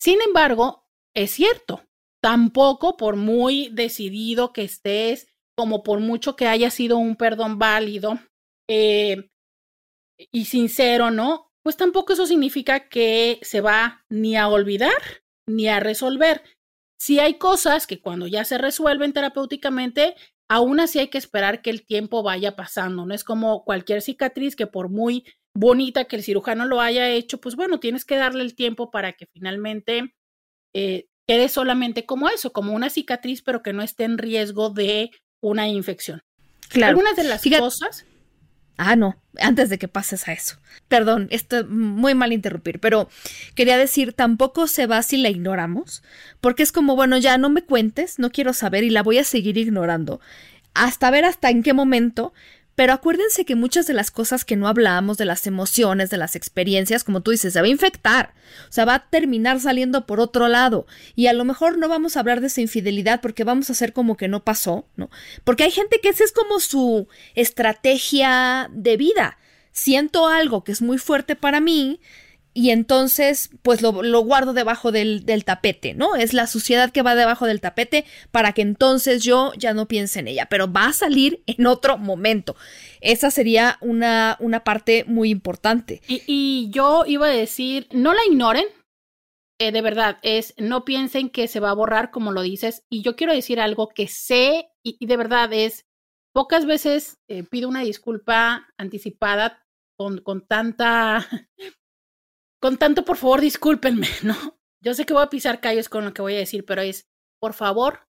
Sin 0.00 0.20
embargo, 0.22 0.86
es 1.14 1.30
cierto, 1.30 1.84
tampoco 2.20 2.96
por 2.96 3.16
muy 3.16 3.68
decidido 3.72 4.52
que 4.52 4.64
estés, 4.64 5.28
como 5.56 5.82
por 5.82 6.00
mucho 6.00 6.34
que 6.36 6.48
haya 6.48 6.70
sido 6.70 6.98
un 6.98 7.16
perdón 7.16 7.58
válido 7.58 8.18
eh, 8.68 9.30
y 10.32 10.46
sincero, 10.46 11.10
¿no? 11.10 11.52
Pues 11.62 11.76
tampoco 11.76 12.12
eso 12.12 12.26
significa 12.26 12.88
que 12.88 13.38
se 13.42 13.60
va 13.60 14.04
ni 14.08 14.36
a 14.36 14.48
olvidar 14.48 15.24
ni 15.46 15.68
a 15.68 15.80
resolver. 15.80 16.42
Si 16.98 17.18
hay 17.20 17.34
cosas 17.34 17.86
que 17.86 18.00
cuando 18.00 18.26
ya 18.26 18.44
se 18.44 18.58
resuelven 18.58 19.12
terapéuticamente, 19.12 20.14
aún 20.48 20.80
así 20.80 20.98
hay 20.98 21.08
que 21.08 21.18
esperar 21.18 21.62
que 21.62 21.70
el 21.70 21.84
tiempo 21.84 22.22
vaya 22.22 22.56
pasando. 22.56 23.06
No 23.06 23.14
es 23.14 23.24
como 23.24 23.64
cualquier 23.64 24.02
cicatriz 24.02 24.56
que 24.56 24.66
por 24.66 24.88
muy 24.88 25.24
bonita 25.54 26.04
que 26.04 26.16
el 26.16 26.22
cirujano 26.22 26.66
lo 26.66 26.80
haya 26.80 27.10
hecho, 27.10 27.40
pues 27.40 27.56
bueno, 27.56 27.80
tienes 27.80 28.04
que 28.04 28.16
darle 28.16 28.42
el 28.42 28.54
tiempo 28.54 28.90
para 28.90 29.12
que 29.12 29.26
finalmente 29.32 30.14
eh, 30.74 31.06
quede 31.26 31.48
solamente 31.48 32.04
como 32.06 32.28
eso, 32.28 32.52
como 32.52 32.72
una 32.72 32.90
cicatriz, 32.90 33.42
pero 33.42 33.62
que 33.62 33.72
no 33.72 33.82
esté 33.82 34.04
en 34.04 34.18
riesgo 34.18 34.70
de 34.70 35.10
una 35.40 35.68
infección. 35.68 36.22
Claro. 36.68 36.90
Algunas 36.90 37.16
de 37.16 37.24
las 37.24 37.42
cosas 37.42 38.04
Ah, 38.76 38.96
no, 38.96 39.16
antes 39.38 39.70
de 39.70 39.78
que 39.78 39.86
pases 39.86 40.26
a 40.26 40.32
eso. 40.32 40.56
Perdón, 40.88 41.28
esto 41.30 41.64
muy 41.66 42.14
mal 42.14 42.32
interrumpir, 42.32 42.80
pero 42.80 43.08
quería 43.54 43.78
decir, 43.78 44.12
tampoco 44.12 44.66
se 44.66 44.86
va 44.86 45.02
si 45.02 45.16
la 45.16 45.30
ignoramos, 45.30 46.02
porque 46.40 46.64
es 46.64 46.72
como, 46.72 46.96
bueno, 46.96 47.16
ya 47.18 47.38
no 47.38 47.50
me 47.50 47.62
cuentes, 47.62 48.18
no 48.18 48.30
quiero 48.30 48.52
saber 48.52 48.82
y 48.82 48.90
la 48.90 49.02
voy 49.02 49.18
a 49.18 49.24
seguir 49.24 49.58
ignorando, 49.58 50.20
hasta 50.74 51.10
ver 51.10 51.24
hasta 51.24 51.50
en 51.50 51.62
qué 51.62 51.72
momento 51.72 52.32
pero 52.74 52.92
acuérdense 52.92 53.44
que 53.44 53.54
muchas 53.54 53.86
de 53.86 53.94
las 53.94 54.10
cosas 54.10 54.44
que 54.44 54.56
no 54.56 54.66
hablamos, 54.66 55.16
de 55.16 55.24
las 55.24 55.46
emociones, 55.46 56.10
de 56.10 56.16
las 56.16 56.34
experiencias, 56.34 57.04
como 57.04 57.20
tú 57.20 57.30
dices, 57.30 57.52
se 57.52 57.60
va 57.60 57.66
a 57.66 57.70
infectar. 57.70 58.34
O 58.68 58.72
sea, 58.72 58.84
va 58.84 58.94
a 58.94 59.08
terminar 59.10 59.60
saliendo 59.60 60.06
por 60.06 60.18
otro 60.18 60.48
lado. 60.48 60.86
Y 61.14 61.28
a 61.28 61.32
lo 61.32 61.44
mejor 61.44 61.78
no 61.78 61.88
vamos 61.88 62.16
a 62.16 62.20
hablar 62.20 62.40
de 62.40 62.48
esa 62.48 62.60
infidelidad 62.60 63.20
porque 63.20 63.44
vamos 63.44 63.70
a 63.70 63.74
hacer 63.74 63.92
como 63.92 64.16
que 64.16 64.28
no 64.28 64.42
pasó, 64.42 64.86
¿no? 64.96 65.08
Porque 65.44 65.64
hay 65.64 65.70
gente 65.70 66.00
que 66.02 66.08
esa 66.08 66.24
es 66.24 66.32
como 66.32 66.58
su 66.58 67.06
estrategia 67.36 68.68
de 68.72 68.96
vida. 68.96 69.38
Siento 69.70 70.26
algo 70.26 70.64
que 70.64 70.72
es 70.72 70.82
muy 70.82 70.98
fuerte 70.98 71.36
para 71.36 71.60
mí, 71.60 72.00
y 72.54 72.70
entonces 72.70 73.50
pues 73.62 73.82
lo, 73.82 73.92
guardo 73.92 74.52
debajo 74.52 74.92
del, 74.92 75.26
del, 75.26 75.44
tapete, 75.44 75.92
¿no? 75.92 76.14
Es 76.14 76.32
la 76.32 76.46
suciedad 76.46 76.92
que 76.92 77.02
va 77.02 77.16
debajo 77.16 77.46
del 77.46 77.60
tapete 77.60 78.04
para 78.30 78.52
que 78.52 78.62
entonces 78.62 79.24
yo 79.24 79.52
ya 79.58 79.74
no 79.74 79.86
piense 79.86 80.20
en 80.20 80.28
ella, 80.28 80.46
pero 80.48 80.72
va 80.72 80.86
a 80.86 80.92
salir 80.92 81.42
en 81.46 81.66
otro 81.66 81.98
momento. 81.98 82.54
Esa 83.00 83.32
sería 83.32 83.76
una, 83.80 84.36
una 84.38 84.62
parte 84.62 85.04
muy 85.04 85.30
importante. 85.30 86.00
Y, 86.06 86.22
y, 86.26 86.70
yo 86.70 87.04
iba 87.06 87.26
a 87.26 87.30
decir, 87.30 87.88
no 87.90 88.14
la 88.14 88.24
ignoren, 88.24 88.66
eh, 89.58 89.72
de 89.72 89.82
verdad, 89.82 90.18
es 90.22 90.54
no 90.56 90.84
piensen 90.84 91.30
que 91.30 91.48
se 91.48 91.60
va 91.60 91.70
a 91.70 91.74
borrar 91.74 92.12
como 92.12 92.30
lo 92.30 92.42
dices, 92.42 92.84
y 92.88 93.02
yo 93.02 93.16
quiero 93.16 93.32
decir 93.32 93.60
algo 93.60 93.88
que 93.88 94.06
sé 94.06 94.68
y, 94.84 95.04
de 95.04 95.16
verdad 95.16 95.52
es, 95.52 95.86
pocas 96.32 96.66
veces 96.66 97.18
eh, 97.28 97.42
pido 97.42 97.68
una 97.68 97.80
disculpa 97.80 98.68
anticipada 98.78 99.64
con, 99.96 100.18
con 100.18 100.46
tanta 100.46 101.26
con 102.64 102.78
tanto, 102.78 103.04
por 103.04 103.18
favor, 103.18 103.42
discúlpenme, 103.42 104.08
¿no? 104.22 104.58
Yo 104.80 104.94
sé 104.94 105.04
que 105.04 105.12
voy 105.12 105.22
a 105.22 105.28
pisar 105.28 105.60
callos 105.60 105.90
con 105.90 106.02
lo 106.02 106.14
que 106.14 106.22
voy 106.22 106.34
a 106.34 106.38
decir, 106.38 106.64
pero 106.64 106.80
es, 106.80 107.06
por 107.38 107.52
favor, 107.52 108.08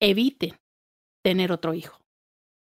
eviten 0.00 0.58
tener 1.22 1.52
otro 1.52 1.72
hijo. 1.72 2.00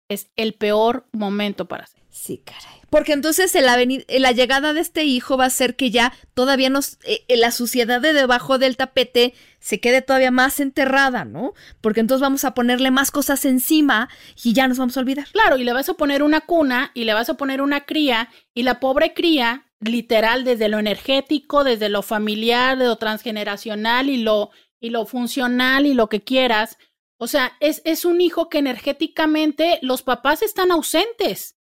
Es 0.10 0.30
el 0.36 0.56
peor 0.56 1.08
momento 1.14 1.70
para 1.70 1.86
hacer. 1.86 2.02
Sí, 2.10 2.40
caray. 2.40 2.82
Porque 2.90 3.14
entonces 3.14 3.56
la 3.56 4.32
llegada 4.34 4.74
de 4.74 4.82
este 4.82 5.06
hijo 5.06 5.38
va 5.38 5.46
a 5.46 5.50
ser 5.50 5.78
que 5.78 5.90
ya 5.90 6.12
todavía 6.34 6.70
nos, 6.70 6.96
eh, 7.06 7.24
eh, 7.30 7.38
la 7.38 7.52
suciedad 7.52 8.02
de 8.02 8.12
debajo 8.12 8.58
del 8.58 8.76
tapete 8.76 9.34
se 9.60 9.80
quede 9.80 10.02
todavía 10.02 10.32
más 10.32 10.60
enterrada, 10.60 11.24
¿no? 11.24 11.54
Porque 11.80 12.02
entonces 12.02 12.22
vamos 12.22 12.44
a 12.44 12.54
ponerle 12.54 12.92
más 12.92 13.10
cosas 13.10 13.46
encima 13.46 14.10
y 14.44 14.52
ya 14.52 14.68
nos 14.68 14.80
vamos 14.80 14.98
a 14.98 15.00
olvidar. 15.00 15.28
Claro, 15.32 15.56
y 15.56 15.64
le 15.64 15.72
vas 15.72 15.88
a 15.88 15.94
poner 15.94 16.24
una 16.24 16.42
cuna 16.42 16.92
y 16.94 17.06
le 17.06 17.14
vas 17.14 17.30
a 17.30 17.36
poner 17.36 17.62
una 17.62 17.86
cría 17.86 18.30
y 18.54 18.64
la 18.64 18.82
pobre 18.82 19.14
cría, 19.14 19.69
literal, 19.80 20.44
desde 20.44 20.70
lo 20.70 20.80
energético, 20.80 21.64
desde 21.64 21.90
lo 21.90 22.02
familiar, 22.02 22.78
de 22.78 22.86
lo 22.86 22.98
transgeneracional 22.98 24.10
y 24.10 24.18
lo, 24.18 24.52
y 24.80 24.90
lo 24.90 25.06
funcional 25.06 25.86
y 25.86 25.94
lo 25.94 26.10
que 26.10 26.22
quieras. 26.22 26.78
O 27.18 27.28
sea, 27.28 27.54
es, 27.60 27.82
es 27.86 28.06
un 28.06 28.22
hijo 28.22 28.50
que 28.50 28.60
energéticamente 28.60 29.80
los 29.82 30.02
papás 30.02 30.42
están 30.42 30.72
ausentes. 30.72 31.56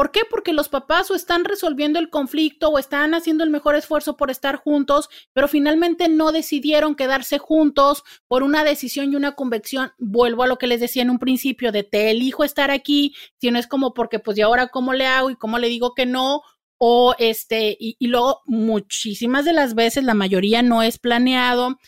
¿Por 0.00 0.12
qué? 0.12 0.20
Porque 0.28 0.52
los 0.52 0.68
papás 0.68 1.10
o 1.10 1.14
están 1.14 1.44
resolviendo 1.44 1.98
el 1.98 2.10
conflicto 2.10 2.68
o 2.68 2.78
están 2.78 3.12
haciendo 3.12 3.44
el 3.44 3.50
mejor 3.50 3.74
esfuerzo 3.74 4.16
por 4.16 4.30
estar 4.30 4.56
juntos, 4.56 5.10
pero 5.32 5.48
finalmente 5.48 6.08
no 6.08 6.32
decidieron 6.32 6.94
quedarse 6.94 7.38
juntos 7.38 8.04
por 8.28 8.42
una 8.42 8.64
decisión 8.64 9.12
y 9.12 9.16
una 9.16 9.34
convicción. 9.34 9.92
Vuelvo 9.98 10.44
a 10.44 10.46
lo 10.46 10.58
que 10.58 10.68
les 10.68 10.80
decía 10.80 11.02
en 11.02 11.10
un 11.10 11.18
principio, 11.18 11.72
de 11.72 11.82
te 11.82 12.10
elijo 12.10 12.44
estar 12.44 12.70
aquí, 12.70 13.14
si 13.40 13.50
no 13.50 13.58
es 13.58 13.66
como 13.66 13.92
porque 13.92 14.20
pues 14.20 14.38
y 14.38 14.42
ahora 14.42 14.68
cómo 14.68 14.94
le 14.94 15.06
hago 15.06 15.28
y 15.28 15.36
cómo 15.36 15.58
le 15.58 15.68
digo 15.68 15.94
que 15.94 16.06
no, 16.06 16.42
o 16.82 17.14
este, 17.18 17.76
y, 17.78 17.96
luego 18.06 18.40
muchísimas 18.46 19.44
de 19.44 19.52
las 19.52 19.74
veces, 19.74 20.02
la 20.02 20.14
mayoría 20.14 20.62
no 20.62 20.82
es 20.82 20.98
planeado, 20.98 21.78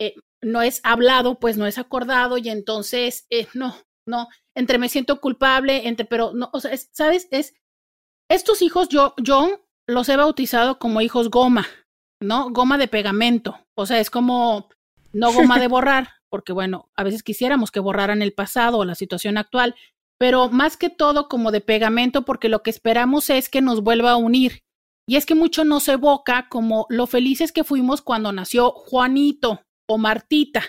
eh, 0.00 0.16
no 0.42 0.62
es 0.62 0.80
hablado, 0.82 1.38
pues 1.38 1.56
no 1.56 1.66
es 1.66 1.78
acordado 1.78 2.38
y 2.38 2.48
entonces, 2.48 3.24
eh, 3.30 3.46
no, 3.54 3.76
no, 4.04 4.26
entre 4.56 4.78
me 4.78 4.88
siento 4.88 5.20
culpable, 5.20 5.86
entre, 5.86 6.06
pero 6.06 6.32
no, 6.34 6.50
o 6.52 6.58
sea, 6.58 6.76
¿sabes? 6.90 7.28
Es, 7.30 7.54
estos 8.28 8.62
hijos 8.62 8.88
yo, 8.88 9.14
yo 9.16 9.64
los 9.86 10.08
he 10.08 10.16
bautizado 10.16 10.80
como 10.80 11.00
hijos 11.00 11.30
goma, 11.30 11.68
¿no? 12.20 12.50
Goma 12.50 12.78
de 12.78 12.88
pegamento, 12.88 13.64
o 13.76 13.86
sea, 13.86 14.00
es 14.00 14.10
como, 14.10 14.68
no 15.12 15.32
goma 15.32 15.60
de 15.60 15.68
borrar, 15.68 16.08
porque 16.28 16.52
bueno, 16.52 16.90
a 16.96 17.04
veces 17.04 17.22
quisiéramos 17.22 17.70
que 17.70 17.78
borraran 17.78 18.22
el 18.22 18.34
pasado 18.34 18.78
o 18.78 18.84
la 18.84 18.96
situación 18.96 19.38
actual, 19.38 19.76
pero 20.22 20.48
más 20.50 20.76
que 20.76 20.88
todo 20.88 21.26
como 21.26 21.50
de 21.50 21.60
pegamento, 21.60 22.24
porque 22.24 22.48
lo 22.48 22.62
que 22.62 22.70
esperamos 22.70 23.28
es 23.28 23.48
que 23.48 23.60
nos 23.60 23.82
vuelva 23.82 24.12
a 24.12 24.16
unir. 24.16 24.62
Y 25.04 25.16
es 25.16 25.26
que 25.26 25.34
mucho 25.34 25.64
nos 25.64 25.88
evoca 25.88 26.46
como 26.48 26.86
lo 26.90 27.08
felices 27.08 27.50
que 27.50 27.64
fuimos 27.64 28.02
cuando 28.02 28.30
nació 28.30 28.70
Juanito 28.70 29.64
o 29.88 29.98
Martita, 29.98 30.62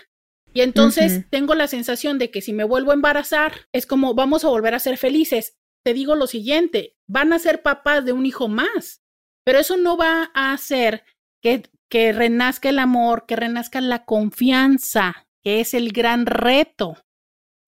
y 0.52 0.62
entonces 0.62 1.30
tengo 1.30 1.54
la 1.54 1.68
sensación 1.68 2.18
de 2.18 2.32
que 2.32 2.40
si 2.40 2.52
me 2.52 2.64
vuelvo 2.64 2.90
a 2.90 2.94
embarazar, 2.94 3.52
es 3.72 3.86
como 3.86 4.14
vamos 4.14 4.44
a 4.44 4.48
volver 4.48 4.74
a 4.74 4.80
ser 4.80 4.98
felices. 4.98 5.56
Te 5.84 5.94
digo 5.94 6.16
lo 6.16 6.26
siguiente, 6.26 6.96
van 7.08 7.32
a 7.32 7.38
ser 7.38 7.62
papás 7.62 8.04
de 8.04 8.12
un 8.12 8.26
hijo 8.26 8.48
más, 8.48 9.04
pero 9.44 9.60
eso 9.60 9.76
no 9.76 9.96
va 9.96 10.32
a 10.34 10.52
hacer 10.52 11.04
que, 11.40 11.62
que 11.88 12.12
renazca 12.12 12.70
el 12.70 12.80
amor, 12.80 13.24
que 13.28 13.36
renazca 13.36 13.80
la 13.80 14.04
confianza, 14.04 15.28
que 15.44 15.60
es 15.60 15.74
el 15.74 15.92
gran 15.92 16.26
reto 16.26 17.03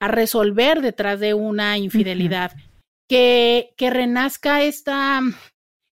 a 0.07 0.09
resolver 0.09 0.81
detrás 0.81 1.21
de 1.21 1.35
una 1.35 1.77
infidelidad, 1.79 2.53
que, 3.09 3.75
que 3.77 3.91
renazca 3.91 4.63
esta 4.63 5.21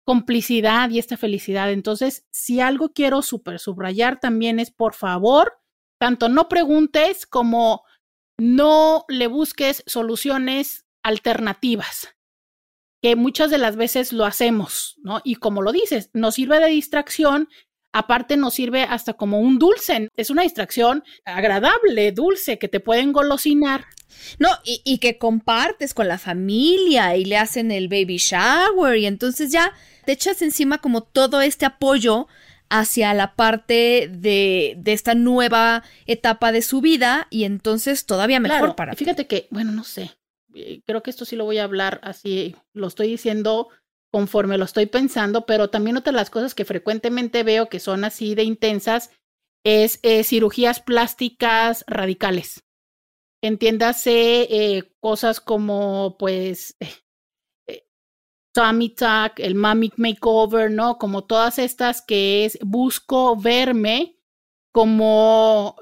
complicidad 0.05 0.89
y 0.89 0.97
esta 0.97 1.17
felicidad. 1.17 1.71
Entonces, 1.71 2.25
si 2.31 2.59
algo 2.59 2.93
quiero 2.93 3.21
super 3.21 3.59
subrayar 3.59 4.19
también 4.19 4.59
es, 4.59 4.71
por 4.71 4.95
favor, 4.95 5.61
tanto 5.99 6.29
no 6.29 6.49
preguntes 6.49 7.27
como 7.27 7.83
no 8.39 9.05
le 9.07 9.27
busques 9.27 9.83
soluciones 9.85 10.87
alternativas, 11.03 12.15
que 13.03 13.15
muchas 13.15 13.51
de 13.51 13.59
las 13.59 13.75
veces 13.75 14.11
lo 14.11 14.25
hacemos, 14.25 14.95
¿no? 15.03 15.21
Y 15.23 15.35
como 15.35 15.61
lo 15.61 15.71
dices, 15.71 16.09
nos 16.13 16.35
sirve 16.35 16.59
de 16.59 16.69
distracción, 16.69 17.49
aparte 17.91 18.37
nos 18.37 18.53
sirve 18.53 18.83
hasta 18.83 19.13
como 19.13 19.39
un 19.39 19.59
dulce, 19.59 20.09
es 20.15 20.29
una 20.29 20.43
distracción 20.43 21.03
agradable, 21.25 22.11
dulce, 22.11 22.59
que 22.59 22.67
te 22.67 22.79
pueden 22.79 23.11
golosinar. 23.11 23.85
No, 24.37 24.49
y, 24.63 24.81
y 24.83 24.97
que 24.97 25.17
compartes 25.17 25.93
con 25.93 26.07
la 26.07 26.17
familia 26.17 27.15
y 27.15 27.25
le 27.25 27.37
hacen 27.37 27.71
el 27.71 27.87
baby 27.87 28.17
shower 28.17 28.97
y 28.97 29.05
entonces 29.05 29.51
ya 29.51 29.73
te 30.05 30.13
echas 30.13 30.41
encima 30.41 30.79
como 30.79 31.03
todo 31.03 31.41
este 31.41 31.65
apoyo 31.65 32.27
hacia 32.69 33.13
la 33.13 33.35
parte 33.35 34.09
de, 34.11 34.75
de, 34.77 34.93
esta 34.93 35.15
nueva 35.15 35.83
etapa 36.05 36.51
de 36.51 36.61
su 36.61 36.81
vida 36.81 37.27
y 37.29 37.43
entonces 37.43 38.05
todavía 38.05 38.39
mejor 38.39 38.75
para 38.75 38.95
Fíjate 38.95 39.27
que, 39.27 39.47
bueno, 39.49 39.71
no 39.71 39.83
sé, 39.83 40.11
eh, 40.53 40.81
creo 40.85 41.03
que 41.03 41.09
esto 41.09 41.25
sí 41.25 41.35
lo 41.35 41.45
voy 41.45 41.57
a 41.57 41.63
hablar 41.63 41.99
así, 42.03 42.55
lo 42.73 42.87
estoy 42.87 43.07
diciendo 43.07 43.69
conforme 44.11 44.57
lo 44.57 44.65
estoy 44.65 44.87
pensando, 44.87 45.45
pero 45.45 45.69
también 45.69 45.97
otra 45.97 46.11
de 46.11 46.17
las 46.17 46.29
cosas 46.29 46.55
que 46.55 46.65
frecuentemente 46.65 47.43
veo 47.43 47.69
que 47.69 47.79
son 47.79 48.03
así 48.03 48.35
de 48.35 48.43
intensas 48.43 49.11
es 49.63 49.99
eh, 50.03 50.23
cirugías 50.23 50.79
plásticas 50.79 51.83
radicales. 51.87 52.63
Entiéndase 53.41 54.47
eh, 54.49 54.93
cosas 54.99 55.39
como, 55.39 56.17
pues, 56.17 56.75
Tummy 58.53 58.89
Tuck, 58.89 59.37
el 59.37 59.55
Mamic 59.55 59.93
Makeover, 59.97 60.71
¿no? 60.71 60.97
Como 60.97 61.25
todas 61.25 61.59
estas 61.59 62.01
que 62.01 62.45
es 62.45 62.57
busco 62.61 63.35
verme 63.35 64.17
como 64.73 65.75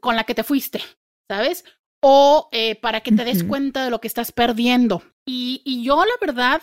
con 0.00 0.16
la 0.16 0.24
que 0.24 0.34
te 0.34 0.44
fuiste, 0.44 0.80
¿sabes? 1.28 1.64
O 2.02 2.48
eh, 2.52 2.76
para 2.76 3.00
que 3.02 3.12
te 3.12 3.24
des 3.24 3.44
cuenta 3.44 3.84
de 3.84 3.90
lo 3.90 4.00
que 4.00 4.08
estás 4.08 4.32
perdiendo. 4.32 5.02
Y, 5.26 5.62
y 5.64 5.84
yo, 5.84 6.04
la 6.04 6.14
verdad, 6.20 6.62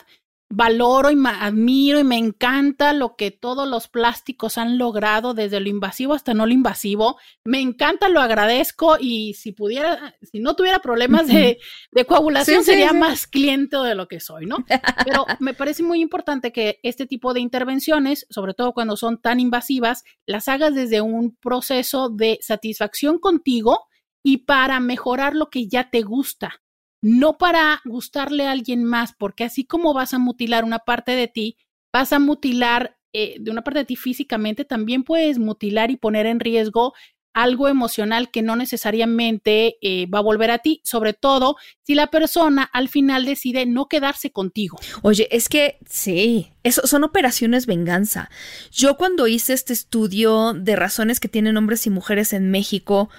valoro 0.50 1.12
y 1.12 1.16
me 1.16 1.30
admiro 1.30 2.00
y 2.00 2.04
me 2.04 2.18
encanta 2.18 2.94
lo 2.94 3.16
que 3.16 3.32
todos 3.32 3.68
los 3.68 3.88
plásticos 3.88 4.58
han 4.58 4.78
logrado, 4.78 5.34
desde 5.34 5.60
lo 5.60 5.68
invasivo 5.68 6.14
hasta 6.14 6.34
no 6.34 6.46
lo 6.46 6.54
invasivo. 6.54 7.18
Me 7.44 7.60
encanta, 7.60 8.08
lo 8.10 8.22
agradezco 8.22 8.98
y 9.00 9.34
si 9.34 9.52
pudiera, 9.52 10.16
si 10.22 10.40
no 10.40 10.56
tuviera 10.56 10.80
problemas 10.80 11.28
de, 11.28 11.60
de 11.92 12.06
coagulación, 12.06 12.64
sería 12.64 12.94
más 12.94 13.28
cliente 13.28 13.78
de 13.78 13.96
lo 13.96 14.08
que 14.08 14.20
soy, 14.20 14.46
¿no? 14.46 14.58
Pero 15.06 15.26
me 15.40 15.54
parece 15.54 15.84
muy 15.84 16.02
importante 16.02 16.52
que 16.52 16.80
este 16.84 17.06
tipo 17.06 17.34
de 17.34 17.42
intervenciones, 17.42 18.26
sobre 18.30 18.54
todo 18.54 18.74
cuando 18.74 18.96
son 18.96 19.22
tan 19.22 19.40
invasivas, 19.40 20.04
las 20.26 20.48
hagas 20.48 20.74
desde 20.74 21.02
un 21.02 21.36
proceso 21.36 22.10
de 22.10 22.40
satisfacción 22.42 23.20
contigo 23.20 23.88
y 24.24 24.46
para 24.46 24.80
mejorar 24.80 25.36
lo 25.36 25.50
que 25.50 25.68
ya 25.68 25.90
te 25.90 26.02
gusta 26.02 26.62
no 27.02 27.38
para 27.38 27.82
gustarle 27.86 28.48
a 28.48 28.52
alguien 28.52 28.84
más, 28.84 29.14
porque 29.14 29.44
así 29.44 29.66
como 29.66 29.94
vas 29.94 30.14
a 30.14 30.20
mutilar 30.20 30.64
una 30.64 30.80
parte 30.80 31.14
de 31.14 31.28
ti, 31.28 31.58
vas 31.94 32.14
a 32.14 32.20
mutilar 32.20 32.98
eh, 33.14 33.38
de 33.40 33.52
una 33.52 33.64
parte 33.64 33.80
de 33.80 33.86
ti 33.86 33.96
físicamente, 33.96 34.66
también 34.66 35.04
puedes 35.04 35.40
mutilar 35.40 35.92
y 35.92 35.98
poner 35.98 36.26
en 36.26 36.40
riesgo 36.40 36.94
algo 37.38 37.68
emocional 37.68 38.32
que 38.32 38.42
no 38.42 38.56
necesariamente 38.56 39.78
eh, 39.82 40.08
va 40.08 40.20
a 40.20 40.24
volver 40.24 40.50
a 40.50 40.58
ti, 40.58 40.82
sobre 40.84 41.14
todo 41.14 41.56
si 41.84 41.94
la 41.94 42.08
persona 42.08 42.64
al 42.64 42.90
final 42.90 43.26
decide 43.26 43.68
no 43.68 43.88
quedarse 43.88 44.32
contigo. 44.32 44.80
Oye, 45.04 45.28
es 45.30 45.48
que 45.48 45.78
sí, 45.88 46.52
eso 46.64 46.88
son 46.88 47.04
operaciones 47.04 47.68
venganza. 47.68 48.32
Yo 48.72 48.98
cuando 48.98 49.28
hice 49.28 49.54
este 49.54 49.74
estudio 49.74 50.54
de 50.54 50.76
razones 50.76 51.20
que 51.20 51.28
tienen 51.28 51.58
hombres 51.58 51.86
y 51.86 51.92
mujeres 51.92 52.34
en 52.34 52.50
México 52.50 53.12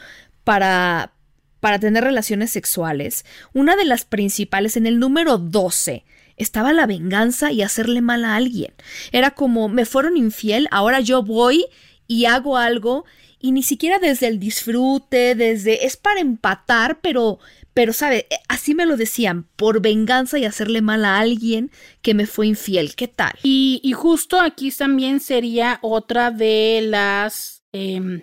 para, 0.43 1.13
para 1.61 1.79
tener 1.79 2.05
relaciones 2.05 2.51
sexuales, 2.51 3.25
una 3.53 3.77
de 3.77 3.85
las 3.85 4.05
principales, 4.05 4.77
en 4.77 4.87
el 4.87 4.99
número 4.99 5.39
12, 5.39 6.05
estaba 6.37 6.73
la 6.73 6.87
venganza 6.87 7.53
y 7.53 7.63
hacerle 7.63 8.01
mal 8.01 8.25
a 8.25 8.37
alguien. 8.37 8.73
Era 9.13 9.33
como, 9.33 9.69
me 9.69 9.85
fueron 9.85 10.17
infiel, 10.17 10.69
ahora 10.71 11.01
yo 11.01 11.23
voy 11.23 11.67
y 12.07 12.25
hago 12.27 12.57
algo 12.57 13.05
y 13.41 13.53
ni 13.53 13.63
siquiera 13.63 13.99
desde 13.99 14.27
el 14.27 14.39
disfrute, 14.39 15.35
desde 15.35 15.87
es 15.87 15.97
para 15.97 16.21
empatar, 16.21 17.01
pero 17.01 17.39
pero 17.79 17.93
sabe, 17.93 18.27
eh, 18.31 18.39
así 18.49 18.75
me 18.75 18.87
lo 18.87 18.97
decían, 18.97 19.47
por 19.55 19.81
venganza 19.81 20.37
y 20.37 20.45
hacerle 20.45 20.83
mal 20.83 21.05
a 21.05 21.21
alguien 21.21 21.71
que 22.03 22.13
me 22.13 22.27
fue 22.27 22.49
infiel. 22.49 22.97
¿Qué 22.97 23.07
tal? 23.07 23.39
Y, 23.45 23.81
justo 23.95 24.41
aquí 24.41 24.73
también 24.73 25.21
sería 25.21 25.79
otra 25.81 26.33
de 26.33 26.81
las 26.83 27.63
em, 27.71 28.23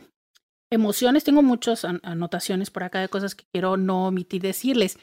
emociones, 0.69 1.23
tengo 1.23 1.41
muchas 1.41 1.85
anotaciones 1.85 2.69
por 2.71 2.83
acá 2.83 2.99
de 2.99 3.09
cosas 3.09 3.35
que 3.35 3.45
quiero 3.51 3.77
no 3.77 4.07
omitir 4.07 4.41
decirles, 4.41 4.97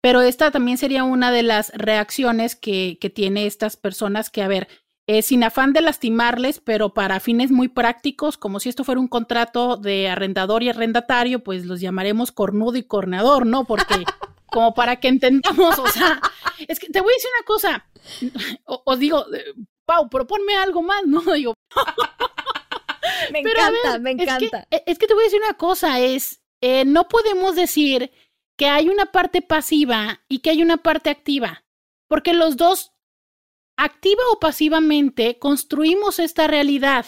pero 0.00 0.20
esta 0.22 0.50
también 0.50 0.78
sería 0.78 1.04
una 1.04 1.30
de 1.32 1.42
las 1.42 1.70
reacciones 1.74 2.54
que, 2.54 2.98
que 3.00 3.10
tiene 3.10 3.46
estas 3.46 3.76
personas 3.76 4.30
que, 4.30 4.42
a 4.42 4.48
ver, 4.48 4.68
eh, 5.06 5.22
sin 5.22 5.42
afán 5.42 5.72
de 5.72 5.80
lastimarles, 5.80 6.60
pero 6.60 6.92
para 6.92 7.18
fines 7.18 7.50
muy 7.50 7.68
prácticos, 7.68 8.36
como 8.36 8.60
si 8.60 8.68
esto 8.68 8.84
fuera 8.84 9.00
un 9.00 9.08
contrato 9.08 9.76
de 9.76 10.08
arrendador 10.08 10.62
y 10.62 10.68
arrendatario, 10.68 11.42
pues 11.42 11.64
los 11.64 11.80
llamaremos 11.80 12.30
cornudo 12.30 12.76
y 12.76 12.82
corneador, 12.82 13.46
¿no? 13.46 13.64
Porque 13.64 13.94
como 14.46 14.74
para 14.74 14.96
que 14.96 15.08
entendamos, 15.08 15.78
o 15.78 15.88
sea, 15.88 16.20
es 16.68 16.78
que 16.78 16.88
te 16.88 17.00
voy 17.00 17.10
a 17.10 17.16
decir 17.16 17.30
una 17.34 17.46
cosa, 17.46 17.86
os 18.84 18.98
digo, 18.98 19.24
eh, 19.34 19.54
Pau, 19.88 20.10
proponme 20.10 20.54
algo 20.56 20.82
más, 20.82 21.06
¿no? 21.06 21.22
Digo, 21.34 21.54
me 23.32 23.40
encanta, 23.40 23.98
me 23.98 24.10
encanta. 24.12 24.66
Es 24.70 24.98
que, 24.98 25.06
te 25.06 25.14
voy 25.14 25.22
a 25.22 25.26
decir 25.26 25.40
una 25.42 25.54
cosa, 25.54 26.00
es, 26.00 26.40
eh, 26.60 26.84
no 26.84 27.08
podemos 27.08 27.56
decir 27.56 28.10
que 28.56 28.66
hay 28.66 28.88
una 28.88 29.06
parte 29.06 29.42
pasiva 29.42 30.22
y 30.28 30.40
que 30.40 30.50
hay 30.50 30.62
una 30.62 30.78
parte 30.78 31.10
activa, 31.10 31.64
porque 32.08 32.34
los 32.34 32.56
dos, 32.56 32.92
activa 33.76 34.22
o 34.32 34.40
pasivamente, 34.40 35.38
construimos 35.38 36.18
esta 36.18 36.46
realidad. 36.46 37.06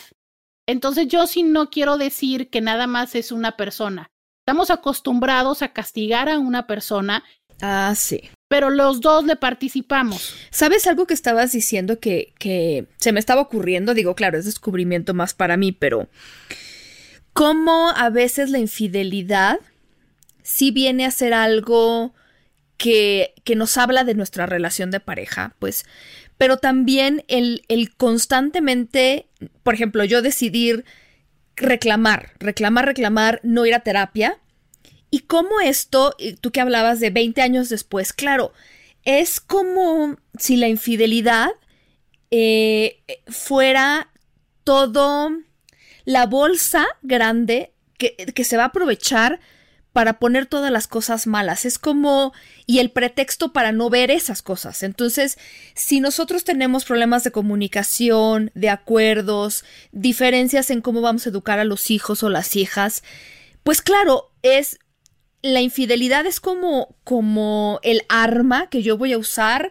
Entonces 0.67 1.09
yo 1.09 1.27
sí 1.27 1.43
no 1.43 1.71
quiero 1.71 1.99
decir 1.99 2.51
que 2.51 2.61
nada 2.61 2.87
más 2.87 3.15
es 3.17 3.33
una 3.33 3.57
persona. 3.57 4.11
Estamos 4.47 4.71
acostumbrados 4.71 5.63
a 5.63 5.73
castigar 5.73 6.29
a 6.29 6.39
una 6.39 6.67
persona. 6.67 7.25
Ah, 7.61 7.93
sí. 7.97 8.31
Pero 8.51 8.69
los 8.69 9.01
dos 9.01 9.25
le 9.25 9.37
participamos. 9.37 10.35
¿Sabes 10.51 10.89
algo 10.89 11.07
que 11.07 11.15
estabas 11.15 11.53
diciendo 11.53 12.01
que, 12.01 12.35
que 12.37 12.87
se 12.97 13.13
me 13.13 13.21
estaba 13.21 13.43
ocurriendo? 13.43 13.95
Digo, 13.95 14.17
claro, 14.17 14.37
es 14.37 14.45
descubrimiento 14.45 15.15
más 15.15 15.35
para 15.35 15.57
mí, 15.57 15.71
pero 15.71 16.09
cómo 17.33 17.91
a 17.97 18.11
veces 18.11 18.51
la 18.51 18.59
infidelidad 18.59 19.61
sí 20.43 20.73
viene 20.73 21.07
a 21.07 21.13
ser 21.13 21.33
algo 21.33 22.13
que, 22.77 23.35
que 23.45 23.55
nos 23.55 23.79
habla 23.79 24.03
de 24.03 24.15
nuestra 24.15 24.47
relación 24.47 24.91
de 24.91 24.99
pareja, 24.99 25.55
pues, 25.61 25.85
pero 26.37 26.57
también 26.57 27.23
el, 27.29 27.63
el 27.69 27.95
constantemente, 27.95 29.29
por 29.63 29.75
ejemplo, 29.75 30.03
yo 30.03 30.23
decidir 30.23 30.85
reclamar, 31.55 32.33
reclamar, 32.41 32.87
reclamar, 32.87 33.39
no 33.45 33.65
ir 33.65 33.75
a 33.75 33.81
terapia. 33.81 34.39
Y 35.11 35.21
cómo 35.21 35.61
esto, 35.61 36.15
tú 36.41 36.53
que 36.53 36.61
hablabas 36.61 37.01
de 37.01 37.11
20 37.11 37.43
años 37.43 37.69
después, 37.69 38.13
claro, 38.13 38.53
es 39.05 39.41
como 39.41 40.17
si 40.39 40.57
la 40.57 40.69
infidelidad 40.69 41.51
eh, 42.31 43.03
fuera 43.27 44.11
todo 44.63 45.31
la 46.05 46.27
bolsa 46.27 46.87
grande 47.03 47.73
que, 47.99 48.15
que 48.15 48.45
se 48.45 48.57
va 48.57 48.65
a 48.65 48.67
aprovechar 48.67 49.41
para 49.93 50.19
poner 50.19 50.47
todas 50.47 50.71
las 50.71 50.87
cosas 50.87 51.27
malas. 51.27 51.65
Es 51.65 51.79
como, 51.79 52.33
y 52.67 52.79
el 52.79 52.91
pretexto 52.91 53.53
para 53.53 53.73
no 53.73 53.91
ver 53.91 54.11
esas 54.11 54.43
cosas. 54.43 54.83
Entonces, 54.83 55.39
si 55.75 56.01
nosotros 56.01 56.45
tenemos 56.45 56.85
problemas 56.85 57.25
de 57.25 57.33
comunicación, 57.33 58.53
de 58.55 58.71
acuerdos, 58.71 59.65
diferencias 59.93 60.71
en 60.71 60.81
cómo 60.81 61.01
vamos 61.01 61.27
a 61.27 61.31
educar 61.31 61.59
a 61.59 61.65
los 61.65 61.91
hijos 61.91 62.23
o 62.23 62.29
las 62.29 62.55
hijas, 62.55 63.03
pues 63.65 63.83
claro, 63.83 64.31
es, 64.43 64.79
la 65.43 65.61
infidelidad 65.61 66.27
es 66.27 66.41
como, 66.41 66.97
como 67.05 67.81
el 67.83 68.03
arma 68.09 68.69
que 68.69 68.83
yo 68.83 68.97
voy 68.97 69.13
a 69.13 69.19
usar. 69.19 69.71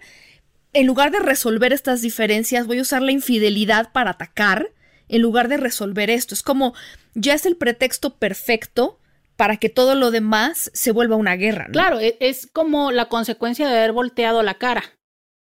En 0.74 0.86
lugar 0.86 1.12
de 1.12 1.20
resolver 1.20 1.74
estas 1.74 2.02
diferencias, 2.02 2.68
voy 2.68 2.80
a 2.80 2.84
usar 2.84 3.02
la 3.02 3.12
infidelidad 3.12 3.92
para 3.92 4.12
atacar, 4.12 4.72
en 5.08 5.22
lugar 5.22 5.48
de 5.48 5.58
resolver 5.58 6.10
esto. 6.10 6.34
Es 6.34 6.44
como, 6.44 6.74
ya 7.16 7.34
es 7.34 7.46
el 7.46 7.56
pretexto 7.56 8.16
perfecto 8.18 9.00
para 9.36 9.58
que 9.58 9.70
todo 9.70 9.96
lo 9.96 10.12
demás 10.12 10.70
se 10.74 10.92
vuelva 10.92 11.16
una 11.16 11.36
guerra. 11.36 11.68
Claro, 11.72 12.00
e, 12.00 12.18
es, 12.20 12.48
como 12.52 12.92
la 12.92 13.06
consecuencia 13.06 13.68
de 13.68 13.78
haber 13.78 13.94
volteado 13.94 14.44
la 14.44 14.56
cara. 14.56 14.84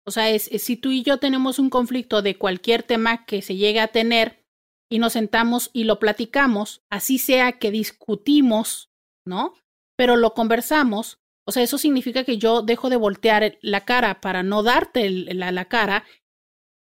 O 0.05 0.11
sea, 0.11 0.31
es, 0.31 0.51
si 0.59 0.77
tú 0.77 0.93
y 0.93 1.03
yo 1.03 1.19
tenemos 1.19 1.59
un 1.59 1.71
conflicto 1.71 2.23
de 2.23 2.37
cualquier 2.37 2.83
tema 2.83 3.25
que 3.25 3.43
se 3.43 3.57
llegue 3.57 3.81
a 3.81 3.89
tener 3.89 4.45
y 4.89 4.99
nos 4.99 5.15
sentamos 5.15 5.71
y 5.73 5.85
lo 5.85 5.99
platicamos, 5.99 6.83
así 6.91 7.19
sea 7.19 7.53
que 7.53 7.71
discutimos, 7.71 8.91
¿no? 9.25 9.55
Pero 9.97 10.17
lo 10.17 10.35
conversamos, 10.35 11.19
o 11.47 11.53
sea, 11.53 11.63
eso 11.63 11.79
significa 11.79 12.25
que 12.25 12.39
yo 12.39 12.63
dejo 12.63 12.91
de 12.91 12.97
voltear 12.97 13.59
la 13.63 13.85
cara 13.85 14.21
para 14.21 14.43
no 14.43 14.63
darte 14.63 15.09
la, 15.11 15.53
la 15.53 15.65
cara 15.67 16.05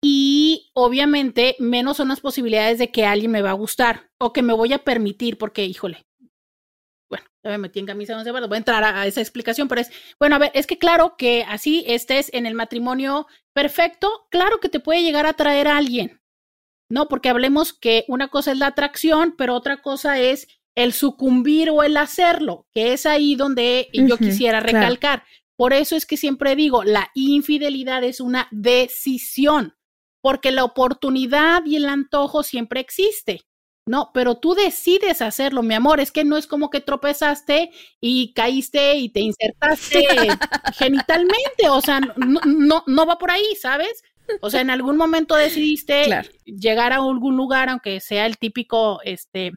y 0.03 0.71
obviamente 0.73 1.55
menos 1.59 1.97
son 1.97 2.07
las 2.07 2.21
posibilidades 2.21 2.79
de 2.79 2.91
que 2.91 3.05
alguien 3.05 3.31
me 3.31 3.43
va 3.43 3.51
a 3.51 3.53
gustar 3.53 4.09
o 4.19 4.33
que 4.33 4.41
me 4.41 4.53
voy 4.53 4.73
a 4.73 4.83
permitir 4.83 5.37
porque, 5.37 5.65
híjole, 5.65 6.05
bueno, 7.09 7.25
ya 7.43 7.51
me 7.51 7.57
metí 7.59 7.79
en 7.79 7.85
camisa 7.85 8.15
no 8.15 8.23
sé, 8.23 8.31
voy 8.31 8.41
a 8.41 8.57
entrar 8.57 8.83
a, 8.83 9.05
esa 9.05 9.21
explicación, 9.21 9.67
pero 9.67 9.81
es, 9.81 9.91
bueno, 10.19 10.35
a 10.35 10.39
ver, 10.39 10.51
es 10.55 10.65
que 10.65 10.79
claro 10.79 11.15
que 11.17 11.43
así 11.47 11.83
estés 11.87 12.33
en 12.33 12.45
el 12.45 12.55
matrimonio 12.55 13.27
perfecto, 13.53 14.27
claro 14.31 14.59
que 14.59 14.69
te 14.69 14.79
puede 14.79 15.03
llegar 15.03 15.25
a 15.27 15.33
traer 15.33 15.67
a 15.67 15.77
alguien, 15.77 16.21
¿no? 16.89 17.07
Porque 17.07 17.29
hablemos 17.29 17.73
que 17.73 18.05
una 18.07 18.29
cosa 18.29 18.53
es 18.53 18.57
la 18.57 18.67
atracción, 18.67 19.35
pero 19.37 19.55
otra 19.55 19.81
cosa 19.81 20.19
es 20.19 20.47
el 20.75 20.93
sucumbir 20.93 21.69
o 21.69 21.83
el 21.83 21.97
hacerlo, 21.97 22.67
que 22.73 22.93
es 22.93 23.05
ahí 23.05 23.35
donde 23.35 23.89
yo 23.93 24.17
quisiera 24.17 24.59
recalcar. 24.59 25.23
Por 25.55 25.73
eso 25.73 25.95
es 25.95 26.05
que 26.05 26.17
siempre 26.17 26.55
digo, 26.55 26.83
la 26.83 27.11
infidelidad 27.13 28.03
es 28.03 28.19
una 28.19 28.47
decisión, 28.51 29.75
porque 30.21 30.51
la 30.51 30.63
oportunidad 30.63 31.65
y 31.65 31.75
el 31.75 31.85
antojo 31.85 32.43
siempre 32.43 32.79
existe. 32.79 33.41
No, 33.87 34.11
pero 34.13 34.37
tú 34.37 34.53
decides 34.53 35.21
hacerlo, 35.21 35.63
mi 35.63 35.73
amor. 35.73 35.99
Es 35.99 36.11
que 36.11 36.23
no 36.23 36.37
es 36.37 36.47
como 36.47 36.69
que 36.69 36.81
tropezaste 36.81 37.71
y 37.99 38.31
caíste 38.33 38.95
y 38.95 39.09
te 39.09 39.21
insertaste 39.21 40.05
genitalmente. 40.75 41.69
O 41.69 41.81
sea, 41.81 41.99
no, 41.99 42.83
no, 42.85 43.05
va 43.05 43.17
por 43.17 43.31
ahí, 43.31 43.55
¿sabes? 43.59 44.03
O 44.41 44.49
sea, 44.49 44.61
en 44.61 44.69
algún 44.69 44.97
momento 44.97 45.35
decidiste 45.35 46.05
llegar 46.45 46.93
a 46.93 46.97
algún 46.97 47.35
lugar, 47.35 47.69
aunque 47.69 47.99
sea 47.99 48.27
el 48.27 48.37
típico, 48.37 49.01
este, 49.03 49.51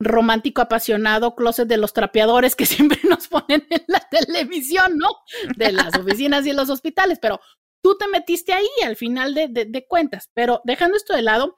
romántico 0.00 0.60
apasionado 0.60 1.34
closet 1.34 1.66
de 1.68 1.78
los 1.78 1.92
trapeadores 1.92 2.54
que 2.54 2.66
siempre 2.66 3.00
nos 3.08 3.28
ponen 3.28 3.66
en 3.70 3.82
la 3.88 4.00
televisión, 4.10 4.96
¿no? 4.96 5.08
De 5.56 5.72
las 5.72 5.94
oficinas 5.98 6.46
y 6.46 6.52
los 6.52 6.70
hospitales, 6.70 7.18
pero 7.20 7.40
tú 7.82 7.96
te 7.98 8.08
metiste 8.08 8.52
ahí 8.52 8.68
al 8.84 8.96
final 8.96 9.34
de, 9.34 9.48
de 9.48 9.86
cuentas. 9.86 10.30
Pero 10.34 10.60
dejando 10.64 10.96
esto 10.96 11.14
de 11.14 11.22
lado, 11.22 11.56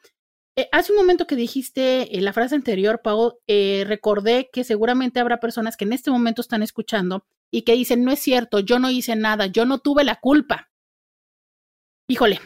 eh, 0.59 0.69
hace 0.73 0.91
un 0.91 0.99
momento 0.99 1.29
que 1.29 1.37
dijiste 1.37 2.19
eh, 2.19 2.21
la 2.21 2.33
frase 2.33 2.57
anterior, 2.57 3.01
Pau, 3.01 3.39
eh, 3.47 3.85
recordé 3.87 4.51
que 4.53 4.65
seguramente 4.65 5.21
habrá 5.21 5.39
personas 5.39 5.77
que 5.77 5.85
en 5.85 5.93
este 5.93 6.11
momento 6.11 6.43
están 6.43 6.65
escuchando 6.65 7.25
y 7.53 7.63
que 7.63 7.75
dicen, 7.75 8.03
no 8.03 8.11
es 8.11 8.19
cierto, 8.19 8.59
yo 8.59 8.81
no 8.81 8.91
hice 8.91 9.15
nada, 9.15 9.47
yo 9.47 9.65
no 9.67 9.79
tuve 9.79 10.03
la 10.03 10.17
culpa. 10.17 10.73
Híjole, 12.11 12.41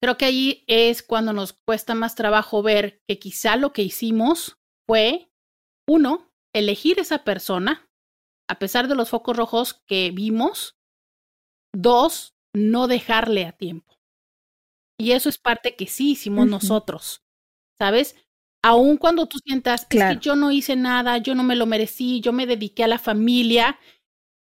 creo 0.00 0.16
que 0.16 0.24
ahí 0.24 0.64
es 0.66 1.02
cuando 1.02 1.34
nos 1.34 1.52
cuesta 1.52 1.94
más 1.94 2.14
trabajo 2.14 2.62
ver 2.62 3.02
que 3.06 3.18
quizá 3.18 3.56
lo 3.56 3.74
que 3.74 3.82
hicimos 3.82 4.56
fue, 4.86 5.30
uno, 5.86 6.32
elegir 6.52 6.98
esa 6.98 7.24
persona, 7.24 7.88
a 8.48 8.58
pesar 8.58 8.88
de 8.88 8.94
los 8.94 9.10
focos 9.10 9.36
rojos 9.36 9.82
que 9.86 10.10
vimos. 10.10 10.76
Dos, 11.72 12.36
no 12.54 12.86
dejarle 12.86 13.46
a 13.46 13.52
tiempo. 13.52 13.98
Y 14.98 15.12
eso 15.12 15.28
es 15.28 15.38
parte 15.38 15.74
que 15.74 15.86
sí 15.86 16.12
hicimos 16.12 16.46
nosotros, 16.46 17.24
¿sabes? 17.80 18.14
Aun 18.62 18.96
cuando 18.96 19.26
tú 19.26 19.38
sientas 19.44 19.84
que 19.84 20.18
yo 20.20 20.36
no 20.36 20.52
hice 20.52 20.76
nada, 20.76 21.18
yo 21.18 21.34
no 21.34 21.42
me 21.42 21.56
lo 21.56 21.66
merecí, 21.66 22.20
yo 22.20 22.32
me 22.32 22.46
dediqué 22.46 22.84
a 22.84 22.88
la 22.88 22.98
familia, 22.98 23.78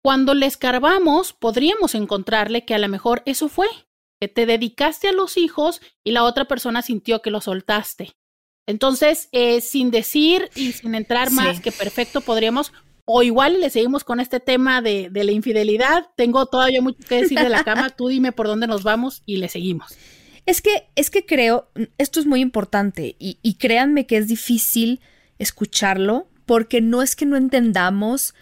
cuando 0.03 0.33
le 0.33 0.45
escarbamos, 0.45 1.33
podríamos 1.33 1.95
encontrarle 1.95 2.65
que 2.65 2.75
a 2.75 2.77
lo 2.77 2.87
mejor 2.89 3.23
eso 3.25 3.47
fue, 3.47 3.67
que 4.21 4.27
te 4.27 4.45
dedicaste 4.45 5.07
a 5.07 5.13
los 5.13 5.37
hijos 5.37 5.81
y 6.03 6.11
la 6.11 6.23
otra 6.23 6.45
persona 6.45 6.81
sintió 6.81 7.21
que 7.21 7.31
lo 7.31 7.41
soltaste. 7.41 8.13
Entonces, 8.65 9.29
eh, 9.31 9.61
sin 9.61 9.91
decir 9.91 10.49
y 10.55 10.71
sin 10.71 10.95
entrar 10.95 11.31
más 11.31 11.59
que 11.59 11.71
perfecto, 11.71 12.21
podríamos, 12.21 12.71
o 13.05 13.23
igual 13.23 13.59
le 13.59 13.69
seguimos 13.69 14.03
con 14.03 14.19
este 14.19 14.39
tema 14.39 14.81
de, 14.81 15.09
de 15.11 15.23
la 15.23 15.31
infidelidad. 15.31 16.07
Tengo 16.15 16.45
todavía 16.45 16.81
mucho 16.81 16.99
que 17.07 17.21
decir 17.21 17.39
de 17.39 17.49
la 17.49 17.63
cama, 17.63 17.89
tú 17.89 18.07
dime 18.07 18.31
por 18.31 18.47
dónde 18.47 18.67
nos 18.67 18.83
vamos 18.83 19.21
y 19.25 19.37
le 19.37 19.49
seguimos. 19.49 19.95
Es 20.45 20.61
que, 20.61 20.87
es 20.95 21.09
que 21.09 21.25
creo, 21.25 21.69
esto 21.97 22.19
es 22.19 22.25
muy 22.25 22.41
importante 22.41 23.15
y, 23.19 23.37
y 23.41 23.55
créanme 23.55 24.05
que 24.05 24.17
es 24.17 24.27
difícil 24.27 24.99
escucharlo 25.39 26.27
porque 26.45 26.81
no 26.81 27.01
es 27.01 27.15
que 27.15 27.25
no 27.25 27.37
entendamos. 27.37 28.33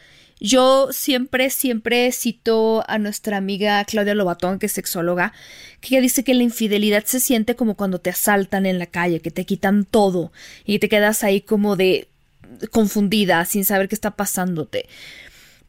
Yo 0.44 0.90
siempre, 0.92 1.52
siempre 1.52 2.12
cito 2.12 2.84
a 2.88 2.98
nuestra 2.98 3.38
amiga 3.38 3.86
Claudia 3.86 4.16
Lobatón, 4.16 4.58
que 4.58 4.66
es 4.66 4.72
sexóloga, 4.72 5.34
que 5.82 5.90
ella 5.90 6.02
dice 6.02 6.24
que 6.24 6.34
la 6.34 6.42
infidelidad 6.42 7.06
se 7.06 7.20
siente 7.20 7.56
como 7.56 7.76
cuando 7.76 8.00
te 8.00 8.10
asaltan 8.10 8.66
en 8.66 8.80
la 8.80 8.88
calle, 8.88 9.20
que 9.20 9.30
te 9.30 9.46
quitan 9.46 9.86
todo 9.86 10.32
y 10.66 10.80
te 10.80 10.90
quedas 10.90 11.24
ahí 11.24 11.42
como 11.42 11.76
de 11.76 12.08
confundida, 12.72 13.46
sin 13.46 13.66
saber 13.66 13.88
qué 13.88 13.94
está 13.94 14.16
pasándote. 14.16 14.90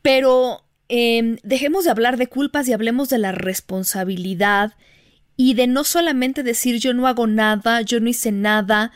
Pero 0.00 0.64
eh, 0.88 1.36
dejemos 1.42 1.84
de 1.84 1.90
hablar 1.90 2.16
de 2.16 2.28
culpas 2.28 2.66
y 2.66 2.72
hablemos 2.72 3.10
de 3.10 3.18
la 3.18 3.32
responsabilidad 3.32 4.72
y 5.36 5.52
de 5.52 5.66
no 5.66 5.84
solamente 5.84 6.42
decir 6.42 6.78
yo 6.78 6.94
no 6.94 7.06
hago 7.06 7.26
nada, 7.26 7.82
yo 7.82 8.00
no 8.00 8.08
hice 8.08 8.32
nada. 8.32 8.90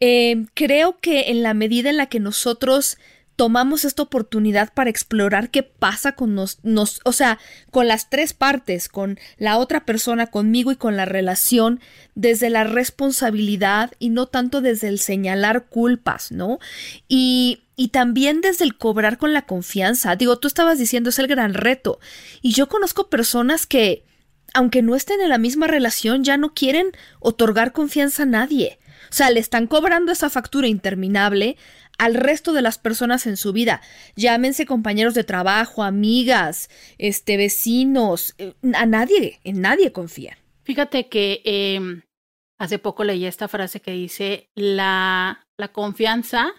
Eh, 0.00 0.44
creo 0.52 0.98
que 1.00 1.30
en 1.30 1.42
la 1.42 1.54
medida 1.54 1.88
en 1.88 1.96
la 1.96 2.06
que 2.10 2.20
nosotros 2.20 2.98
tomamos 3.38 3.84
esta 3.84 4.02
oportunidad 4.02 4.72
para 4.74 4.90
explorar 4.90 5.50
qué 5.50 5.62
pasa 5.62 6.10
con 6.16 6.34
nos, 6.34 6.58
nos, 6.64 7.00
o 7.04 7.12
sea, 7.12 7.38
con 7.70 7.86
las 7.86 8.10
tres 8.10 8.32
partes, 8.34 8.88
con 8.88 9.16
la 9.36 9.58
otra 9.58 9.84
persona, 9.84 10.26
conmigo 10.26 10.72
y 10.72 10.76
con 10.76 10.96
la 10.96 11.04
relación, 11.04 11.78
desde 12.16 12.50
la 12.50 12.64
responsabilidad 12.64 13.92
y 14.00 14.08
no 14.08 14.26
tanto 14.26 14.60
desde 14.60 14.88
el 14.88 14.98
señalar 14.98 15.66
culpas, 15.66 16.32
¿no? 16.32 16.58
Y, 17.06 17.62
y 17.76 17.90
también 17.90 18.40
desde 18.40 18.64
el 18.64 18.76
cobrar 18.76 19.18
con 19.18 19.32
la 19.32 19.42
confianza. 19.42 20.16
Digo, 20.16 20.40
tú 20.40 20.48
estabas 20.48 20.80
diciendo, 20.80 21.10
es 21.10 21.20
el 21.20 21.28
gran 21.28 21.54
reto. 21.54 22.00
Y 22.42 22.54
yo 22.54 22.68
conozco 22.68 23.08
personas 23.08 23.66
que, 23.66 24.04
aunque 24.52 24.82
no 24.82 24.96
estén 24.96 25.20
en 25.20 25.28
la 25.28 25.38
misma 25.38 25.68
relación, 25.68 26.24
ya 26.24 26.38
no 26.38 26.54
quieren 26.54 26.90
otorgar 27.20 27.70
confianza 27.70 28.24
a 28.24 28.26
nadie. 28.26 28.80
O 29.10 29.14
sea, 29.14 29.30
le 29.30 29.38
están 29.38 29.68
cobrando 29.68 30.10
esa 30.10 30.28
factura 30.28 30.66
interminable 30.66 31.56
al 31.98 32.14
resto 32.14 32.52
de 32.52 32.62
las 32.62 32.78
personas 32.78 33.26
en 33.26 33.36
su 33.36 33.52
vida. 33.52 33.82
Llámense 34.16 34.66
compañeros 34.66 35.14
de 35.14 35.24
trabajo, 35.24 35.82
amigas, 35.82 36.70
este, 36.96 37.36
vecinos, 37.36 38.34
eh, 38.38 38.54
a 38.74 38.86
nadie, 38.86 39.40
en 39.44 39.60
nadie 39.60 39.92
confía. 39.92 40.38
Fíjate 40.62 41.08
que 41.08 41.42
em, 41.44 42.02
hace 42.58 42.78
poco 42.78 43.04
leí 43.04 43.26
esta 43.26 43.48
frase 43.48 43.80
que 43.80 43.92
dice, 43.92 44.48
la, 44.54 45.46
la 45.58 45.68
confianza 45.68 46.52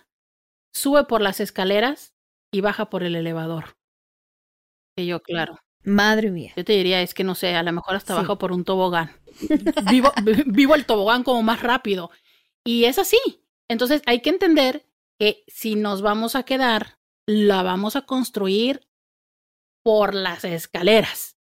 sube 0.74 1.06
por 1.06 1.22
las 1.22 1.40
escaleras 1.40 2.14
y 2.52 2.62
baja 2.62 2.90
por 2.90 3.04
el 3.04 3.16
elevador. 3.16 3.78
Y 4.98 5.08
yo, 5.08 5.22
claro. 5.22 5.60
Madre 5.84 6.30
mía. 6.30 6.52
Yo 6.58 6.66
te 6.66 6.74
diría, 6.74 7.02
es 7.02 7.14
que 7.14 7.24
no 7.24 7.36
sé, 7.36 7.56
a 7.56 7.64
lo 7.64 7.72
mejor 7.72 7.96
hasta 7.96 8.14
bajo 8.14 8.38
por 8.38 8.52
un 8.52 8.66
tobogán. 8.66 9.12
vivo, 9.90 10.12
vivo 10.46 10.76
el 10.76 10.86
tobogán 10.86 11.24
como 11.24 11.42
más 11.42 11.62
rápido. 11.62 12.12
Y 12.66 12.84
es 12.84 13.00
así. 13.00 13.18
Entonces 13.70 14.02
hay 14.06 14.22
que 14.22 14.30
entender 14.30 14.89
que 15.20 15.44
si 15.48 15.76
nos 15.76 16.02
vamos 16.02 16.36
a 16.36 16.44
quedar, 16.44 16.98
la 17.28 17.62
vamos 17.62 17.96
a 17.96 18.02
construir 18.04 18.88
por 19.84 20.16
las 20.16 20.46
escaleras, 20.46 21.38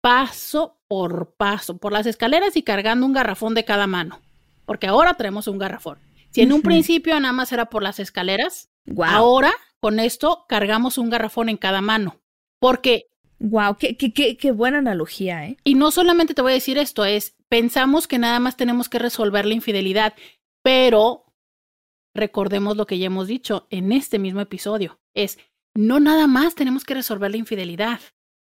paso 0.00 0.80
por 0.88 1.34
paso, 1.36 1.78
por 1.78 1.92
las 1.92 2.06
escaleras 2.06 2.56
y 2.56 2.62
cargando 2.62 3.06
un 3.06 3.12
garrafón 3.12 3.54
de 3.54 3.64
cada 3.64 3.86
mano, 3.86 4.20
porque 4.64 4.86
ahora 4.86 5.14
tenemos 5.14 5.46
un 5.46 5.58
garrafón. 5.58 5.98
Si 6.30 6.40
en 6.40 6.52
un 6.52 6.62
principio 6.62 7.18
nada 7.20 7.32
más 7.32 7.52
era 7.52 7.66
por 7.66 7.82
las 7.82 7.98
escaleras, 7.98 8.70
ahora 9.04 9.52
con 9.80 10.00
esto 10.00 10.46
cargamos 10.48 10.98
un 10.98 11.10
garrafón 11.10 11.48
en 11.48 11.56
cada 11.56 11.80
mano, 11.80 12.20
porque... 12.58 13.06
Wow, 13.42 13.78
qué, 13.78 13.96
qué, 13.96 14.12
qué, 14.12 14.36
qué 14.36 14.52
buena 14.52 14.78
analogía, 14.78 15.46
¿eh? 15.46 15.56
Y 15.64 15.74
no 15.74 15.90
solamente 15.90 16.34
te 16.34 16.42
voy 16.42 16.52
a 16.52 16.56
decir 16.56 16.76
esto, 16.76 17.06
es, 17.06 17.36
pensamos 17.48 18.06
que 18.06 18.18
nada 18.18 18.38
más 18.38 18.58
tenemos 18.58 18.90
que 18.90 18.98
resolver 18.98 19.46
la 19.46 19.54
infidelidad, 19.54 20.12
pero 20.62 21.29
recordemos 22.14 22.76
lo 22.76 22.86
que 22.86 22.98
ya 22.98 23.06
hemos 23.06 23.28
dicho 23.28 23.66
en 23.70 23.92
este 23.92 24.18
mismo 24.18 24.40
episodio, 24.40 25.00
es 25.14 25.38
no 25.74 26.00
nada 26.00 26.26
más 26.26 26.54
tenemos 26.54 26.84
que 26.84 26.94
resolver 26.94 27.30
la 27.30 27.36
infidelidad. 27.36 28.00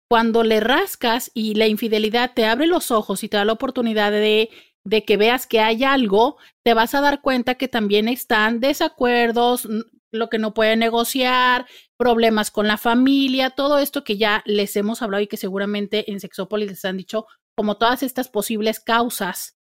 Cuando 0.09 0.43
le 0.43 0.59
rascas 0.59 1.31
y 1.33 1.55
la 1.55 1.67
infidelidad 1.67 2.33
te 2.33 2.45
abre 2.45 2.67
los 2.67 2.91
ojos 2.91 3.23
y 3.23 3.29
te 3.29 3.37
da 3.37 3.45
la 3.45 3.53
oportunidad 3.53 4.11
de, 4.11 4.49
de 4.83 5.05
que 5.05 5.17
veas 5.17 5.47
que 5.47 5.59
hay 5.59 5.83
algo, 5.83 6.37
te 6.63 6.73
vas 6.73 6.93
a 6.93 7.01
dar 7.01 7.21
cuenta 7.21 7.55
que 7.55 7.67
también 7.67 8.07
están 8.07 8.59
desacuerdos, 8.59 9.67
lo 10.11 10.29
que 10.29 10.37
no 10.37 10.53
puede 10.53 10.75
negociar, 10.75 11.65
problemas 11.97 12.51
con 12.51 12.67
la 12.67 12.77
familia, 12.77 13.49
todo 13.49 13.79
esto 13.79 14.03
que 14.03 14.17
ya 14.17 14.43
les 14.45 14.75
hemos 14.75 15.01
hablado 15.01 15.23
y 15.23 15.27
que 15.27 15.37
seguramente 15.37 16.11
en 16.11 16.19
Sexópolis 16.19 16.69
les 16.69 16.85
han 16.85 16.97
dicho 16.97 17.25
como 17.55 17.77
todas 17.77 18.03
estas 18.03 18.29
posibles 18.29 18.79
causas 18.79 19.57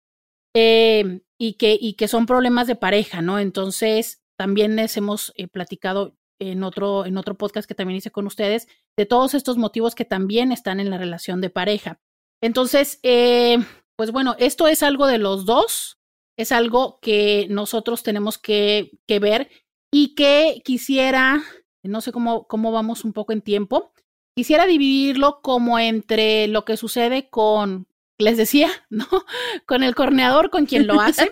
eh, 0.55 1.21
y, 1.39 1.55
que, 1.55 1.77
y 1.81 1.95
que 1.95 2.09
son 2.09 2.27
problemas 2.27 2.67
de 2.67 2.77
pareja, 2.77 3.23
¿no? 3.23 3.39
Entonces, 3.39 4.23
también 4.39 4.77
les 4.77 4.97
hemos 4.97 5.33
eh, 5.37 5.49
platicado 5.49 6.17
en 6.39 6.63
otro, 6.63 7.07
en 7.07 7.17
otro 7.17 7.37
podcast 7.37 7.67
que 7.67 7.75
también 7.75 7.99
hice 7.99 8.11
con 8.11 8.27
ustedes 8.27 8.69
de 8.97 9.07
todos 9.07 9.35
estos 9.35 9.57
motivos 9.57 9.95
que 9.95 10.05
también 10.05 10.53
están 10.53 10.81
en 10.81 10.91
la 10.91 10.99
relación 10.99 11.41
de 11.41 11.51
pareja. 11.51 12.01
Entonces, 12.43 13.01
eh, 13.03 13.59
pues 13.97 14.13
bueno, 14.13 14.37
esto 14.39 14.69
es 14.69 14.83
algo 14.83 15.07
de 15.07 15.19
los 15.19 15.47
dos, 15.47 15.99
es 16.39 16.53
algo 16.53 16.99
que 17.01 17.47
nosotros 17.49 18.03
tenemos 18.03 18.39
que, 18.39 18.91
que 19.07 19.19
ver 19.19 19.51
y 19.91 20.15
que 20.15 20.61
quisiera, 20.65 21.43
no 21.83 22.01
sé 22.03 22.13
cómo, 22.13 22.47
cómo 22.47 22.73
vamos 22.73 23.05
un 23.05 23.15
poco 23.15 23.33
en 23.33 23.41
tiempo, 23.41 23.95
quisiera 24.37 24.67
dividirlo 24.67 25.41
como 25.41 25.79
entre 25.79 26.47
lo 26.49 26.67
que 26.67 26.77
sucede 26.77 27.31
con 27.31 27.89
les 28.19 28.37
decía, 28.37 28.71
¿no? 28.91 29.07
Con 29.67 29.83
el 29.83 29.95
corneador, 29.95 30.51
con 30.51 30.67
quien 30.67 30.87
lo 30.87 31.01
hace. 31.01 31.31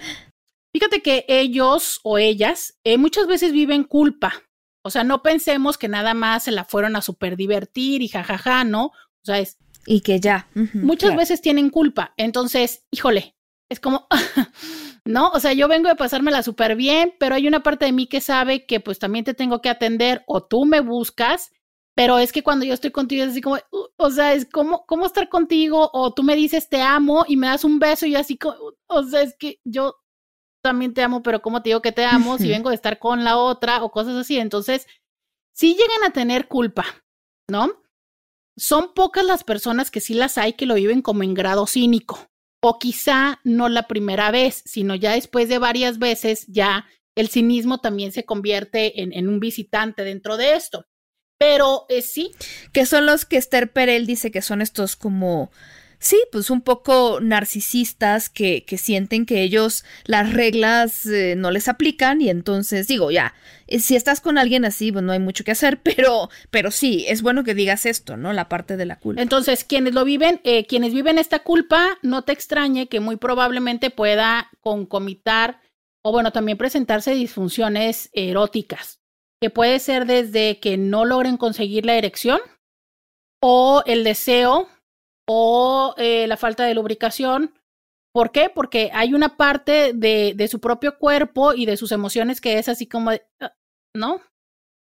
Fíjate 0.72 1.02
que 1.02 1.24
ellos 1.28 2.00
o 2.02 2.18
ellas 2.18 2.78
eh, 2.84 2.98
muchas 2.98 3.26
veces 3.26 3.52
viven 3.52 3.84
culpa. 3.84 4.42
O 4.82 4.90
sea, 4.90 5.04
no 5.04 5.22
pensemos 5.22 5.78
que 5.78 5.88
nada 5.88 6.14
más 6.14 6.44
se 6.44 6.50
la 6.50 6.64
fueron 6.64 6.96
a 6.96 7.02
super 7.02 7.36
divertir 7.36 8.02
y 8.02 8.08
jajaja, 8.08 8.64
¿no? 8.64 8.86
O 8.86 9.24
sea, 9.24 9.38
es. 9.38 9.56
Y 9.86 10.00
que 10.00 10.18
ya. 10.18 10.48
muchas 10.74 11.14
veces 11.14 11.40
tienen 11.40 11.70
culpa. 11.70 12.14
Entonces, 12.16 12.86
híjole, 12.90 13.34
es 13.70 13.80
como, 13.80 14.06
¿no? 15.04 15.28
O 15.30 15.40
sea, 15.40 15.52
yo 15.52 15.68
vengo 15.68 15.88
de 15.88 15.96
pasármela 15.96 16.42
súper 16.42 16.76
bien, 16.76 17.14
pero 17.18 17.34
hay 17.34 17.48
una 17.48 17.62
parte 17.62 17.86
de 17.86 17.92
mí 17.92 18.06
que 18.06 18.20
sabe 18.20 18.66
que 18.66 18.80
pues 18.80 18.98
también 18.98 19.24
te 19.24 19.34
tengo 19.34 19.60
que 19.60 19.68
atender 19.68 20.22
o 20.26 20.42
tú 20.42 20.64
me 20.64 20.80
buscas 20.80 21.50
pero 21.94 22.18
es 22.18 22.32
que 22.32 22.42
cuando 22.42 22.64
yo 22.64 22.74
estoy 22.74 22.90
contigo 22.90 23.22
es 23.24 23.30
así 23.30 23.40
como, 23.40 23.56
uh, 23.56 23.86
o 23.96 24.10
sea, 24.10 24.34
es 24.34 24.46
como, 24.46 24.84
¿cómo 24.86 25.06
estar 25.06 25.28
contigo? 25.28 25.90
O 25.92 26.12
tú 26.12 26.22
me 26.22 26.34
dices 26.34 26.68
te 26.68 26.82
amo 26.82 27.24
y 27.28 27.36
me 27.36 27.46
das 27.46 27.64
un 27.64 27.78
beso 27.78 28.06
y 28.06 28.16
así, 28.16 28.36
como, 28.36 28.56
o 28.86 29.02
sea, 29.04 29.22
es 29.22 29.36
que 29.36 29.60
yo 29.64 29.96
también 30.62 30.94
te 30.94 31.02
amo, 31.02 31.22
pero 31.22 31.40
¿cómo 31.40 31.62
te 31.62 31.70
digo 31.70 31.82
que 31.82 31.92
te 31.92 32.04
amo 32.04 32.38
si 32.38 32.48
vengo 32.48 32.70
de 32.70 32.74
estar 32.74 32.98
con 32.98 33.22
la 33.22 33.36
otra 33.36 33.84
o 33.84 33.92
cosas 33.92 34.16
así? 34.16 34.38
Entonces, 34.38 34.86
sí 35.54 35.74
llegan 35.74 36.04
a 36.04 36.12
tener 36.12 36.48
culpa, 36.48 36.84
¿no? 37.48 37.82
Son 38.56 38.92
pocas 38.94 39.24
las 39.24 39.44
personas 39.44 39.90
que 39.90 40.00
sí 40.00 40.14
las 40.14 40.38
hay 40.38 40.54
que 40.54 40.66
lo 40.66 40.74
viven 40.74 41.02
como 41.02 41.22
en 41.22 41.34
grado 41.34 41.66
cínico. 41.66 42.28
O 42.62 42.78
quizá 42.78 43.40
no 43.44 43.68
la 43.68 43.86
primera 43.86 44.30
vez, 44.30 44.62
sino 44.64 44.94
ya 44.94 45.12
después 45.12 45.48
de 45.48 45.58
varias 45.58 45.98
veces, 45.98 46.46
ya 46.48 46.86
el 47.14 47.28
cinismo 47.28 47.78
también 47.78 48.10
se 48.10 48.24
convierte 48.24 49.02
en, 49.02 49.12
en 49.12 49.28
un 49.28 49.38
visitante 49.38 50.02
dentro 50.02 50.36
de 50.36 50.54
esto. 50.54 50.86
Pero 51.38 51.86
eh, 51.88 52.02
sí. 52.02 52.32
Que 52.72 52.86
son 52.86 53.06
los 53.06 53.24
que 53.24 53.36
Esther 53.36 53.72
Perel 53.72 54.06
dice 54.06 54.30
que 54.30 54.42
son 54.42 54.62
estos 54.62 54.96
como. 54.96 55.50
Sí, 55.98 56.20
pues 56.32 56.50
un 56.50 56.60
poco 56.60 57.20
narcisistas 57.22 58.28
que, 58.28 58.64
que 58.66 58.76
sienten 58.76 59.24
que 59.24 59.42
ellos 59.42 59.84
las 60.04 60.34
reglas 60.34 61.06
eh, 61.06 61.34
no 61.34 61.50
les 61.50 61.66
aplican 61.66 62.20
y 62.20 62.28
entonces 62.28 62.86
digo, 62.86 63.10
ya, 63.10 63.32
eh, 63.68 63.78
si 63.78 63.96
estás 63.96 64.20
con 64.20 64.36
alguien 64.36 64.66
así, 64.66 64.92
pues 64.92 65.02
no 65.02 65.12
hay 65.12 65.18
mucho 65.18 65.44
que 65.44 65.52
hacer, 65.52 65.80
pero, 65.82 66.28
pero 66.50 66.70
sí, 66.70 67.06
es 67.08 67.22
bueno 67.22 67.42
que 67.42 67.54
digas 67.54 67.86
esto, 67.86 68.18
¿no? 68.18 68.34
La 68.34 68.50
parte 68.50 68.76
de 68.76 68.84
la 68.84 68.98
culpa. 68.98 69.22
Entonces, 69.22 69.64
quienes 69.64 69.94
lo 69.94 70.04
viven, 70.04 70.42
quienes 70.68 70.92
viven 70.92 71.16
esta 71.16 71.38
culpa, 71.38 71.96
no 72.02 72.22
te 72.22 72.32
extrañe 72.32 72.88
que 72.88 73.00
muy 73.00 73.16
probablemente 73.16 73.88
pueda 73.88 74.50
concomitar 74.60 75.60
o 76.06 76.12
bueno, 76.12 76.32
también 76.32 76.58
presentarse 76.58 77.14
disfunciones 77.14 78.10
eróticas, 78.12 79.00
que 79.44 79.50
puede 79.50 79.78
ser 79.78 80.06
desde 80.06 80.58
que 80.58 80.78
no 80.78 81.04
logren 81.04 81.36
conseguir 81.36 81.84
la 81.84 81.96
erección 81.96 82.40
o 83.42 83.82
el 83.84 84.02
deseo 84.02 84.70
o 85.28 85.94
eh, 85.98 86.26
la 86.26 86.38
falta 86.38 86.64
de 86.64 86.72
lubricación. 86.72 87.52
¿Por 88.14 88.32
qué? 88.32 88.48
Porque 88.48 88.90
hay 88.94 89.12
una 89.12 89.36
parte 89.36 89.92
de, 89.92 90.32
de, 90.34 90.48
su 90.48 90.60
propio 90.60 90.96
cuerpo 90.98 91.52
y 91.52 91.66
de 91.66 91.76
sus 91.76 91.92
emociones 91.92 92.40
que 92.40 92.58
es 92.58 92.70
así 92.70 92.86
como, 92.86 93.10
ah, 93.10 93.52
¿no? 93.94 94.22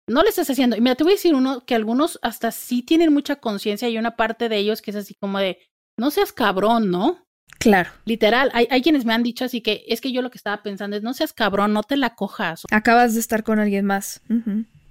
No 0.08 0.24
le 0.24 0.30
estás 0.30 0.50
haciendo. 0.50 0.74
Y 0.74 0.80
mira, 0.80 0.96
te 0.96 1.04
voy 1.04 1.12
a 1.12 1.14
decir 1.14 1.36
uno 1.36 1.64
que 1.64 1.76
algunos 1.76 2.18
hasta 2.22 2.50
sí 2.50 2.82
tienen 2.82 3.14
mucha 3.14 3.36
conciencia 3.36 3.88
y 3.88 3.96
una 3.96 4.16
parte 4.16 4.48
de 4.48 4.56
ellos 4.56 4.82
que 4.82 4.90
es 4.90 4.96
así 4.96 5.14
como 5.14 5.38
de, 5.38 5.60
no 5.96 6.10
seas 6.10 6.32
cabrón, 6.32 6.90
¿no? 6.90 7.27
Claro. 7.58 7.90
Literal, 8.04 8.50
hay, 8.54 8.68
hay, 8.70 8.82
quienes 8.82 9.04
me 9.04 9.14
han 9.14 9.22
dicho 9.22 9.44
así 9.44 9.60
que 9.60 9.84
es 9.88 10.00
que 10.00 10.12
yo 10.12 10.22
lo 10.22 10.30
que 10.30 10.38
estaba 10.38 10.62
pensando 10.62 10.96
es 10.96 11.02
no 11.02 11.12
seas 11.12 11.32
cabrón, 11.32 11.72
no 11.72 11.82
te 11.82 11.96
la 11.96 12.14
cojas. 12.14 12.62
Acabas 12.70 13.14
de 13.14 13.20
estar 13.20 13.42
con 13.42 13.58
alguien 13.58 13.84
más. 13.84 14.20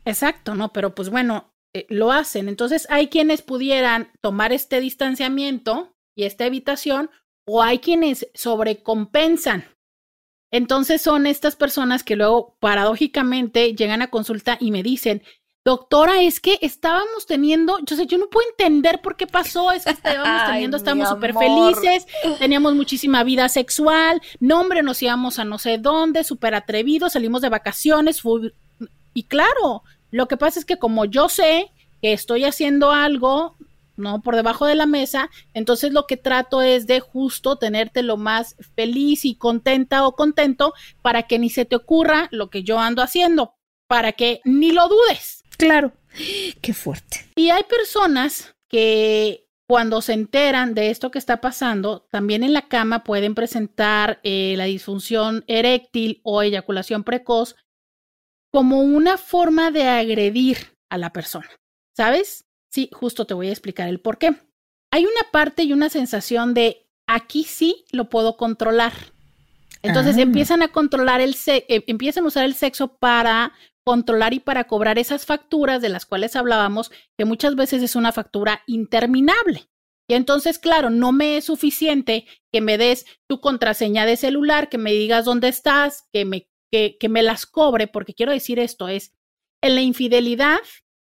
Exacto, 0.04 0.54
¿no? 0.54 0.74
Pero 0.74 0.94
pues 0.94 1.10
bueno, 1.10 1.54
eh, 1.74 1.86
lo 1.90 2.12
hacen. 2.12 2.50
Entonces 2.50 2.88
hay 2.90 3.08
quienes 3.08 3.42
pudieran 3.42 4.12
tomar 4.22 4.52
este 4.52 4.80
distanciamiento 4.80 5.96
y 6.16 6.24
esta 6.24 6.46
evitación 6.46 7.10
o 7.46 7.64
hay 7.64 7.80
quienes 7.80 8.28
sobrecompensan. 8.34 9.64
Entonces 10.52 11.02
son 11.02 11.28
estas 11.28 11.56
personas 11.56 12.04
que 12.04 12.16
luego 12.16 12.58
paradójicamente 12.60 13.76
llegan 13.76 14.02
a 14.02 14.10
consulta 14.10 14.58
y 14.60 14.72
me 14.72 14.84
dicen, 14.84 15.24
doctora, 15.68 16.22
es 16.22 16.40
que 16.40 16.58
estábamos 16.62 17.26
teniendo, 17.26 17.78
yo 17.86 17.98
sé, 17.98 18.06
yo 18.06 18.18
no 18.18 18.30
puedo 18.30 18.48
entender 18.50 19.02
por 19.02 19.18
qué 19.18 19.28
pasó, 19.28 19.74
es 19.74 19.84
que 19.84 19.92
estábamos 19.92 20.46
teniendo, 20.52 20.78
estábamos 20.78 21.10
súper 21.10 21.34
felices, 21.34 22.08
teníamos 22.40 22.74
muchísima 22.74 23.22
vida 23.26 23.50
sexual, 23.50 24.22
no 24.40 24.62
hombre, 24.62 24.82
nos 24.82 25.02
íbamos 25.02 25.40
a 25.40 25.44
no 25.44 25.60
sé 25.60 25.78
dónde, 25.78 26.24
súper 26.24 26.56
atrevidos, 26.56 27.14
salimos 27.14 27.42
de 27.42 27.50
vacaciones, 27.50 28.22
y 29.14 29.24
claro, 29.24 29.84
lo 30.10 30.30
que 30.30 30.38
pasa 30.38 30.58
es 30.58 30.64
que 30.64 30.78
como 30.78 31.04
yo 31.04 31.28
sé 31.28 31.70
que 32.02 32.14
estoy 32.14 32.46
haciendo 32.46 32.94
algo, 32.94 33.58
¿no? 33.98 34.22
Por 34.22 34.38
debajo 34.38 34.68
de 34.68 34.76
la 34.76 34.86
mesa, 34.86 35.30
entonces 35.54 35.92
lo 35.92 36.08
que 36.08 36.16
trato 36.16 36.62
es 36.62 36.88
de 36.88 37.02
justo 37.02 37.58
tenerte 37.58 38.04
lo 38.04 38.16
más 38.16 38.56
feliz 38.74 39.26
y 39.26 39.36
contenta 39.36 40.08
o 40.08 40.16
contento 40.16 40.74
para 41.02 41.24
que 41.24 41.40
ni 41.40 41.50
se 41.50 41.66
te 41.66 41.76
ocurra 41.76 42.30
lo 42.32 42.50
que 42.50 42.64
yo 42.64 42.80
ando 42.80 43.02
haciendo, 43.02 43.56
para 43.88 44.14
que 44.14 44.40
ni 44.46 44.72
lo 44.72 44.88
dudes. 44.88 45.37
Claro, 45.58 45.92
qué 46.62 46.74
fuerte. 46.74 47.26
Y 47.36 47.50
hay 47.50 47.64
personas 47.64 48.56
que 48.70 49.48
cuando 49.68 50.02
se 50.02 50.14
enteran 50.14 50.74
de 50.74 50.90
esto 50.90 51.12
que 51.12 51.20
está 51.20 51.42
pasando, 51.42 52.08
también 52.10 52.44
en 52.44 52.54
la 52.54 52.68
cama 52.68 53.04
pueden 53.04 53.36
presentar 53.36 54.20
eh, 54.24 54.56
la 54.58 54.64
disfunción 54.64 55.44
eréctil 55.48 56.22
o 56.24 56.42
eyaculación 56.42 57.04
precoz 57.04 57.56
como 58.52 58.80
una 58.82 59.18
forma 59.18 59.72
de 59.72 59.84
agredir 59.84 60.78
a 60.90 60.98
la 60.98 61.12
persona. 61.12 61.50
¿Sabes? 61.96 62.46
Sí, 62.70 62.90
justo 62.94 63.26
te 63.26 63.34
voy 63.34 63.48
a 63.48 63.52
explicar 63.52 63.90
el 63.90 64.00
por 64.00 64.18
qué. 64.18 64.36
Hay 64.92 65.04
una 65.04 65.32
parte 65.32 65.64
y 65.64 65.74
una 65.74 65.90
sensación 65.90 66.54
de 66.54 66.88
aquí 67.08 67.44
sí 67.44 67.86
lo 67.92 68.10
puedo 68.10 68.38
controlar. 68.38 68.94
Entonces 69.82 70.18
ah. 70.18 70.22
empiezan 70.22 70.62
a 70.62 70.70
controlar 70.70 71.20
el 71.20 71.34
sexo, 71.36 71.66
eh, 71.70 71.84
empiezan 71.88 72.24
a 72.24 72.28
usar 72.28 72.46
el 72.46 72.56
sexo 72.56 72.88
para 72.98 73.54
controlar 73.88 74.34
y 74.34 74.42
para 74.42 74.66
cobrar 74.66 75.00
esas 75.00 75.26
facturas 75.26 75.82
de 75.82 75.88
las 75.88 76.06
cuales 76.06 76.36
hablábamos, 76.36 76.92
que 77.18 77.24
muchas 77.24 77.56
veces 77.56 77.82
es 77.82 77.96
una 77.96 78.12
factura 78.12 78.62
interminable. 78.68 79.70
Y 80.10 80.16
entonces, 80.16 80.60
claro, 80.60 80.90
no 80.90 81.14
me 81.14 81.38
es 81.38 81.46
suficiente 81.46 82.26
que 82.52 82.60
me 82.60 82.78
des 82.78 83.06
tu 83.30 83.40
contraseña 83.40 84.06
de 84.06 84.18
celular, 84.18 84.68
que 84.68 84.78
me 84.78 84.92
digas 84.92 85.24
dónde 85.24 85.48
estás, 85.48 86.04
que 86.12 86.26
me, 86.26 86.50
que, 86.70 86.98
que 87.00 87.08
me 87.08 87.24
las 87.24 87.46
cobre, 87.46 87.88
porque 87.88 88.14
quiero 88.14 88.34
decir 88.34 88.60
esto, 88.60 88.90
es 88.90 89.14
en 89.64 89.76
la 89.76 89.82
infidelidad, 89.82 90.60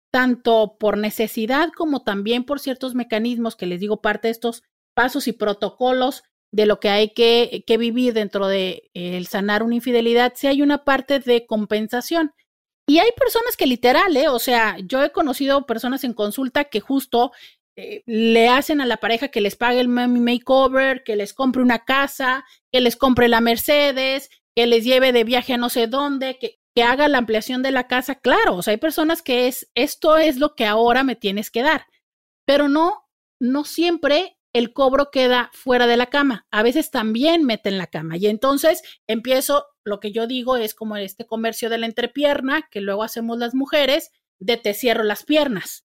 tanto 0.09 0.77
por 0.79 0.97
necesidad 0.97 1.71
como 1.75 2.05
también 2.05 2.45
por 2.45 2.61
ciertos 2.61 2.95
mecanismos 2.95 3.57
que 3.57 3.65
les 3.65 3.81
digo 3.81 3.99
parte 3.99 4.29
de 4.29 4.31
estos 4.31 4.63
pasos 4.93 5.27
y 5.27 5.33
protocolos 5.33 6.23
de 6.53 6.65
lo 6.65 6.79
que 6.79 6.87
hay 6.87 7.09
que, 7.09 7.65
que 7.67 7.77
vivir 7.77 8.13
dentro 8.13 8.47
de 8.47 8.89
el 8.93 9.27
sanar 9.27 9.63
una 9.63 9.75
infidelidad, 9.75 10.31
si 10.37 10.47
hay 10.47 10.61
una 10.61 10.85
parte 10.85 11.19
de 11.19 11.45
compensación. 11.45 12.31
Y 12.89 12.97
hay 12.97 13.11
personas 13.11 13.55
que 13.55 13.67
literal, 13.67 14.17
¿eh? 14.17 14.29
o 14.29 14.39
sea, 14.39 14.75
yo 14.83 15.03
he 15.03 15.11
conocido 15.11 15.67
personas 15.67 16.03
en 16.03 16.15
consulta 16.15 16.63
que 16.63 16.79
justo 16.79 17.31
eh, 17.75 18.01
le 18.07 18.49
hacen 18.49 18.81
a 18.81 18.87
la 18.87 18.97
pareja 18.97 19.27
que 19.27 19.41
les 19.41 19.55
pague 19.55 19.79
el 19.79 19.89
makeover, 19.89 21.03
que 21.03 21.15
les 21.15 21.35
compre 21.35 21.61
una 21.61 21.85
casa, 21.85 22.45
que 22.71 22.81
les 22.81 22.95
compre 22.95 23.27
la 23.27 23.41
Mercedes, 23.41 24.31
que 24.55 24.65
les 24.65 24.83
lleve 24.85 25.11
de 25.11 25.23
viaje 25.23 25.53
a 25.53 25.57
no 25.57 25.69
sé 25.69 25.85
dónde, 25.85 26.39
que, 26.39 26.59
que 26.73 26.81
haga 26.81 27.07
la 27.07 27.19
ampliación 27.19 27.61
de 27.61 27.69
la 27.69 27.85
casa. 27.85 28.15
Claro, 28.15 28.55
o 28.55 28.63
sea, 28.63 28.71
hay 28.71 28.77
personas 28.77 29.21
que 29.21 29.47
es, 29.47 29.69
esto 29.75 30.17
es 30.17 30.37
lo 30.37 30.55
que 30.55 30.65
ahora 30.65 31.03
me 31.03 31.15
tienes 31.15 31.51
que 31.51 31.61
dar, 31.61 31.85
pero 32.47 32.69
no, 32.69 33.07
no 33.39 33.65
siempre 33.65 34.39
el 34.53 34.73
cobro 34.73 35.11
queda 35.11 35.51
fuera 35.53 35.87
de 35.87 35.97
la 35.97 36.07
cama. 36.07 36.47
A 36.51 36.63
veces 36.63 36.89
también 36.91 37.43
meten 37.45 37.77
la 37.77 37.87
cama. 37.87 38.17
Y 38.17 38.27
entonces 38.27 38.81
empiezo, 39.07 39.65
lo 39.89 39.99
que 39.99 40.11
yo 40.11 40.27
digo 40.27 40.55
es 40.55 40.73
como 40.73 40.95
este 40.95 41.25
comercio 41.25 41.69
de 41.69 41.77
la 41.77 41.85
entrepierna, 41.85 42.67
que 42.71 42.79
luego 42.79 43.03
hacemos 43.03 43.37
las 43.37 43.53
mujeres, 43.53 44.11
de 44.39 44.55
te 44.55 44.73
cierro 44.73 45.03
las 45.03 45.23
piernas. 45.23 45.85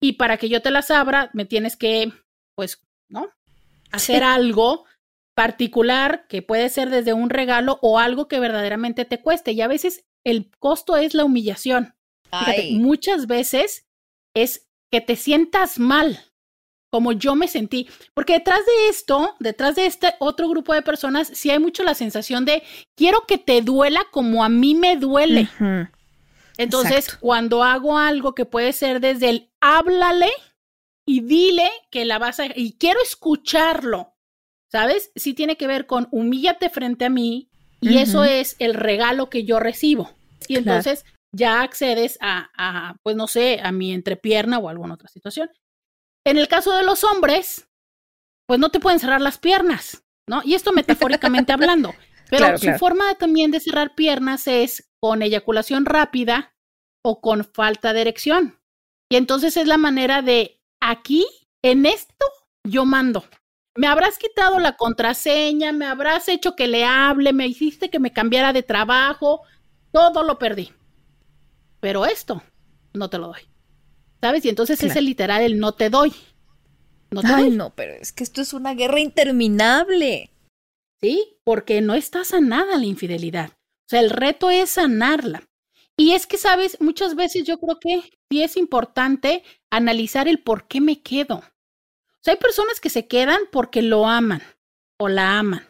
Y 0.00 0.12
para 0.12 0.36
que 0.36 0.48
yo 0.48 0.62
te 0.62 0.70
las 0.70 0.90
abra, 0.90 1.30
me 1.32 1.44
tienes 1.44 1.76
que, 1.76 2.12
pues, 2.54 2.80
¿no? 3.08 3.30
Hacer 3.90 4.22
algo 4.22 4.84
particular 5.34 6.26
que 6.28 6.42
puede 6.42 6.68
ser 6.68 6.90
desde 6.90 7.12
un 7.12 7.30
regalo 7.30 7.78
o 7.82 7.98
algo 7.98 8.28
que 8.28 8.38
verdaderamente 8.38 9.04
te 9.04 9.20
cueste. 9.20 9.52
Y 9.52 9.60
a 9.60 9.68
veces 9.68 10.04
el 10.24 10.50
costo 10.58 10.96
es 10.96 11.14
la 11.14 11.24
humillación. 11.24 11.94
Fíjate, 12.30 12.70
muchas 12.72 13.26
veces 13.26 13.86
es 14.34 14.68
que 14.90 15.00
te 15.00 15.16
sientas 15.16 15.78
mal 15.78 16.33
como 16.94 17.10
yo 17.10 17.34
me 17.34 17.48
sentí. 17.48 17.88
Porque 18.14 18.34
detrás 18.34 18.60
de 18.64 18.88
esto, 18.88 19.34
detrás 19.40 19.74
de 19.74 19.86
este 19.86 20.14
otro 20.20 20.48
grupo 20.48 20.74
de 20.74 20.82
personas, 20.82 21.26
sí 21.26 21.50
hay 21.50 21.58
mucho 21.58 21.82
la 21.82 21.96
sensación 21.96 22.44
de 22.44 22.62
quiero 22.94 23.24
que 23.26 23.36
te 23.36 23.62
duela 23.62 24.06
como 24.12 24.44
a 24.44 24.48
mí 24.48 24.76
me 24.76 24.96
duele. 24.96 25.48
Entonces, 26.56 27.16
cuando 27.16 27.64
hago 27.64 27.98
algo 27.98 28.36
que 28.36 28.44
puede 28.44 28.72
ser 28.72 29.00
desde 29.00 29.28
el 29.28 29.50
háblale 29.60 30.30
y 31.04 31.22
dile 31.22 31.68
que 31.90 32.04
la 32.04 32.20
vas 32.20 32.38
a... 32.38 32.46
y 32.54 32.76
quiero 32.78 33.02
escucharlo, 33.02 34.14
¿sabes? 34.70 35.10
Sí 35.16 35.34
tiene 35.34 35.56
que 35.56 35.66
ver 35.66 35.86
con 35.86 36.06
humíllate 36.12 36.70
frente 36.70 37.06
a 37.06 37.10
mí 37.10 37.50
y 37.80 37.98
eso 37.98 38.22
es 38.22 38.54
el 38.60 38.72
regalo 38.74 39.30
que 39.30 39.42
yo 39.42 39.58
recibo. 39.58 40.12
Y 40.46 40.58
entonces 40.58 41.04
ya 41.32 41.62
accedes 41.62 42.18
a, 42.20 42.50
a, 42.56 42.94
pues 43.02 43.16
no 43.16 43.26
sé, 43.26 43.58
a 43.64 43.72
mi 43.72 43.92
entrepierna 43.92 44.58
o 44.58 44.68
alguna 44.68 44.94
otra 44.94 45.08
situación. 45.08 45.50
En 46.24 46.38
el 46.38 46.48
caso 46.48 46.72
de 46.72 46.82
los 46.82 47.04
hombres, 47.04 47.68
pues 48.46 48.58
no 48.58 48.70
te 48.70 48.80
pueden 48.80 48.98
cerrar 48.98 49.20
las 49.20 49.38
piernas, 49.38 50.04
¿no? 50.26 50.42
Y 50.44 50.54
esto 50.54 50.72
metafóricamente 50.72 51.52
hablando. 51.52 51.94
Pero 52.30 52.58
su 52.58 52.72
forma 52.78 53.14
también 53.14 53.50
de 53.50 53.60
cerrar 53.60 53.94
piernas 53.94 54.46
es 54.48 54.90
con 55.00 55.22
eyaculación 55.22 55.84
rápida 55.84 56.54
o 57.02 57.20
con 57.20 57.44
falta 57.44 57.92
de 57.92 58.00
erección. 58.00 58.58
Y 59.10 59.16
entonces 59.16 59.56
es 59.56 59.66
la 59.66 59.76
manera 59.76 60.22
de 60.22 60.60
aquí, 60.80 61.26
en 61.62 61.86
esto, 61.86 62.26
yo 62.64 62.84
mando. 62.84 63.24
Me 63.76 63.86
habrás 63.86 64.18
quitado 64.18 64.58
la 64.58 64.76
contraseña, 64.76 65.72
me 65.72 65.86
habrás 65.86 66.28
hecho 66.28 66.56
que 66.56 66.68
le 66.68 66.84
hable, 66.84 67.32
me 67.32 67.46
hiciste 67.46 67.90
que 67.90 67.98
me 67.98 68.12
cambiara 68.12 68.52
de 68.52 68.62
trabajo, 68.62 69.42
todo 69.92 70.22
lo 70.22 70.38
perdí. 70.38 70.72
Pero 71.80 72.06
esto 72.06 72.42
no 72.94 73.10
te 73.10 73.18
lo 73.18 73.28
doy. 73.28 73.53
¿Sabes? 74.24 74.42
Y 74.46 74.48
entonces 74.48 74.82
es 74.82 74.96
el 74.96 75.04
literal 75.04 75.42
el 75.42 75.58
no 75.58 75.72
te 75.72 75.90
doy. 75.90 76.14
No 77.10 77.20
te 77.20 77.26
Ay, 77.28 77.50
no, 77.50 77.74
pero 77.74 77.92
es 77.92 78.10
que 78.10 78.24
esto 78.24 78.40
es 78.40 78.54
una 78.54 78.72
guerra 78.72 78.98
interminable. 78.98 80.30
Sí, 81.02 81.36
porque 81.44 81.82
no 81.82 81.94
está 81.94 82.24
sanada 82.24 82.78
la 82.78 82.86
infidelidad. 82.86 83.50
O 83.50 83.88
sea, 83.90 84.00
el 84.00 84.08
reto 84.08 84.48
es 84.48 84.70
sanarla. 84.70 85.42
Y 85.98 86.12
es 86.12 86.26
que, 86.26 86.38
¿sabes? 86.38 86.80
Muchas 86.80 87.16
veces 87.16 87.44
yo 87.44 87.60
creo 87.60 87.78
que 87.78 88.00
sí 88.30 88.42
es 88.42 88.56
importante 88.56 89.42
analizar 89.68 90.26
el 90.26 90.38
por 90.38 90.68
qué 90.68 90.80
me 90.80 91.02
quedo. 91.02 91.34
O 91.34 92.22
sea, 92.22 92.32
hay 92.32 92.40
personas 92.40 92.80
que 92.80 92.88
se 92.88 93.06
quedan 93.06 93.40
porque 93.52 93.82
lo 93.82 94.08
aman 94.08 94.42
o 94.98 95.10
la 95.10 95.38
aman 95.38 95.68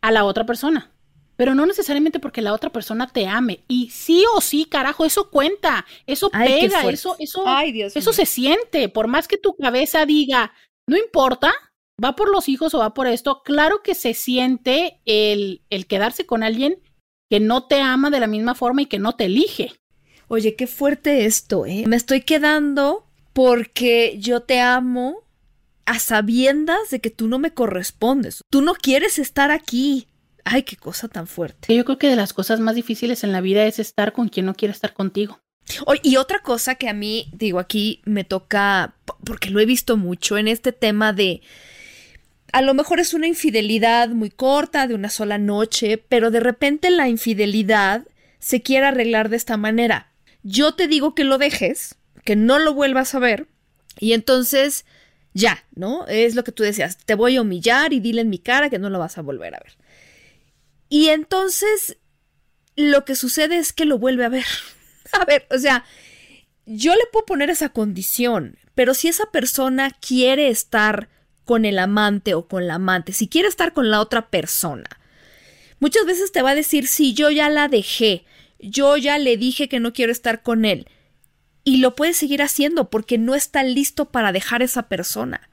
a 0.00 0.10
la 0.10 0.24
otra 0.24 0.44
persona 0.44 0.95
pero 1.36 1.54
no 1.54 1.66
necesariamente 1.66 2.18
porque 2.18 2.42
la 2.42 2.52
otra 2.52 2.70
persona 2.70 3.06
te 3.06 3.26
ame. 3.26 3.60
Y 3.68 3.90
sí 3.90 4.24
o 4.34 4.40
sí, 4.40 4.64
carajo, 4.64 5.04
eso 5.04 5.30
cuenta, 5.30 5.86
eso 6.06 6.30
pega, 6.30 6.82
eso, 6.90 7.16
eso, 7.18 7.44
eso 7.94 8.12
se 8.12 8.26
siente. 8.26 8.88
Por 8.88 9.06
más 9.06 9.28
que 9.28 9.38
tu 9.38 9.54
cabeza 9.54 10.06
diga, 10.06 10.52
no 10.86 10.96
importa, 10.96 11.52
va 12.02 12.16
por 12.16 12.30
los 12.30 12.48
hijos 12.48 12.74
o 12.74 12.78
va 12.78 12.94
por 12.94 13.06
esto, 13.06 13.42
claro 13.44 13.82
que 13.82 13.94
se 13.94 14.14
siente 14.14 15.00
el, 15.04 15.62
el 15.70 15.86
quedarse 15.86 16.26
con 16.26 16.42
alguien 16.42 16.78
que 17.30 17.40
no 17.40 17.66
te 17.66 17.80
ama 17.80 18.10
de 18.10 18.20
la 18.20 18.26
misma 18.26 18.54
forma 18.54 18.82
y 18.82 18.86
que 18.86 18.98
no 18.98 19.14
te 19.14 19.26
elige. 19.26 19.72
Oye, 20.28 20.56
qué 20.56 20.66
fuerte 20.66 21.24
esto, 21.24 21.66
¿eh? 21.66 21.84
Me 21.86 21.96
estoy 21.96 22.22
quedando 22.22 23.06
porque 23.32 24.16
yo 24.18 24.40
te 24.40 24.60
amo 24.60 25.22
a 25.84 25.98
sabiendas 25.98 26.90
de 26.90 27.00
que 27.00 27.10
tú 27.10 27.28
no 27.28 27.38
me 27.38 27.52
correspondes. 27.52 28.42
Tú 28.50 28.60
no 28.60 28.74
quieres 28.74 29.18
estar 29.18 29.50
aquí. 29.50 30.08
Ay, 30.48 30.62
qué 30.62 30.76
cosa 30.76 31.08
tan 31.08 31.26
fuerte. 31.26 31.74
Yo 31.74 31.84
creo 31.84 31.98
que 31.98 32.08
de 32.08 32.14
las 32.14 32.32
cosas 32.32 32.60
más 32.60 32.76
difíciles 32.76 33.24
en 33.24 33.32
la 33.32 33.40
vida 33.40 33.66
es 33.66 33.80
estar 33.80 34.12
con 34.12 34.28
quien 34.28 34.46
no 34.46 34.54
quiere 34.54 34.70
estar 34.70 34.94
contigo. 34.94 35.40
y 36.04 36.16
otra 36.18 36.38
cosa 36.38 36.76
que 36.76 36.88
a 36.88 36.92
mí, 36.92 37.28
digo, 37.32 37.58
aquí 37.58 38.00
me 38.04 38.22
toca, 38.22 38.94
porque 39.24 39.50
lo 39.50 39.58
he 39.58 39.66
visto 39.66 39.96
mucho 39.96 40.38
en 40.38 40.46
este 40.46 40.70
tema 40.70 41.12
de, 41.12 41.42
a 42.52 42.62
lo 42.62 42.74
mejor 42.74 43.00
es 43.00 43.12
una 43.12 43.26
infidelidad 43.26 44.10
muy 44.10 44.30
corta, 44.30 44.86
de 44.86 44.94
una 44.94 45.10
sola 45.10 45.36
noche, 45.36 45.98
pero 45.98 46.30
de 46.30 46.38
repente 46.38 46.90
la 46.90 47.08
infidelidad 47.08 48.06
se 48.38 48.62
quiere 48.62 48.86
arreglar 48.86 49.30
de 49.30 49.36
esta 49.38 49.56
manera. 49.56 50.12
Yo 50.44 50.74
te 50.74 50.86
digo 50.86 51.16
que 51.16 51.24
lo 51.24 51.38
dejes, 51.38 51.96
que 52.24 52.36
no 52.36 52.60
lo 52.60 52.72
vuelvas 52.72 53.16
a 53.16 53.18
ver, 53.18 53.48
y 53.98 54.12
entonces 54.12 54.84
ya, 55.34 55.64
¿no? 55.74 56.06
Es 56.06 56.36
lo 56.36 56.44
que 56.44 56.52
tú 56.52 56.62
decías, 56.62 56.98
te 57.04 57.16
voy 57.16 57.34
a 57.34 57.42
humillar 57.42 57.92
y 57.92 57.98
dile 57.98 58.20
en 58.20 58.30
mi 58.30 58.38
cara 58.38 58.70
que 58.70 58.78
no 58.78 58.90
lo 58.90 59.00
vas 59.00 59.18
a 59.18 59.22
volver 59.22 59.56
a 59.56 59.58
ver. 59.58 59.76
Y 60.88 61.08
entonces 61.08 61.98
lo 62.76 63.04
que 63.04 63.16
sucede 63.16 63.58
es 63.58 63.72
que 63.72 63.84
lo 63.84 63.98
vuelve 63.98 64.24
a 64.24 64.28
ver. 64.28 64.46
a 65.12 65.24
ver, 65.24 65.46
o 65.50 65.58
sea, 65.58 65.84
yo 66.66 66.94
le 66.94 67.02
puedo 67.12 67.26
poner 67.26 67.50
esa 67.50 67.70
condición, 67.70 68.58
pero 68.74 68.94
si 68.94 69.08
esa 69.08 69.30
persona 69.30 69.90
quiere 69.90 70.48
estar 70.48 71.08
con 71.44 71.64
el 71.64 71.78
amante 71.78 72.34
o 72.34 72.48
con 72.48 72.66
la 72.66 72.74
amante, 72.74 73.12
si 73.12 73.28
quiere 73.28 73.48
estar 73.48 73.72
con 73.72 73.90
la 73.90 74.00
otra 74.00 74.30
persona, 74.30 74.88
muchas 75.78 76.04
veces 76.04 76.32
te 76.32 76.42
va 76.42 76.50
a 76.50 76.56
decir, 76.56 76.86
sí, 76.86 77.14
yo 77.14 77.30
ya 77.30 77.48
la 77.48 77.68
dejé, 77.68 78.24
yo 78.58 78.96
ya 78.96 79.18
le 79.18 79.36
dije 79.36 79.68
que 79.68 79.80
no 79.80 79.92
quiero 79.92 80.12
estar 80.12 80.42
con 80.42 80.64
él. 80.64 80.88
Y 81.62 81.78
lo 81.78 81.96
puede 81.96 82.14
seguir 82.14 82.42
haciendo 82.42 82.90
porque 82.90 83.18
no 83.18 83.34
está 83.34 83.64
listo 83.64 84.12
para 84.12 84.30
dejar 84.30 84.62
esa 84.62 84.88
persona. 84.88 85.48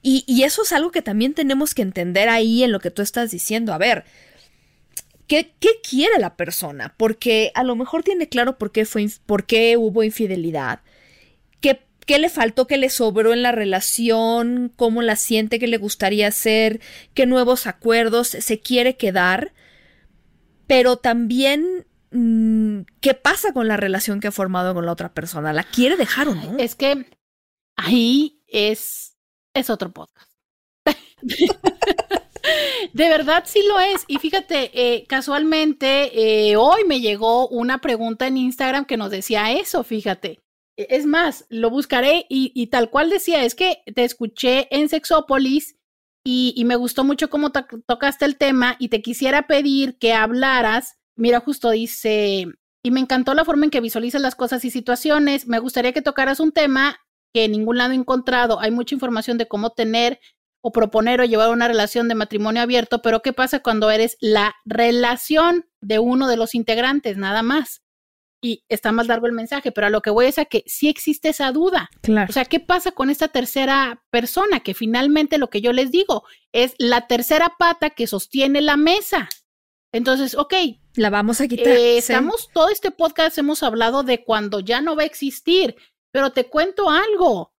Y, 0.00 0.24
y 0.26 0.44
eso 0.44 0.62
es 0.62 0.72
algo 0.72 0.90
que 0.90 1.02
también 1.02 1.34
tenemos 1.34 1.74
que 1.74 1.82
entender 1.82 2.30
ahí 2.30 2.62
en 2.62 2.72
lo 2.72 2.80
que 2.80 2.90
tú 2.90 3.02
estás 3.02 3.30
diciendo. 3.30 3.74
A 3.74 3.78
ver, 3.78 4.04
¿Qué, 5.32 5.80
quiere 5.82 6.18
la 6.18 6.36
persona? 6.36 6.94
Porque 6.98 7.52
a 7.54 7.64
lo 7.64 7.74
mejor 7.74 8.02
tiene 8.02 8.28
claro 8.28 8.58
por 8.58 8.70
qué, 8.70 8.84
fue, 8.84 9.06
por 9.24 9.46
qué 9.46 9.78
hubo 9.78 10.02
infidelidad, 10.02 10.80
qué, 11.62 11.86
qué 12.04 12.18
le 12.18 12.28
faltó, 12.28 12.66
qué 12.66 12.76
le 12.76 12.90
sobró 12.90 13.32
en 13.32 13.42
la 13.42 13.50
relación, 13.50 14.70
cómo 14.76 15.00
la 15.00 15.16
siente, 15.16 15.58
qué 15.58 15.68
le 15.68 15.78
gustaría 15.78 16.28
hacer, 16.28 16.80
qué 17.14 17.24
nuevos 17.24 17.66
acuerdos 17.66 18.28
se 18.28 18.60
quiere 18.60 18.98
quedar, 18.98 19.54
pero 20.66 20.98
también 20.98 21.86
mm, 22.10 22.80
qué 23.00 23.14
pasa 23.14 23.54
con 23.54 23.68
la 23.68 23.78
relación 23.78 24.20
que 24.20 24.28
ha 24.28 24.32
formado 24.32 24.74
con 24.74 24.84
la 24.84 24.92
otra 24.92 25.14
persona. 25.14 25.54
¿La 25.54 25.64
quiere 25.64 25.96
dejar 25.96 26.28
o 26.28 26.34
no? 26.34 26.58
Es 26.58 26.74
que 26.74 27.06
ahí 27.76 28.42
es, 28.48 29.16
es 29.54 29.70
otro 29.70 29.92
podcast. 29.92 30.30
De 32.92 33.08
verdad 33.08 33.44
sí 33.46 33.62
lo 33.66 33.78
es. 33.80 34.04
Y 34.06 34.18
fíjate, 34.18 34.70
eh, 34.74 35.04
casualmente 35.06 36.50
eh, 36.50 36.56
hoy 36.56 36.84
me 36.84 37.00
llegó 37.00 37.48
una 37.48 37.78
pregunta 37.78 38.26
en 38.26 38.36
Instagram 38.36 38.84
que 38.84 38.96
nos 38.96 39.10
decía 39.10 39.52
eso, 39.52 39.84
fíjate. 39.84 40.40
E, 40.76 40.86
es 40.90 41.06
más, 41.06 41.46
lo 41.48 41.70
buscaré 41.70 42.26
y, 42.28 42.66
tal 42.68 42.90
cual 42.90 43.10
decía, 43.10 43.44
es 43.44 43.54
que 43.54 43.82
te 43.94 44.04
escuché 44.04 44.68
en 44.70 44.88
Sexópolis 44.88 45.76
y, 46.24 46.54
y 46.56 46.64
me 46.64 46.76
gustó 46.76 47.04
mucho 47.04 47.30
cómo 47.30 47.50
tocaste 47.50 48.24
el 48.24 48.36
tema 48.36 48.76
y 48.78 48.88
te 48.88 49.02
quisiera 49.02 49.46
pedir 49.46 49.98
que 49.98 50.12
hablaras. 50.12 50.98
Mira, 51.16 51.40
justo 51.40 51.70
dice, 51.70 52.46
y 52.82 52.90
me 52.90 53.00
encantó 53.00 53.34
la 53.34 53.44
forma 53.44 53.64
en 53.64 53.70
que 53.70 53.80
visualizas 53.80 54.20
las 54.20 54.34
cosas 54.34 54.64
y 54.64 54.70
situaciones. 54.70 55.46
Me 55.46 55.58
gustaría 55.58 55.92
que 55.92 56.02
tocaras 56.02 56.40
un 56.40 56.52
tema 56.52 56.98
que 57.32 57.44
en 57.44 57.52
ningún 57.52 57.78
lado 57.78 57.92
he 57.92 57.96
encontrado. 57.96 58.60
Hay 58.60 58.70
mucha 58.70 58.94
información 58.94 59.38
de 59.38 59.46
cómo 59.46 59.70
tener 59.70 60.20
o 60.62 60.72
proponer 60.72 61.20
o 61.20 61.24
llevar 61.24 61.50
una 61.50 61.68
relación 61.68 62.08
de 62.08 62.14
matrimonio 62.14 62.62
abierto, 62.62 63.02
pero 63.02 63.20
¿qué 63.20 63.32
pasa 63.32 63.60
cuando 63.60 63.90
eres 63.90 64.16
la 64.20 64.54
relación 64.64 65.66
de 65.80 65.98
uno 65.98 66.28
de 66.28 66.36
los 66.36 66.54
integrantes, 66.54 67.16
nada 67.16 67.42
más? 67.42 67.82
Y 68.40 68.64
está 68.68 68.90
más 68.90 69.06
largo 69.06 69.26
el 69.26 69.32
mensaje, 69.32 69.70
pero 69.70 69.88
a 69.88 69.90
lo 69.90 70.02
que 70.02 70.10
voy 70.10 70.26
es 70.26 70.38
a 70.38 70.44
que 70.46 70.64
sí 70.66 70.88
existe 70.88 71.28
esa 71.28 71.52
duda. 71.52 71.90
Claro. 72.00 72.28
O 72.28 72.32
sea, 72.32 72.44
¿qué 72.44 72.58
pasa 72.58 72.92
con 72.92 73.10
esta 73.10 73.28
tercera 73.28 74.02
persona? 74.10 74.60
Que 74.60 74.74
finalmente 74.74 75.38
lo 75.38 75.50
que 75.50 75.60
yo 75.60 75.72
les 75.72 75.90
digo 75.92 76.24
es 76.52 76.74
la 76.78 77.06
tercera 77.06 77.54
pata 77.58 77.90
que 77.90 78.06
sostiene 78.06 78.60
la 78.60 78.76
mesa. 78.76 79.28
Entonces, 79.92 80.34
ok. 80.34 80.54
La 80.94 81.10
vamos 81.10 81.40
a 81.40 81.48
quitar. 81.48 81.68
Eh, 81.68 81.98
estamos, 81.98 82.48
todo 82.52 82.68
este 82.68 82.90
podcast 82.90 83.38
hemos 83.38 83.62
hablado 83.62 84.02
de 84.02 84.24
cuando 84.24 84.58
ya 84.60 84.80
no 84.80 84.96
va 84.96 85.02
a 85.02 85.06
existir, 85.06 85.76
pero 86.10 86.30
te 86.30 86.48
cuento 86.48 86.90
algo. 86.90 87.51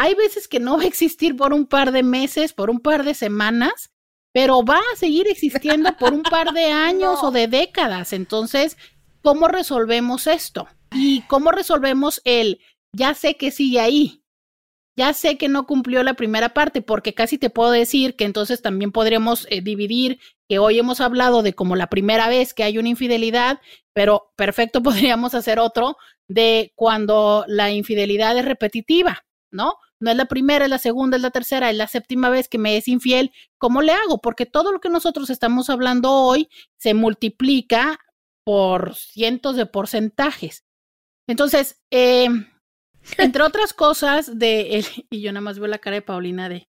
Hay 0.00 0.14
veces 0.14 0.46
que 0.46 0.60
no 0.60 0.76
va 0.76 0.84
a 0.84 0.86
existir 0.86 1.34
por 1.34 1.52
un 1.52 1.66
par 1.66 1.90
de 1.90 2.04
meses, 2.04 2.52
por 2.52 2.70
un 2.70 2.78
par 2.78 3.02
de 3.02 3.14
semanas, 3.14 3.90
pero 4.32 4.64
va 4.64 4.78
a 4.78 4.96
seguir 4.96 5.26
existiendo 5.26 5.96
por 5.96 6.14
un 6.14 6.22
par 6.22 6.52
de 6.52 6.66
años 6.70 7.24
o 7.24 7.32
de 7.32 7.48
décadas. 7.48 8.12
Entonces, 8.12 8.76
¿cómo 9.22 9.48
resolvemos 9.48 10.28
esto? 10.28 10.68
¿Y 10.92 11.22
cómo 11.22 11.50
resolvemos 11.50 12.20
el, 12.22 12.60
ya 12.92 13.12
sé 13.14 13.36
que 13.36 13.50
sigue 13.50 13.80
ahí? 13.80 14.22
Ya 14.96 15.12
sé 15.14 15.36
que 15.36 15.48
no 15.48 15.66
cumplió 15.66 16.04
la 16.04 16.14
primera 16.14 16.54
parte, 16.54 16.80
porque 16.80 17.12
casi 17.12 17.36
te 17.36 17.50
puedo 17.50 17.72
decir 17.72 18.14
que 18.14 18.24
entonces 18.24 18.62
también 18.62 18.92
podríamos 18.92 19.48
eh, 19.50 19.62
dividir, 19.62 20.20
que 20.48 20.60
hoy 20.60 20.78
hemos 20.78 21.00
hablado 21.00 21.42
de 21.42 21.54
como 21.54 21.74
la 21.74 21.88
primera 21.88 22.28
vez 22.28 22.54
que 22.54 22.62
hay 22.62 22.78
una 22.78 22.88
infidelidad, 22.88 23.60
pero 23.92 24.32
perfecto 24.36 24.80
podríamos 24.84 25.34
hacer 25.34 25.58
otro 25.58 25.96
de 26.28 26.72
cuando 26.76 27.44
la 27.48 27.72
infidelidad 27.72 28.38
es 28.38 28.44
repetitiva, 28.44 29.24
¿no? 29.50 29.74
No 30.00 30.10
es 30.10 30.16
la 30.16 30.26
primera, 30.26 30.64
es 30.64 30.70
la 30.70 30.78
segunda, 30.78 31.16
es 31.16 31.22
la 31.22 31.30
tercera, 31.30 31.70
es 31.70 31.76
la 31.76 31.88
séptima 31.88 32.30
vez 32.30 32.48
que 32.48 32.58
me 32.58 32.76
es 32.76 32.88
infiel. 32.88 33.32
¿Cómo 33.58 33.82
le 33.82 33.92
hago? 33.92 34.20
Porque 34.20 34.46
todo 34.46 34.72
lo 34.72 34.80
que 34.80 34.88
nosotros 34.88 35.30
estamos 35.30 35.70
hablando 35.70 36.12
hoy 36.12 36.48
se 36.76 36.94
multiplica 36.94 37.98
por 38.44 38.94
cientos 38.94 39.56
de 39.56 39.66
porcentajes. 39.66 40.64
Entonces, 41.26 41.82
eh, 41.90 42.28
entre 43.18 43.42
otras 43.42 43.72
cosas 43.72 44.38
de 44.38 44.84
y 45.10 45.20
yo 45.20 45.32
nada 45.32 45.42
más 45.42 45.58
veo 45.58 45.68
la 45.68 45.78
cara 45.78 45.96
de 45.96 46.02
Paulina 46.02 46.48
de 46.48 46.68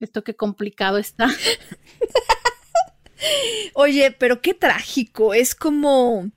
esto 0.00 0.24
qué 0.24 0.34
complicado 0.34 0.98
está. 0.98 1.28
Oye, 3.74 4.12
pero 4.12 4.40
qué 4.40 4.54
trágico. 4.54 5.34
Es 5.34 5.54
como 5.54 6.30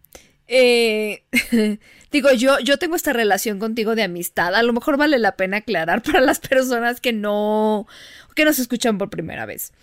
eh, 0.47 1.25
digo, 2.13 2.31
yo, 2.31 2.59
yo 2.59 2.77
tengo 2.77 2.95
esta 2.95 3.11
relación 3.11 3.59
contigo 3.59 3.95
de 3.95 4.03
amistad. 4.03 4.55
A 4.55 4.63
lo 4.63 4.71
mejor 4.71 4.97
vale 4.97 5.17
la 5.17 5.35
pena 5.35 5.57
aclarar 5.57 6.01
para 6.03 6.21
las 6.21 6.39
personas 6.39 7.01
que 7.01 7.11
no, 7.11 7.87
que 8.35 8.45
nos 8.45 8.59
escuchan 8.59 8.97
por 8.97 9.09
primera 9.09 9.45
vez. 9.45 9.73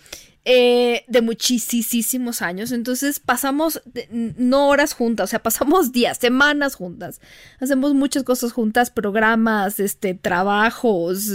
Eh, 0.43 1.03
de 1.07 1.21
muchísimos 1.21 2.41
años. 2.41 2.71
Entonces 2.71 3.19
pasamos 3.19 3.79
no 4.11 4.69
horas 4.69 4.93
juntas, 4.93 5.25
o 5.25 5.27
sea, 5.27 5.43
pasamos 5.43 5.91
días, 5.93 6.17
semanas 6.17 6.73
juntas. 6.73 7.21
Hacemos 7.59 7.93
muchas 7.93 8.23
cosas 8.23 8.51
juntas, 8.51 8.89
programas, 8.89 9.79
este, 9.79 10.15
trabajos, 10.15 11.27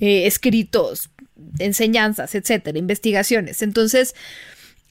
eh, 0.00 0.26
escritos, 0.26 1.10
enseñanzas, 1.58 2.34
etcétera, 2.34 2.76
investigaciones. 2.78 3.62
Entonces, 3.62 4.16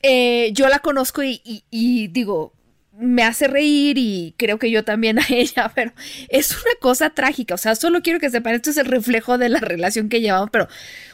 eh, 0.04 0.52
yo 0.54 0.70
la 0.70 0.80
conozco 0.80 1.22
y 1.24 2.08
digo, 2.14 2.54
me 2.98 3.24
hace 3.24 3.48
reír 3.48 3.98
y 3.98 4.34
creo 4.38 4.60
que 4.60 4.72
yo 4.72 4.84
también 4.84 5.20
a 5.20 5.26
ella, 5.30 5.72
pero 5.74 5.94
es 6.30 6.52
una 6.52 6.76
cosa 6.80 7.10
trágica, 7.10 7.56
o 7.56 7.58
sea, 7.58 7.76
solo 7.76 8.02
quiero 8.02 8.20
que 8.20 8.30
sepan, 8.30 8.56
esto 8.56 8.70
es 8.70 8.78
el 8.78 8.86
reflejo 8.86 9.38
de 9.38 9.50
la 9.50 9.60
relación 9.60 10.10
que 10.10 10.22
llevamos, 10.22 10.50
pero, 10.52 10.68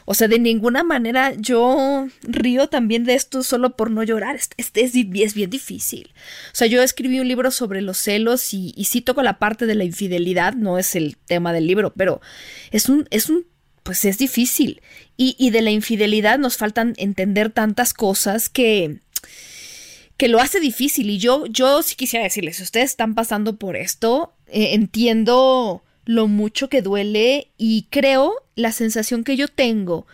o 0.04 0.14
sea, 0.14 0.28
de 0.28 0.38
ninguna 0.38 0.84
manera 0.84 1.32
yo 1.34 2.08
río 2.22 2.68
también 2.68 3.04
de 3.04 3.14
esto 3.14 3.42
solo 3.42 3.76
por 3.76 3.90
no 3.90 4.02
llorar, 4.02 4.36
es, 4.36 4.50
es, 4.56 4.72
es 4.74 5.34
bien 5.34 5.50
difícil. 5.50 6.12
O 6.52 6.54
sea, 6.54 6.66
yo 6.66 6.82
escribí 6.82 7.20
un 7.20 7.28
libro 7.28 7.50
sobre 7.50 7.80
los 7.80 7.98
celos 7.98 8.54
y, 8.54 8.72
y 8.76 8.84
sí 8.84 9.00
toco 9.00 9.22
la 9.22 9.38
parte 9.38 9.66
de 9.66 9.74
la 9.74 9.84
infidelidad, 9.84 10.54
no 10.54 10.78
es 10.78 10.94
el 10.94 11.16
tema 11.16 11.52
del 11.52 11.66
libro, 11.66 11.92
pero 11.96 12.20
es 12.70 12.88
un, 12.88 13.06
es 13.10 13.28
un 13.28 13.46
pues 13.82 14.04
es 14.04 14.18
difícil. 14.18 14.80
Y, 15.16 15.34
y 15.38 15.50
de 15.50 15.62
la 15.62 15.70
infidelidad 15.70 16.38
nos 16.38 16.56
faltan 16.56 16.94
entender 16.98 17.50
tantas 17.50 17.94
cosas 17.94 18.48
que 18.48 19.00
que 20.22 20.28
lo 20.28 20.38
hace 20.38 20.60
difícil. 20.60 21.10
Y 21.10 21.18
yo, 21.18 21.46
yo 21.46 21.82
sí 21.82 21.96
quisiera 21.96 22.22
decirles, 22.22 22.58
si 22.58 22.62
ustedes 22.62 22.90
están 22.90 23.16
pasando 23.16 23.56
por 23.56 23.74
esto, 23.74 24.32
eh, 24.46 24.74
entiendo 24.74 25.82
lo 26.04 26.28
mucho 26.28 26.68
que 26.68 26.80
duele 26.80 27.48
y 27.58 27.88
creo 27.90 28.32
la 28.54 28.70
sensación 28.70 29.24
que 29.24 29.36
yo 29.36 29.48
tengo 29.48 30.06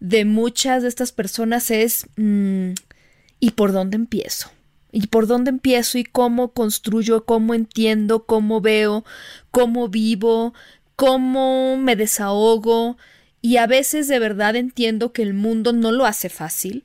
de 0.00 0.24
muchas 0.24 0.80
de 0.80 0.88
estas 0.88 1.12
personas 1.12 1.70
es 1.70 2.06
mm, 2.16 2.70
¿y 3.38 3.50
por 3.50 3.72
dónde 3.72 3.96
empiezo? 3.96 4.50
¿Y 4.92 5.08
por 5.08 5.26
dónde 5.26 5.50
empiezo 5.50 5.98
y 5.98 6.04
cómo 6.04 6.52
construyo, 6.52 7.26
cómo 7.26 7.52
entiendo, 7.52 8.24
cómo 8.24 8.62
veo, 8.62 9.04
cómo 9.50 9.90
vivo, 9.90 10.54
cómo 10.96 11.76
me 11.76 11.96
desahogo? 11.96 12.96
Y 13.42 13.58
a 13.58 13.66
veces 13.66 14.08
de 14.08 14.18
verdad 14.20 14.56
entiendo 14.56 15.12
que 15.12 15.20
el 15.20 15.34
mundo 15.34 15.74
no 15.74 15.92
lo 15.92 16.06
hace 16.06 16.30
fácil, 16.30 16.84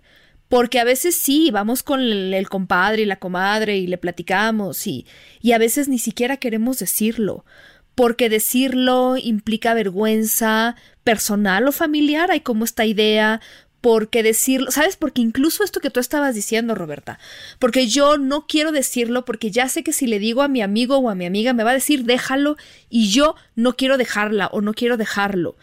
porque 0.49 0.79
a 0.79 0.83
veces 0.83 1.15
sí, 1.15 1.51
vamos 1.51 1.83
con 1.83 2.01
el, 2.01 2.49
compadre 2.49 3.03
y 3.03 3.05
la 3.05 3.19
comadre 3.19 3.77
y 3.77 3.87
le 3.87 3.97
platicamos 3.97 4.85
y, 4.87 5.05
y 5.41 5.53
a 5.53 5.59
veces 5.59 5.87
ni 5.87 5.99
siquiera 5.99 6.37
queremos 6.37 6.79
decirlo, 6.79 7.45
porque 7.93 8.29
decirlo 8.29 9.15
implica 9.17 9.75
vergüenza 9.75 10.75
personal 11.03 11.67
o 11.67 11.71
familiar, 11.71 12.31
hay 12.31 12.41
como 12.41 12.65
esta 12.65 12.85
idea, 12.85 13.41
porque 13.79 14.23
decirlo, 14.23 14.71
¿sabes? 14.71 14.97
Porque 14.97 15.21
incluso 15.21 15.63
esto 15.63 15.79
que 15.79 15.91
tú 15.91 15.99
estabas 15.99 16.33
diciendo, 16.35 16.75
Roberta, 16.75 17.19
porque 17.59 17.87
yo 17.87 18.17
no 18.17 18.45
quiero 18.47 18.71
decirlo 18.71 19.25
porque 19.25 19.51
ya 19.51 19.69
sé 19.69 19.83
que 19.83 19.93
si 19.93 20.07
le 20.07 20.19
digo 20.19 20.41
a 20.41 20.47
mi 20.47 20.61
amigo 20.61 20.97
o 20.97 21.09
a 21.09 21.15
mi 21.15 21.25
amiga 21.25 21.53
me 21.53 21.63
va 21.63 21.71
a 21.71 21.75
decir 21.75 22.03
déjalo 22.05 22.57
y 22.89 23.09
yo 23.09 23.35
no 23.55 23.75
quiero 23.75 23.97
dejarla 23.97 24.47
o 24.47 24.61
no 24.61 24.73
quiero 24.73 24.97
dejarlo. 24.97 25.55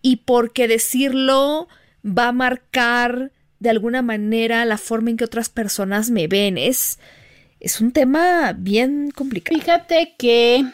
Y 0.00 0.16
porque 0.16 0.66
decirlo 0.66 1.68
va 2.04 2.28
a 2.28 2.32
marcar 2.32 3.30
de 3.62 3.70
alguna 3.70 4.02
manera 4.02 4.64
la 4.64 4.76
forma 4.76 5.10
en 5.10 5.16
que 5.16 5.24
otras 5.24 5.48
personas 5.48 6.10
me 6.10 6.26
ven. 6.26 6.58
Es, 6.58 6.98
es 7.60 7.80
un 7.80 7.92
tema 7.92 8.54
bien 8.58 9.12
complicado. 9.12 9.56
Fíjate 9.56 10.16
que 10.18 10.64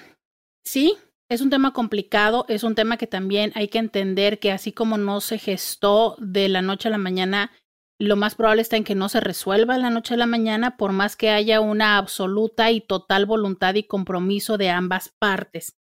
sí, 0.65 0.97
es 1.29 1.43
un 1.43 1.51
tema 1.51 1.75
complicado, 1.75 2.47
es 2.49 2.65
un 2.65 2.75
tema 2.75 2.97
que 2.97 3.07
también 3.07 3.53
hay 3.55 3.69
que 3.69 3.77
entender 3.77 4.39
que 4.39 4.53
así 4.53 4.73
como 4.73 4.97
no 4.97 5.21
se 5.21 5.37
gestó 5.37 6.17
de 6.19 6.49
la 6.49 6.63
noche 6.63 6.89
a 6.89 6.91
la 6.91 6.97
mañana, 6.97 7.53
lo 7.99 8.17
más 8.17 8.35
probable 8.35 8.63
está 8.63 8.79
en 8.79 8.85
que 8.85 8.95
no 8.95 9.11
se 9.11 9.21
resuelva 9.21 9.77
la 9.77 9.91
noche 9.91 10.15
a 10.15 10.17
la 10.17 10.27
mañana, 10.27 10.79
por 10.79 10.93
más 10.93 11.15
que 11.15 11.29
haya 11.29 11.61
una 11.61 11.99
absoluta 11.99 12.71
y 12.71 12.81
total 12.81 13.27
voluntad 13.27 13.75
y 13.75 13.83
compromiso 13.83 14.57
de 14.57 14.71
ambas 14.71 15.11
partes. 15.19 15.78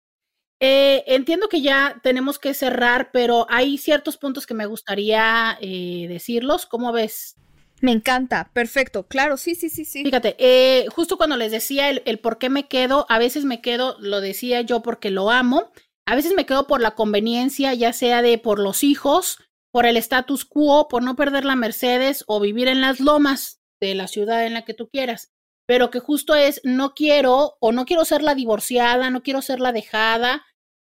Eh, 0.65 1.03
entiendo 1.07 1.49
que 1.49 1.61
ya 1.61 1.99
tenemos 2.03 2.39
que 2.39 2.53
cerrar, 2.53 3.11
pero 3.11 3.45
hay 3.49 3.77
ciertos 3.77 4.15
puntos 4.15 4.47
que 4.47 4.53
me 4.53 4.65
gustaría 4.65 5.57
eh, 5.59 6.05
decirlos. 6.07 6.65
¿Cómo 6.65 6.93
ves? 6.93 7.35
Me 7.81 7.91
encanta, 7.91 8.49
perfecto, 8.53 9.05
claro, 9.05 9.35
sí, 9.35 9.55
sí, 9.55 9.67
sí, 9.67 9.83
sí. 9.83 10.05
Fíjate, 10.05 10.37
eh, 10.39 10.85
justo 10.95 11.17
cuando 11.17 11.35
les 11.35 11.51
decía 11.51 11.89
el, 11.89 12.01
el, 12.05 12.17
por 12.17 12.37
qué 12.37 12.49
me 12.49 12.69
quedo, 12.69 13.05
a 13.09 13.19
veces 13.19 13.43
me 13.43 13.59
quedo, 13.59 13.97
lo 13.99 14.21
decía 14.21 14.61
yo 14.61 14.81
porque 14.81 15.11
lo 15.11 15.31
amo, 15.31 15.73
a 16.05 16.15
veces 16.15 16.33
me 16.33 16.45
quedo 16.45 16.65
por 16.65 16.79
la 16.79 16.91
conveniencia, 16.91 17.73
ya 17.73 17.91
sea 17.91 18.21
de 18.21 18.37
por 18.37 18.57
los 18.57 18.85
hijos, 18.85 19.39
por 19.69 19.85
el 19.85 19.97
status 19.97 20.45
quo, 20.45 20.87
por 20.87 21.03
no 21.03 21.17
perder 21.17 21.43
la 21.43 21.57
Mercedes 21.57 22.23
o 22.25 22.39
vivir 22.39 22.69
en 22.69 22.79
las 22.79 23.01
lomas 23.01 23.59
de 23.81 23.95
la 23.95 24.07
ciudad 24.07 24.45
en 24.45 24.53
la 24.53 24.63
que 24.63 24.73
tú 24.73 24.87
quieras 24.87 25.33
pero 25.65 25.89
que 25.89 25.99
justo 25.99 26.35
es 26.35 26.59
no 26.63 26.93
quiero 26.93 27.55
o 27.59 27.71
no 27.71 27.85
quiero 27.85 28.03
ser 28.05 28.21
la 28.21 28.35
divorciada, 28.35 29.09
no 29.09 29.23
quiero 29.23 29.41
ser 29.41 29.59
la 29.59 29.71
dejada, 29.71 30.43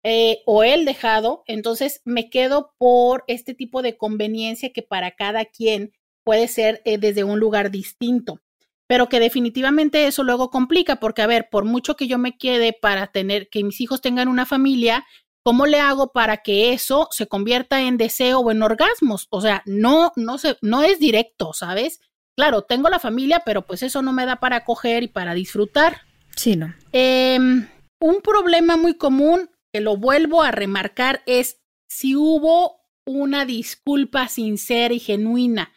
eh, 0.09 0.45
o 0.47 0.63
el 0.63 0.85
dejado, 0.85 1.43
entonces 1.49 2.01
me 2.05 2.31
quedo 2.31 2.77
por 2.79 3.25
este 3.27 3.55
tipo 3.55 3.83
de 3.83 3.97
conveniencia 3.97 4.73
que 4.73 4.83
para 4.83 5.11
cada 5.17 5.47
quien 5.47 5.91
puede 6.23 6.47
ser 6.47 6.81
eh, 6.85 6.97
desde 6.97 7.25
un 7.25 7.41
lugar 7.41 7.73
distinto, 7.73 8.41
pero 8.87 9.09
que 9.09 9.19
definitivamente 9.19 10.07
eso 10.07 10.23
luego 10.23 10.49
complica, 10.49 11.01
porque 11.01 11.23
a 11.23 11.27
ver, 11.27 11.49
por 11.51 11.65
mucho 11.65 11.97
que 11.97 12.07
yo 12.07 12.19
me 12.19 12.39
quede 12.39 12.73
para 12.73 13.09
tener, 13.09 13.49
que 13.49 13.65
mis 13.65 13.81
hijos 13.81 14.01
tengan 14.01 14.29
una 14.29 14.47
familia, 14.47 15.05
¿cómo 15.43 15.67
le 15.67 15.81
hago 15.81 16.13
para 16.13 16.37
que 16.37 16.73
eso 16.73 17.09
se 17.11 17.27
convierta 17.27 17.83
en 17.83 17.97
deseo 17.97 18.39
o 18.39 18.53
en 18.53 18.63
orgasmos? 18.63 19.27
O 19.31 19.41
sea, 19.41 19.65
no, 19.67 20.13
no, 20.15 20.39
se, 20.39 20.57
no 20.63 20.85
es 20.85 21.01
directo, 21.01 21.53
¿sabes? 21.53 21.99
Claro, 22.37 22.63
tengo 22.63 22.89
la 22.91 23.01
familia, 23.01 23.43
pero 23.45 23.67
pues 23.67 23.83
eso 23.83 24.03
no 24.03 24.13
me 24.13 24.25
da 24.25 24.37
para 24.37 24.65
coger 24.65 25.03
y 25.03 25.09
para 25.09 25.35
disfrutar. 25.35 26.03
Sí, 26.37 26.55
no. 26.55 26.73
Em, 26.93 27.67
un 27.99 28.21
problema 28.21 28.77
muy 28.77 28.95
común 28.95 29.51
lo 29.81 29.97
vuelvo 29.97 30.43
a 30.43 30.51
remarcar 30.51 31.23
es 31.27 31.61
si 31.89 32.17
hubo 32.17 32.81
una 33.05 33.45
disculpa 33.45 34.29
sincera 34.29 34.93
y 34.93 34.99
genuina. 34.99 35.73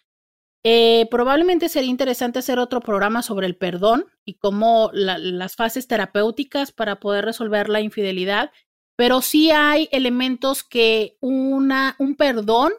Eh, 0.63 1.07
probablemente 1.09 1.69
sería 1.69 1.89
interesante 1.89 2.39
hacer 2.39 2.59
otro 2.59 2.81
programa 2.81 3.21
sobre 3.21 3.47
el 3.47 3.55
perdón 3.55 4.05
y 4.25 4.35
cómo 4.35 4.89
las 4.93 5.55
fases 5.55 5.87
terapéuticas 5.87 6.71
para 6.71 6.99
poder 6.99 7.23
resolver 7.25 7.69
la 7.69 7.79
infidelidad, 7.79 8.51
pero 8.97 9.21
sí 9.21 9.51
hay 9.51 9.87
elementos 9.91 10.63
que 10.63 11.17
una, 11.21 11.95
un 11.97 12.15
perdón 12.15 12.73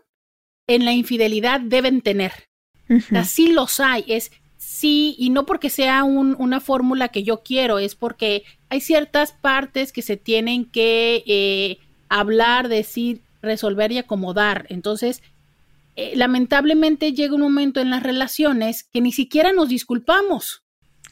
en 0.67 0.85
la 0.85 0.93
infidelidad 0.93 1.61
deben 1.61 2.03
tener. 2.03 2.33
Así 3.15 3.53
los 3.53 3.79
hay, 3.81 4.05
es 4.09 4.33
sí, 4.71 5.17
y 5.19 5.31
no 5.31 5.47
porque 5.47 5.69
sea 5.69 6.05
una 6.05 6.61
fórmula 6.61 7.09
que 7.09 7.25
yo 7.25 7.43
quiero, 7.43 7.81
es 7.81 7.97
porque 7.97 8.45
hay 8.69 8.81
ciertas 8.81 9.33
partes 9.33 9.91
que 9.91 10.01
se 10.01 10.17
tienen 10.17 10.65
que 10.65 11.25
eh, 11.27 11.79
hablar, 12.09 12.69
decir, 12.69 13.21
resolver 13.43 13.91
y 13.91 13.99
acomodar. 13.99 14.67
Entonces, 14.69 15.23
eh, 15.97 16.13
lamentablemente 16.15 17.13
llega 17.13 17.35
un 17.35 17.41
momento 17.41 17.81
en 17.81 17.91
las 17.91 18.05
relaciones 18.05 18.85
que 18.85 19.01
ni 19.01 19.11
siquiera 19.11 19.53
nos 19.53 19.69
disculpamos. 19.69 20.63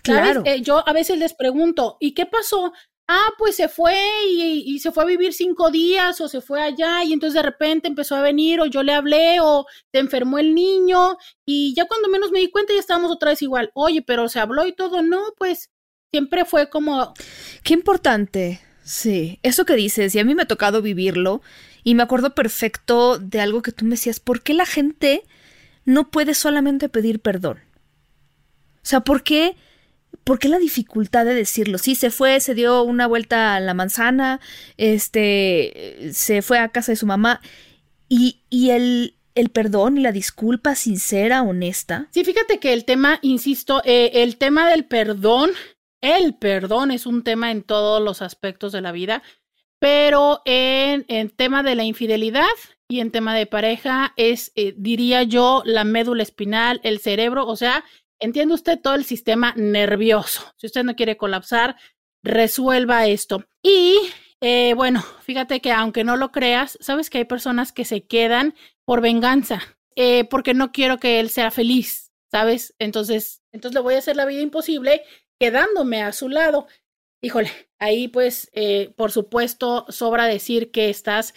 Claro. 0.03 0.43
Eh, 0.47 0.63
yo 0.63 0.89
a 0.89 0.93
veces 0.93 1.19
les 1.19 1.35
pregunto, 1.35 1.97
¿y 1.99 2.13
qué 2.13 2.27
pasó? 2.27 2.73
Ah, 3.11 3.31
pues 3.39 3.57
se 3.57 3.69
fue 3.69 3.97
y, 4.29 4.79
se 4.81 4.93
fue 4.93 5.03
a 5.03 5.07
vivir 5.07 5.33
cinco 5.33 5.71
días 5.71 6.21
o 6.21 6.29
se 6.29 6.43
fue 6.43 6.61
allá 6.61 7.03
y 7.05 7.15
entonces 7.15 7.35
de 7.35 7.43
repente 7.43 7.89
empezó 7.89 8.15
a 8.17 8.21
venir 8.21 8.61
o 8.61 8.67
yo 8.67 8.83
le 8.83 8.93
hablé 8.93 9.41
o 9.41 9.67
se 9.91 9.99
enfermó 9.99 10.39
el 10.39 10.55
niño 10.55 11.17
y 11.47 11.75
ya 11.75 11.87
cuando 11.87 12.09
menos 12.09 12.31
me 12.31 12.41
di 12.41 12.51
cuenta 12.51 12.75
ya 12.75 12.81
estábamos 12.81 13.11
otra 13.11 13.31
vez 13.31 13.41
igual. 13.41 13.71
Oye, 13.73 14.03
pero 14.03 14.29
se 14.29 14.41
habló 14.41 14.67
y 14.67 14.75
todo. 14.75 15.03
No, 15.03 15.23
pues 15.39 15.71
siempre 16.11 16.45
fue 16.45 16.69
como... 16.69 17.15
Qué 17.63 17.73
importante. 17.73 18.61
Sí, 18.85 19.39
eso 19.43 19.65
que 19.65 19.75
dices, 19.75 20.15
y 20.15 20.19
a 20.19 20.25
mí 20.25 20.35
me 20.35 20.43
ha 20.43 20.49
tocado 20.49 20.81
vivirlo, 20.81 21.43
y 21.85 21.95
me 21.95 22.03
acuerdo 22.03 22.35
perfecto 22.35 23.19
de 23.19 23.41
algo 23.41 23.61
que 23.61 23.73
tú 23.73 23.85
me 23.85 23.93
decías, 23.93 24.19
¿por 24.19 24.43
qué 24.43 24.55
la 24.55 24.65
gente 24.65 25.25
no 25.85 26.11
puede 26.11 26.33
solamente 26.33 26.89
pedir 26.89 27.21
perdón? 27.21 27.59
O 28.77 28.87
sea, 28.89 29.01
¿por 29.01 29.23
qué, 29.23 29.57
¿por 30.25 30.39
qué 30.39 30.49
la 30.49 30.59
dificultad 30.59 31.25
de 31.25 31.35
decirlo? 31.35 31.79
Sí, 31.79 31.95
se 31.95 32.11
fue, 32.11 32.41
se 32.41 32.55
dio 32.55 32.83
una 32.83 33.07
vuelta 33.07 33.55
a 33.55 33.61
la 33.61 33.75
manzana, 33.75 34.41
este, 34.77 36.11
se 36.13 36.43
fue 36.43 36.59
a 36.59 36.69
casa 36.69 36.93
de 36.93 36.97
su 36.97 37.07
mamá, 37.07 37.41
y, 38.09 38.43
y 38.51 38.71
el, 38.71 39.15
el 39.35 39.51
perdón 39.51 39.99
y 39.99 40.03
la 40.03 40.13
disculpa 40.13 40.75
sincera, 40.75 41.43
honesta. 41.43 42.09
Sí, 42.11 42.25
fíjate 42.25 42.59
que 42.59 42.73
el 42.73 42.85
tema, 42.85 43.19
insisto, 43.23 43.83
eh, 43.85 44.11
el 44.15 44.37
tema 44.37 44.69
del 44.69 44.85
perdón 44.85 45.51
el 46.01 46.35
perdón 46.35 46.91
es 46.91 47.07
un 47.07 47.25
tema 47.25 47.51
en 47.51 47.63
todos 47.63 48.03
los 48.03 48.23
aspectos 48.23 48.73
de 48.73 48.81
la 48.81 48.93
vida, 48.93 49.23
pero 49.81 50.43
en, 50.45 51.05
el 51.09 51.33
tema 51.33 51.63
de 51.63 51.75
la 51.75 51.85
infidelidad 51.85 52.47
y 52.89 53.01
en 53.01 53.11
tema 53.11 53.35
de 53.35 53.47
pareja 53.47 54.13
es, 54.17 54.53
eh, 54.55 54.75
diría 54.77 55.25
yo, 55.25 55.63
la 55.65 55.85
médula 55.85 56.23
espinal, 56.23 56.81
el 56.85 57.01
cerebro, 57.01 57.47
o 57.47 57.57
sea, 57.57 57.85
entiende 58.21 58.55
usted 58.55 58.81
todo 58.81 58.95
el 58.95 59.05
sistema 59.05 59.55
nervioso. 59.57 60.43
Si 60.57 60.67
usted 60.67 60.85
no 60.85 60.97
quiere 60.97 61.17
colapsar, 61.17 61.77
resuelva 62.23 63.07
esto. 63.07 63.45
Y 63.63 63.97
eh, 64.41 64.75
bueno, 64.75 65.03
fíjate 65.23 65.61
que 65.61 65.73
aunque 65.73 66.05
no 66.05 66.17
lo 66.17 66.31
creas, 66.31 66.79
sabes 66.81 67.11
que 67.11 67.19
hay 67.19 67.25
personas 67.25 67.73
que 67.73 67.85
se 67.85 68.07
quedan 68.07 68.55
por 68.85 69.01
venganza, 69.01 69.63
eh, 69.97 70.25
porque 70.25 70.55
no 70.55 70.73
quiero 70.73 70.99
que 70.99 71.21
él 71.21 71.31
sea 71.31 71.51
feliz, 71.51 72.13
¿sabes? 72.31 72.75
Entonces, 72.79 73.43
entonces 73.53 73.75
le 73.75 73.83
voy 73.83 73.95
a 73.95 73.99
hacer 73.99 74.17
la 74.17 74.27
vida 74.27 74.41
imposible 74.41 75.03
quedándome 75.41 76.03
a 76.03 76.13
su 76.13 76.29
lado. 76.29 76.67
Híjole, 77.21 77.51
ahí 77.79 78.09
pues, 78.09 78.51
eh, 78.53 78.95
por 78.97 79.11
supuesto, 79.11 79.87
sobra 79.89 80.27
decir 80.27 80.71
que 80.71 80.89
estás 80.89 81.35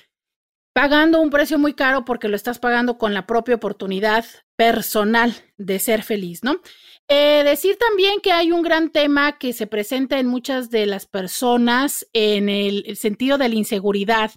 pagando 0.74 1.22
un 1.22 1.30
precio 1.30 1.60
muy 1.60 1.74
caro 1.74 2.06
porque 2.06 2.28
lo 2.28 2.36
estás 2.36 2.60
pagando 2.60 2.98
con 2.98 3.14
la 3.14 3.26
propia 3.26 3.56
oportunidad 3.56 4.26
personal 4.56 5.34
de 5.58 5.80
ser 5.80 6.04
feliz, 6.04 6.44
¿no? 6.44 6.62
Eh, 7.08 7.44
decir 7.44 7.78
también 7.78 8.22
que 8.22 8.32
hay 8.32 8.52
un 8.52 8.62
gran 8.62 8.90
tema 8.90 9.38
que 9.38 9.54
se 9.54 9.68
presenta 9.68 10.20
en 10.20 10.28
muchas 10.28 10.70
de 10.70 10.86
las 10.86 11.06
personas 11.06 12.08
en 12.14 12.48
el 12.48 12.96
sentido 12.96 13.38
de 13.38 13.50
la 13.50 13.56
inseguridad, 13.56 14.32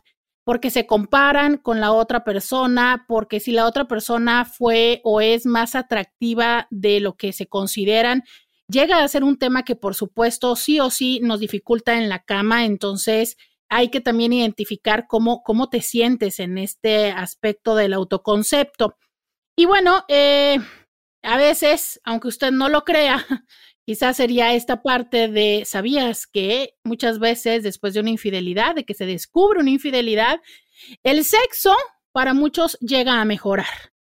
porque 0.44 0.70
se 0.70 0.86
comparan 0.86 1.56
con 1.56 1.80
la 1.80 1.92
otra 1.92 2.24
persona, 2.24 3.04
porque 3.06 3.38
si 3.38 3.52
la 3.52 3.66
otra 3.66 3.86
persona 3.86 4.44
fue 4.44 5.00
o 5.04 5.20
es 5.20 5.46
más 5.46 5.74
atractiva 5.74 6.66
de 6.70 7.00
lo 7.00 7.16
que 7.16 7.32
se 7.32 7.46
consideran, 7.46 8.24
llega 8.68 9.02
a 9.02 9.08
ser 9.08 9.24
un 9.24 9.38
tema 9.38 9.64
que 9.64 9.76
por 9.76 9.94
supuesto 9.94 10.56
sí 10.56 10.80
o 10.80 10.90
sí 10.90 11.20
nos 11.22 11.40
dificulta 11.40 11.96
en 11.96 12.08
la 12.08 12.24
cama, 12.24 12.64
entonces 12.64 13.36
hay 13.74 13.88
que 13.88 14.00
también 14.00 14.32
identificar 14.32 15.08
cómo, 15.08 15.42
cómo 15.42 15.68
te 15.68 15.82
sientes 15.82 16.38
en 16.38 16.58
este 16.58 17.10
aspecto 17.10 17.74
del 17.74 17.92
autoconcepto. 17.92 18.96
Y 19.56 19.64
bueno, 19.64 20.04
eh, 20.06 20.60
a 21.22 21.36
veces, 21.38 22.00
aunque 22.04 22.28
usted 22.28 22.52
no 22.52 22.68
lo 22.68 22.84
crea, 22.84 23.26
quizás 23.84 24.16
sería 24.16 24.54
esta 24.54 24.80
parte 24.80 25.26
de, 25.26 25.64
¿sabías 25.66 26.28
que 26.28 26.76
muchas 26.84 27.18
veces 27.18 27.64
después 27.64 27.94
de 27.94 28.00
una 28.00 28.10
infidelidad, 28.10 28.76
de 28.76 28.84
que 28.84 28.94
se 28.94 29.06
descubre 29.06 29.58
una 29.58 29.70
infidelidad, 29.70 30.40
el 31.02 31.24
sexo 31.24 31.74
para 32.12 32.32
muchos 32.32 32.78
llega 32.78 33.20
a 33.20 33.24
mejorar? 33.24 33.92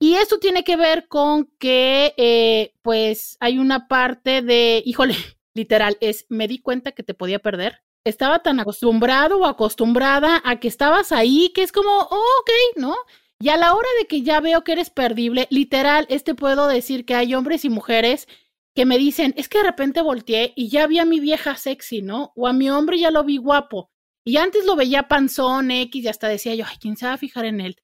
Y 0.00 0.14
esto 0.14 0.40
tiene 0.40 0.64
que 0.64 0.74
ver 0.74 1.06
con 1.06 1.52
que, 1.60 2.14
eh, 2.16 2.74
pues, 2.82 3.36
hay 3.38 3.60
una 3.60 3.86
parte 3.86 4.42
de, 4.42 4.82
híjole, 4.84 5.14
literal, 5.54 5.98
es, 6.00 6.26
me 6.30 6.48
di 6.48 6.58
cuenta 6.60 6.90
que 6.90 7.04
te 7.04 7.14
podía 7.14 7.38
perder. 7.38 7.84
Estaba 8.04 8.40
tan 8.40 8.60
acostumbrado 8.60 9.38
o 9.38 9.46
acostumbrada 9.46 10.42
a 10.44 10.60
que 10.60 10.68
estabas 10.68 11.10
ahí, 11.10 11.50
que 11.54 11.62
es 11.62 11.72
como, 11.72 11.90
oh, 11.90 12.40
ok, 12.40 12.50
¿no? 12.76 12.96
Y 13.40 13.48
a 13.48 13.56
la 13.56 13.74
hora 13.74 13.88
de 13.98 14.06
que 14.06 14.22
ya 14.22 14.40
veo 14.40 14.62
que 14.62 14.72
eres 14.72 14.90
perdible, 14.90 15.46
literal, 15.50 16.06
este 16.08 16.34
puedo 16.34 16.68
decir 16.68 17.04
que 17.04 17.14
hay 17.14 17.34
hombres 17.34 17.64
y 17.64 17.70
mujeres 17.70 18.28
que 18.74 18.86
me 18.86 18.98
dicen, 18.98 19.34
es 19.36 19.48
que 19.48 19.58
de 19.58 19.64
repente 19.64 20.02
volteé 20.02 20.52
y 20.56 20.68
ya 20.68 20.86
vi 20.86 20.98
a 20.98 21.04
mi 21.04 21.20
vieja 21.20 21.56
sexy, 21.56 22.02
¿no? 22.02 22.32
O 22.36 22.46
a 22.46 22.52
mi 22.52 22.70
hombre 22.70 22.98
ya 22.98 23.10
lo 23.10 23.24
vi 23.24 23.38
guapo. 23.38 23.90
Y 24.24 24.36
antes 24.38 24.64
lo 24.64 24.76
veía 24.76 25.08
panzón, 25.08 25.70
X, 25.70 26.04
y 26.04 26.08
hasta 26.08 26.28
decía 26.28 26.54
yo, 26.54 26.64
ay, 26.68 26.76
¿quién 26.80 26.96
se 26.96 27.06
va 27.06 27.14
a 27.14 27.18
fijar 27.18 27.44
en 27.44 27.60
él? 27.60 27.76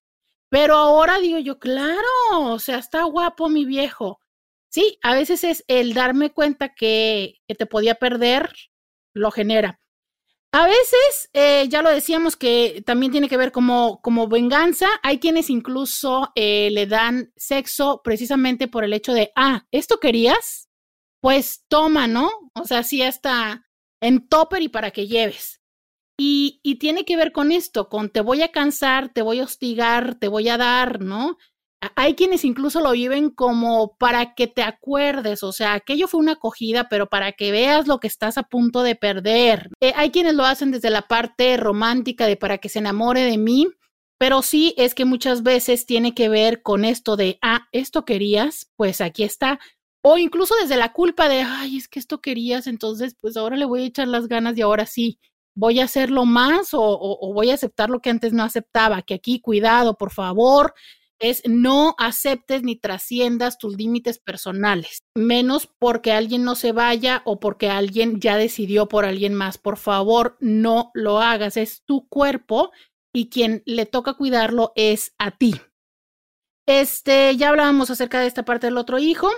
Pero 0.49 0.77
ahora 0.77 1.19
digo 1.21 1.39
yo, 1.39 1.59
claro, 1.59 2.09
o 2.31 2.59
sea, 2.59 2.79
está 2.79 3.05
guapo 3.05 3.49
mi 3.49 3.65
viejo. 3.65 4.21
Sí, 4.69 4.99
a 5.03 5.15
veces 5.15 5.45
es 5.45 5.65
el 5.69 5.95
darme 5.95 6.31
cuenta 6.33 6.75
que, 6.75 7.41
que 7.47 7.55
te 7.55 7.67
podía 7.67 7.97
perder, 7.97 8.53
lo 9.15 9.31
genera. 9.31 9.81
A 10.53 10.67
veces, 10.67 11.31
eh, 11.33 11.69
ya 11.69 11.81
lo 11.81 11.91
decíamos 11.91 12.37
que 12.37 12.83
también 12.85 13.13
tiene 13.13 13.29
que 13.29 13.37
ver 13.37 13.53
como, 13.53 14.01
como 14.03 14.27
venganza. 14.27 14.89
Hay 15.03 15.21
quienes 15.21 15.49
incluso 15.49 16.33
eh, 16.35 16.71
le 16.73 16.87
dan 16.87 17.33
sexo 17.37 18.01
precisamente 18.03 18.67
por 18.67 18.83
el 18.83 18.93
hecho 18.93 19.13
de, 19.13 19.31
ah, 19.37 19.67
¿esto 19.71 20.01
querías? 20.01 20.69
Pues 21.21 21.65
toma, 21.69 22.09
¿no? 22.09 22.31
O 22.55 22.65
sea, 22.65 22.83
sí 22.83 23.01
está 23.01 23.65
en 24.01 24.27
topper 24.27 24.63
y 24.63 24.69
para 24.69 24.91
que 24.91 25.07
lleves. 25.07 25.61
Y, 26.23 26.61
tiene 26.79 27.07
que 27.07 27.17
ver 27.17 27.33
con 27.33 27.51
esto, 27.51 27.89
con 27.89 28.11
te 28.11 28.21
voy 28.21 28.43
a 28.43 28.53
cansar, 28.53 29.11
te 29.11 29.23
voy 29.23 29.41
a 29.41 29.45
hostigar, 29.45 30.17
te 30.17 30.29
voy 30.29 30.51
a 30.51 30.59
dar, 30.59 31.01
¿no? 31.01 31.39
Hay 31.97 32.15
quienes 32.15 32.45
incluso 32.45 32.81
lo 32.81 32.93
viven 32.93 33.31
como 33.31 33.97
para 33.97 34.35
que 34.35 34.47
te 34.47 34.63
acuerdes, 34.63 35.43
o 35.43 35.53
sea, 35.53 35.73
aquello 35.73 36.09
fue 36.09 36.21
una 36.21 36.33
acogida, 36.33 36.89
pero 36.91 37.09
para 37.09 37.33
que 37.33 37.53
veas 37.53 37.89
lo 37.89 38.01
que 38.01 38.07
estás 38.07 38.37
a 38.37 38.43
punto 38.43 38.83
de 38.83 38.97
perder. 38.97 39.71
Eh, 39.81 39.93
hay 39.97 40.11
quienes 40.11 40.35
lo 40.35 40.45
hacen 40.45 40.71
desde 40.73 40.91
la 40.91 41.03
parte 41.03 41.57
romántica 41.57 42.27
de 42.27 42.37
para 42.37 42.59
que 42.59 42.69
se 42.69 42.81
enamore 42.81 43.23
de 43.23 43.39
mí, 43.39 43.69
pero 44.19 44.43
sí 44.43 44.75
es 44.77 44.95
que 44.95 45.07
muchas 45.07 45.43
veces 45.43 45.87
tiene 45.87 46.15
que 46.15 46.29
ver 46.29 46.61
con 46.61 46.85
esto 46.85 47.17
de, 47.17 47.39
ah, 47.41 47.67
esto 47.73 48.05
querías, 48.05 48.71
pues 48.77 49.01
aquí 49.01 49.23
está. 49.23 49.59
O 50.03 50.19
incluso 50.19 50.55
desde 50.61 50.77
la 50.77 50.93
culpa 50.93 51.31
de, 51.31 51.41
ay, 51.41 51.79
es 51.79 51.89
que 51.89 51.99
esto 51.99 52.21
querías, 52.21 52.67
entonces 52.67 53.17
pues 53.19 53.39
ahora 53.39 53.57
le 53.57 53.65
voy 53.65 53.83
a 53.83 53.87
echar 53.87 54.09
las 54.09 54.29
ganas 54.29 54.59
y 54.59 54.61
ahora 54.61 54.85
sí 54.85 55.19
voy 55.55 55.81
a 55.81 55.85
hacerlo 55.85 56.25
más 56.27 56.71
o, 56.73 57.33
voy 57.35 57.51
a 57.51 57.55
aceptar 57.55 57.91
lo 57.91 58.01
que 58.01 58.11
antes 58.11 58.33
no 58.33 58.43
aceptaba, 58.43 59.03
que 59.03 59.15
aquí 59.15 59.41
cuidado, 59.41 59.97
por 59.97 60.11
favor, 60.11 60.75
es 61.21 61.43
no 61.47 61.95
aceptes 61.99 62.63
ni 62.63 62.77
trasciendas 62.77 63.59
tus 63.59 63.77
límites 63.77 64.19
personales, 64.19 65.05
menos 65.15 65.69
porque 65.79 66.13
alguien 66.13 66.45
no 66.45 66.57
se 66.57 66.73
vaya 66.73 67.23
o 67.25 67.39
porque 67.39 67.69
alguien 67.69 68.21
ya 68.21 68.37
decidió 68.37 68.89
por 68.89 69.05
alguien 69.05 69.35
más. 69.35 69.59
Por 69.59 69.77
favor, 69.77 70.37
no 70.41 70.91
lo 70.95 71.21
hagas, 71.21 71.57
es 71.57 71.83
tu 71.85 72.09
cuerpo 72.09 72.73
y 73.15 73.29
quien 73.29 73.63
le 73.67 73.87
toca 73.87 74.15
cuidarlo 74.15 74.73
es 74.75 75.15
a 75.19 75.37
ti. 75.37 75.55
Este, 76.67 77.37
ya 77.37 77.51
hablábamos 77.51 77.91
acerca 77.91 78.21
de 78.21 78.27
esta 78.27 78.45
parte 78.45 78.67
del 78.67 78.79
otro 78.79 78.99
hijo. 78.99 79.29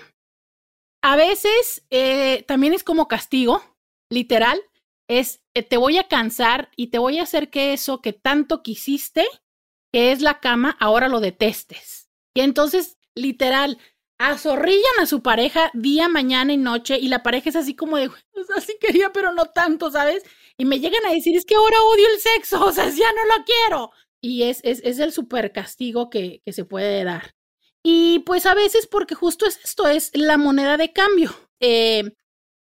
A 1.02 1.16
veces 1.16 1.84
eh, 1.90 2.44
también 2.46 2.74
es 2.74 2.84
como 2.84 3.08
castigo, 3.08 3.62
literal, 4.10 4.60
es 5.08 5.42
eh, 5.54 5.62
te 5.62 5.76
voy 5.76 5.98
a 5.98 6.08
cansar 6.08 6.70
y 6.76 6.88
te 6.88 6.98
voy 6.98 7.18
a 7.18 7.24
hacer 7.24 7.50
que 7.50 7.72
eso 7.72 8.00
que 8.00 8.12
tanto 8.12 8.62
quisiste, 8.62 9.26
que 9.92 10.12
es 10.12 10.22
la 10.22 10.40
cama, 10.40 10.76
ahora 10.80 11.08
lo 11.08 11.20
detestes. 11.20 12.08
Y 12.34 12.40
entonces, 12.40 12.98
literal, 13.14 13.78
azorrillan 14.18 15.00
a 15.00 15.06
su 15.06 15.22
pareja 15.22 15.70
día, 15.74 16.08
mañana 16.08 16.52
y 16.52 16.56
noche 16.56 16.98
y 16.98 17.08
la 17.08 17.22
pareja 17.22 17.50
es 17.50 17.56
así 17.56 17.74
como 17.74 17.96
de, 17.98 18.10
así 18.56 18.76
quería, 18.80 19.12
pero 19.12 19.32
no 19.32 19.46
tanto, 19.46 19.90
¿sabes? 19.90 20.22
Y 20.56 20.64
me 20.64 20.80
llegan 20.80 21.04
a 21.06 21.12
decir, 21.12 21.36
es 21.36 21.44
que 21.44 21.56
ahora 21.56 21.82
odio 21.82 22.06
el 22.08 22.20
sexo, 22.20 22.64
o 22.64 22.72
sea, 22.72 22.88
ya 22.88 23.12
no 23.12 23.36
lo 23.36 23.44
quiero. 23.44 23.90
Y 24.20 24.44
es, 24.44 24.60
es, 24.62 24.80
es 24.84 24.98
el 25.00 25.12
super 25.12 25.52
castigo 25.52 26.08
que, 26.08 26.40
que 26.44 26.52
se 26.52 26.64
puede 26.64 27.04
dar. 27.04 27.34
Y 27.82 28.20
pues 28.20 28.46
a 28.46 28.54
veces 28.54 28.86
porque 28.86 29.16
justo 29.16 29.46
es 29.46 29.58
esto, 29.64 29.88
es 29.88 30.12
la 30.14 30.36
moneda 30.36 30.76
de 30.76 30.92
cambio. 30.92 31.34
Eh, 31.58 32.12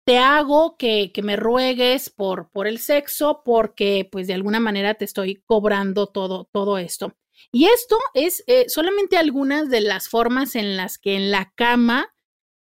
te 0.08 0.20
hago 0.20 0.78
que, 0.78 1.12
que, 1.14 1.22
me 1.22 1.36
ruegues 1.36 2.10
por, 2.10 2.50
por 2.52 2.66
el 2.66 2.80
sexo 2.80 3.42
porque 3.44 4.08
pues 4.10 4.26
de 4.26 4.36
alguna 4.36 4.62
manera 4.62 4.94
te 4.94 5.04
estoy 5.04 5.44
cobrando 5.46 6.08
todo, 6.08 6.48
todo 6.54 6.78
esto. 6.78 7.14
Y 7.52 7.66
esto 7.66 7.98
es 8.14 8.42
eh, 8.48 8.70
solamente 8.70 9.18
algunas 9.18 9.70
de 9.70 9.82
las 9.82 10.08
formas 10.08 10.56
en 10.56 10.78
las 10.78 10.98
que 10.98 11.18
en 11.18 11.30
la 11.30 11.52
cama 11.56 12.08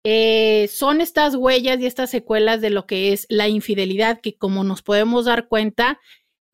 eh, 0.06 0.70
son 0.72 1.02
estas 1.02 1.36
huellas 1.36 1.82
y 1.82 1.86
estas 1.86 2.12
secuelas 2.12 2.62
de 2.62 2.70
lo 2.70 2.86
que 2.86 3.12
es 3.12 3.26
la 3.28 3.50
infidelidad, 3.50 4.22
que 4.22 4.38
como 4.38 4.64
nos 4.64 4.82
podemos 4.82 5.26
dar 5.26 5.50
cuenta, 5.50 6.00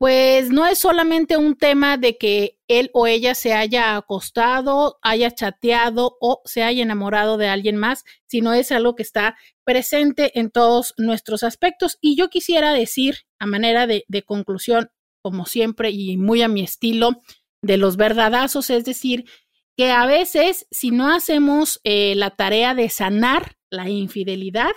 pues 0.00 0.48
no 0.48 0.66
es 0.66 0.78
solamente 0.78 1.36
un 1.36 1.58
tema 1.58 1.98
de 1.98 2.16
que 2.16 2.58
él 2.68 2.90
o 2.94 3.06
ella 3.06 3.34
se 3.34 3.52
haya 3.52 3.96
acostado, 3.96 4.98
haya 5.02 5.30
chateado 5.30 6.16
o 6.22 6.40
se 6.46 6.62
haya 6.62 6.82
enamorado 6.82 7.36
de 7.36 7.48
alguien 7.48 7.76
más, 7.76 8.06
sino 8.26 8.54
es 8.54 8.72
algo 8.72 8.96
que 8.96 9.02
está 9.02 9.36
presente 9.62 10.38
en 10.40 10.50
todos 10.50 10.94
nuestros 10.96 11.42
aspectos. 11.42 11.98
Y 12.00 12.16
yo 12.16 12.30
quisiera 12.30 12.72
decir, 12.72 13.26
a 13.38 13.44
manera 13.44 13.86
de, 13.86 14.06
conclusión, 14.24 14.90
como 15.22 15.44
siempre 15.44 15.90
y 15.90 16.16
muy 16.16 16.40
a 16.40 16.48
mi 16.48 16.62
estilo, 16.62 17.20
de 17.60 17.76
los 17.76 17.98
verdadazos, 17.98 18.70
es 18.70 18.86
decir, 18.86 19.26
que 19.76 19.90
a 19.90 20.06
veces 20.06 20.66
si 20.70 20.92
no 20.92 21.12
hacemos 21.12 21.78
eh, 21.84 22.14
la 22.16 22.30
tarea 22.30 22.74
de 22.74 22.88
sanar 22.88 23.58
la 23.68 23.90
infidelidad, 23.90 24.72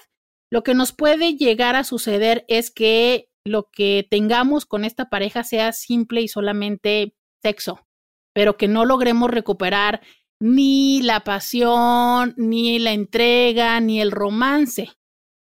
lo 0.52 0.64
que 0.64 0.74
nos 0.74 0.92
puede 0.92 1.38
llegar 1.38 1.78
a 1.78 1.86
suceder 1.86 2.44
es 2.50 2.72
que 2.72 3.30
lo 3.46 3.70
que 3.72 4.08
tengamos 4.10 4.66
con 4.66 4.86
esta 4.86 5.10
pareja 5.10 5.44
sea 5.44 5.72
simple 5.74 6.22
y 6.22 6.28
solamente 6.28 7.16
sexo, 7.42 7.86
pero 8.34 8.58
que 8.58 8.68
no 8.68 8.86
logremos 8.86 9.30
recuperar 9.30 10.02
ni 10.40 11.02
la 11.02 11.24
pasión, 11.24 12.34
ni 12.38 12.80
la 12.80 12.92
entrega, 12.92 13.80
ni 13.80 14.02
el 14.02 14.12
romance. 14.12 14.92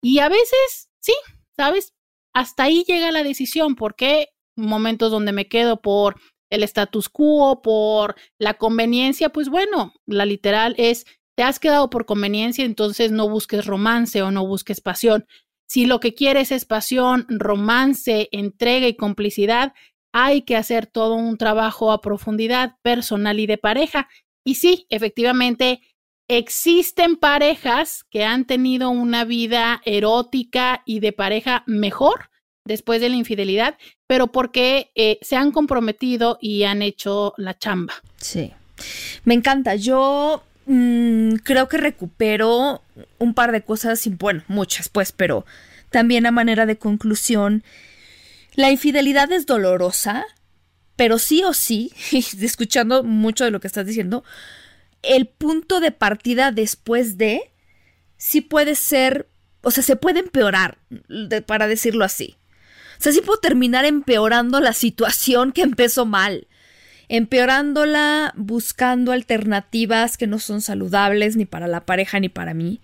Y 0.02 0.18
a 0.18 0.28
veces, 0.28 0.90
sí, 1.00 1.14
¿sabes? 1.56 1.94
Hasta 2.34 2.64
ahí 2.64 2.84
llega 2.86 3.12
la 3.12 3.22
decisión, 3.22 3.76
porque 3.76 4.28
momentos 4.56 5.10
donde 5.10 5.32
me 5.32 5.48
quedo 5.48 5.80
por 5.80 6.20
el 6.50 6.62
status 6.64 7.08
quo, 7.08 7.62
por 7.62 8.16
la 8.38 8.54
conveniencia, 8.54 9.30
pues 9.30 9.48
bueno, 9.48 9.94
la 10.06 10.26
literal 10.26 10.74
es, 10.76 11.06
te 11.34 11.42
has 11.42 11.58
quedado 11.58 11.88
por 11.88 12.04
conveniencia, 12.04 12.64
entonces 12.64 13.10
no 13.10 13.28
busques 13.28 13.64
romance 13.64 14.22
o 14.22 14.30
no 14.30 14.46
busques 14.46 14.80
pasión. 14.82 15.26
Si 15.72 15.86
lo 15.86 16.00
que 16.00 16.12
quieres 16.12 16.52
es 16.52 16.66
pasión, 16.66 17.24
romance, 17.30 18.28
entrega 18.30 18.86
y 18.88 18.94
complicidad, 18.94 19.72
hay 20.12 20.42
que 20.42 20.54
hacer 20.54 20.86
todo 20.86 21.14
un 21.14 21.38
trabajo 21.38 21.92
a 21.92 22.02
profundidad 22.02 22.76
personal 22.82 23.40
y 23.40 23.46
de 23.46 23.56
pareja. 23.56 24.06
Y 24.44 24.56
sí, 24.56 24.86
efectivamente, 24.90 25.80
existen 26.28 27.16
parejas 27.16 28.04
que 28.10 28.22
han 28.22 28.44
tenido 28.44 28.90
una 28.90 29.24
vida 29.24 29.80
erótica 29.86 30.82
y 30.84 31.00
de 31.00 31.14
pareja 31.14 31.64
mejor 31.66 32.28
después 32.66 33.00
de 33.00 33.08
la 33.08 33.16
infidelidad, 33.16 33.78
pero 34.06 34.26
porque 34.26 34.90
eh, 34.94 35.18
se 35.22 35.36
han 35.36 35.52
comprometido 35.52 36.36
y 36.38 36.64
han 36.64 36.82
hecho 36.82 37.32
la 37.38 37.56
chamba. 37.56 37.94
Sí, 38.18 38.52
me 39.24 39.32
encanta. 39.32 39.74
Yo 39.76 40.42
Mm, 40.74 41.34
creo 41.44 41.68
que 41.68 41.76
recupero 41.76 42.82
un 43.18 43.34
par 43.34 43.52
de 43.52 43.60
cosas, 43.60 44.08
bueno, 44.16 44.42
muchas 44.48 44.88
pues, 44.88 45.12
pero 45.12 45.44
también 45.90 46.24
a 46.24 46.30
manera 46.30 46.64
de 46.64 46.78
conclusión, 46.78 47.62
la 48.54 48.70
infidelidad 48.70 49.30
es 49.32 49.44
dolorosa, 49.44 50.24
pero 50.96 51.18
sí 51.18 51.44
o 51.44 51.52
sí, 51.52 51.92
escuchando 52.40 53.04
mucho 53.04 53.44
de 53.44 53.50
lo 53.50 53.60
que 53.60 53.66
estás 53.66 53.84
diciendo, 53.84 54.24
el 55.02 55.26
punto 55.26 55.78
de 55.78 55.92
partida 55.92 56.52
después 56.52 57.18
de 57.18 57.52
sí 58.16 58.40
puede 58.40 58.74
ser, 58.74 59.28
o 59.60 59.70
sea, 59.70 59.82
se 59.82 59.96
puede 59.96 60.20
empeorar, 60.20 60.78
para 61.44 61.66
decirlo 61.66 62.02
así. 62.02 62.38
O 62.98 63.02
sea, 63.02 63.12
sí 63.12 63.20
puedo 63.20 63.40
terminar 63.40 63.84
empeorando 63.84 64.58
la 64.58 64.72
situación 64.72 65.52
que 65.52 65.60
empezó 65.60 66.06
mal 66.06 66.46
empeorándola 67.12 68.32
buscando 68.38 69.12
alternativas 69.12 70.16
que 70.16 70.26
no 70.26 70.38
son 70.38 70.62
saludables 70.62 71.36
ni 71.36 71.44
para 71.44 71.66
la 71.66 71.84
pareja 71.84 72.18
ni 72.18 72.30
para 72.30 72.54
mí. 72.54 72.80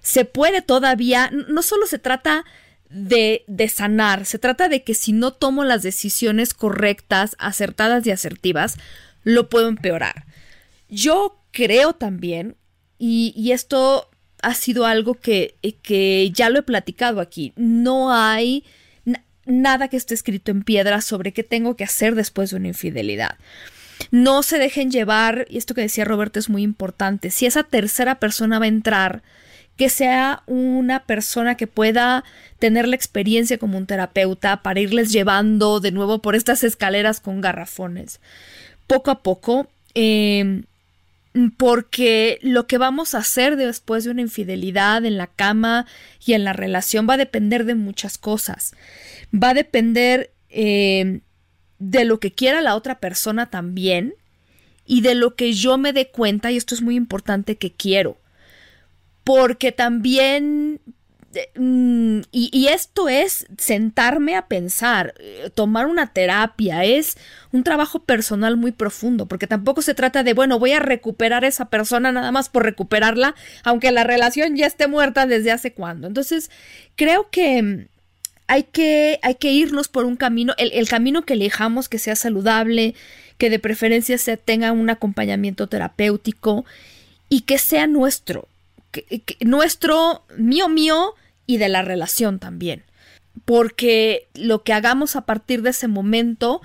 Se 0.00 0.24
puede 0.24 0.62
todavía, 0.62 1.32
no 1.48 1.62
solo 1.62 1.88
se 1.88 1.98
trata 1.98 2.44
de, 2.90 3.42
de, 3.48 3.68
sanar, 3.68 4.24
se 4.24 4.38
trata 4.38 4.68
de 4.68 4.84
que 4.84 4.94
si 4.94 5.12
no 5.12 5.32
tomo 5.32 5.64
las 5.64 5.82
decisiones 5.82 6.54
correctas, 6.54 7.34
acertadas 7.40 8.06
y 8.06 8.12
asertivas, 8.12 8.76
lo 9.24 9.48
puedo 9.48 9.66
empeorar. 9.66 10.26
Yo 10.88 11.42
creo 11.50 11.92
también, 11.92 12.54
y, 12.98 13.32
y 13.34 13.50
esto 13.50 14.08
ha 14.42 14.54
sido 14.54 14.86
algo 14.86 15.14
que, 15.14 15.56
que 15.82 16.30
ya 16.32 16.50
lo 16.50 16.60
he 16.60 16.62
platicado 16.62 17.20
aquí, 17.20 17.52
no 17.56 18.12
hay 18.12 18.64
nada 19.44 19.88
que 19.88 19.96
esté 19.96 20.14
escrito 20.14 20.50
en 20.50 20.62
piedra 20.62 21.00
sobre 21.00 21.32
qué 21.32 21.42
tengo 21.42 21.76
que 21.76 21.84
hacer 21.84 22.14
después 22.14 22.50
de 22.50 22.56
una 22.56 22.68
infidelidad. 22.68 23.38
No 24.10 24.42
se 24.42 24.58
dejen 24.58 24.90
llevar, 24.90 25.46
y 25.48 25.58
esto 25.58 25.74
que 25.74 25.82
decía 25.82 26.04
Roberto 26.04 26.38
es 26.38 26.48
muy 26.48 26.62
importante, 26.62 27.30
si 27.30 27.46
esa 27.46 27.62
tercera 27.62 28.16
persona 28.16 28.58
va 28.58 28.66
a 28.66 28.68
entrar, 28.68 29.22
que 29.76 29.88
sea 29.88 30.42
una 30.46 31.04
persona 31.04 31.56
que 31.56 31.66
pueda 31.66 32.24
tener 32.58 32.86
la 32.86 32.96
experiencia 32.96 33.58
como 33.58 33.78
un 33.78 33.86
terapeuta 33.86 34.62
para 34.62 34.80
irles 34.80 35.10
llevando 35.12 35.80
de 35.80 35.92
nuevo 35.92 36.20
por 36.20 36.34
estas 36.34 36.62
escaleras 36.62 37.20
con 37.20 37.40
garrafones. 37.40 38.20
Poco 38.86 39.10
a 39.10 39.22
poco, 39.22 39.68
em, 39.94 40.64
porque 41.56 42.38
lo 42.42 42.66
que 42.66 42.76
vamos 42.76 43.14
a 43.14 43.18
hacer 43.18 43.56
después 43.56 44.04
de 44.04 44.10
una 44.10 44.20
infidelidad 44.20 45.06
en 45.06 45.16
la 45.16 45.26
cama 45.26 45.86
y 46.24 46.34
en 46.34 46.44
la 46.44 46.52
relación 46.52 47.08
va 47.08 47.14
a 47.14 47.18
depender 47.18 47.64
de 47.64 47.74
muchas 47.74 48.18
cosas 48.18 48.74
va 49.32 49.50
a 49.50 49.54
depender 49.54 50.30
eh, 50.50 51.20
de 51.82 52.04
lo 52.04 52.20
que 52.20 52.32
quiera 52.32 52.60
la 52.60 52.76
otra 52.76 53.00
persona 53.00 53.50
también 53.50 54.14
y 54.86 55.00
de 55.00 55.16
lo 55.16 55.34
que 55.34 55.52
yo 55.52 55.78
me 55.78 55.92
dé 55.92 56.08
cuenta, 56.08 56.52
y 56.52 56.56
esto 56.56 56.74
es 56.74 56.82
muy 56.82 56.94
importante 56.94 57.56
que 57.56 57.72
quiero, 57.72 58.18
porque 59.24 59.72
también, 59.72 60.80
eh, 61.34 61.48
mm, 61.58 62.20
y, 62.30 62.68
esto 62.68 63.08
es 63.08 63.46
sentarme 63.58 64.36
a 64.36 64.46
pensar, 64.46 65.14
eh, 65.18 65.50
tomar 65.54 65.86
una 65.86 66.12
terapia, 66.12 66.84
es 66.84 67.16
un 67.52 67.64
trabajo 67.64 68.00
personal 68.04 68.56
muy 68.56 68.70
profundo, 68.70 69.26
porque 69.26 69.46
tampoco 69.48 69.82
se 69.82 69.94
trata 69.94 70.22
de, 70.22 70.34
bueno, 70.34 70.58
voy 70.60 70.72
a 70.72 70.80
recuperar 70.80 71.44
a 71.44 71.48
esa 71.48 71.68
persona 71.68 72.12
nada 72.12 72.30
más 72.30 72.48
por 72.48 72.64
recuperarla, 72.64 73.34
aunque 73.64 73.90
la 73.90 74.04
relación 74.04 74.56
ya 74.56 74.66
esté 74.66 74.86
muerta 74.86 75.26
desde 75.26 75.52
hace 75.52 75.72
cuándo. 75.72 76.06
Entonces, 76.06 76.50
creo 76.96 77.28
que 77.30 77.88
hay 78.52 78.64
que, 78.64 79.18
hay 79.22 79.36
que 79.36 79.50
irnos 79.50 79.88
por 79.88 80.04
un 80.04 80.16
camino, 80.16 80.52
el, 80.58 80.86
camino 80.86 81.22
que 81.22 81.32
elijamos 81.32 81.88
que 81.88 81.98
sea 81.98 82.16
saludable, 82.16 82.94
que 83.38 83.48
de 83.48 83.58
preferencia 83.58 84.18
se 84.18 84.36
tenga 84.36 84.72
un 84.72 84.90
acompañamiento 84.90 85.68
terapéutico 85.68 86.66
y 87.30 87.40
que 87.42 87.56
sea 87.56 87.86
nuestro, 87.86 88.48
nuestro, 89.40 90.26
mío, 90.36 90.68
mío 90.68 91.14
y 91.46 91.56
de 91.56 91.70
la 91.70 91.80
relación 91.80 92.38
también. 92.38 92.82
Porque 93.46 94.28
lo 94.34 94.62
que 94.64 94.74
hagamos 94.74 95.16
a 95.16 95.22
partir 95.22 95.62
de 95.62 95.70
ese 95.70 95.88
momento 95.88 96.60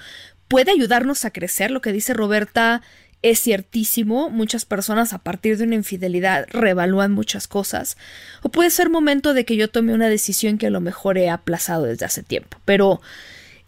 puede 0.50 0.72
ayudarnos 0.72 1.24
a 1.24 1.32
crecer, 1.32 1.72
lo 1.72 1.80
que 1.80 1.94
dice 1.94 2.14
Roberta 2.14 2.82
es 3.22 3.42
ciertísimo, 3.42 4.30
muchas 4.30 4.66
personas 4.66 5.14
a 5.14 5.20
partir 5.20 5.58
de 5.58 5.64
una 5.64 5.76
infidelidad 5.76 6.48
reevalúan 6.50 7.12
muchas 7.12 7.48
cosas, 7.48 7.98
o 8.42 8.50
puede 8.50 8.70
ser 8.70 8.90
momento 8.90 9.34
de 9.34 9.46
que 9.46 9.56
yo 9.56 9.70
tome 9.70 9.94
una 9.94 10.10
decisión 10.10 10.58
que 10.58 10.68
a 10.68 10.72
lo 10.72 10.82
mejor 10.82 11.18
he 11.18 11.30
aplazado 11.30 11.84
desde 11.84 12.06
hace 12.06 12.24
tiempo, 12.24 12.58
pero 12.66 13.02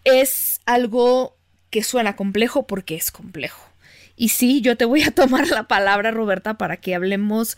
es 0.04 0.62
algo 0.66 1.36
que 1.70 1.84
suena 1.84 2.16
complejo 2.16 2.68
porque 2.68 2.96
es 2.96 3.12
complejo. 3.12 3.70
Y 4.16 4.30
sí, 4.30 4.62
yo 4.62 4.76
te 4.76 4.86
voy 4.86 5.04
a 5.04 5.12
tomar 5.16 5.48
la 5.48 5.68
palabra, 5.68 6.12
Roberta, 6.12 6.58
para 6.58 6.78
que 6.78 6.96
hablemos 6.96 7.58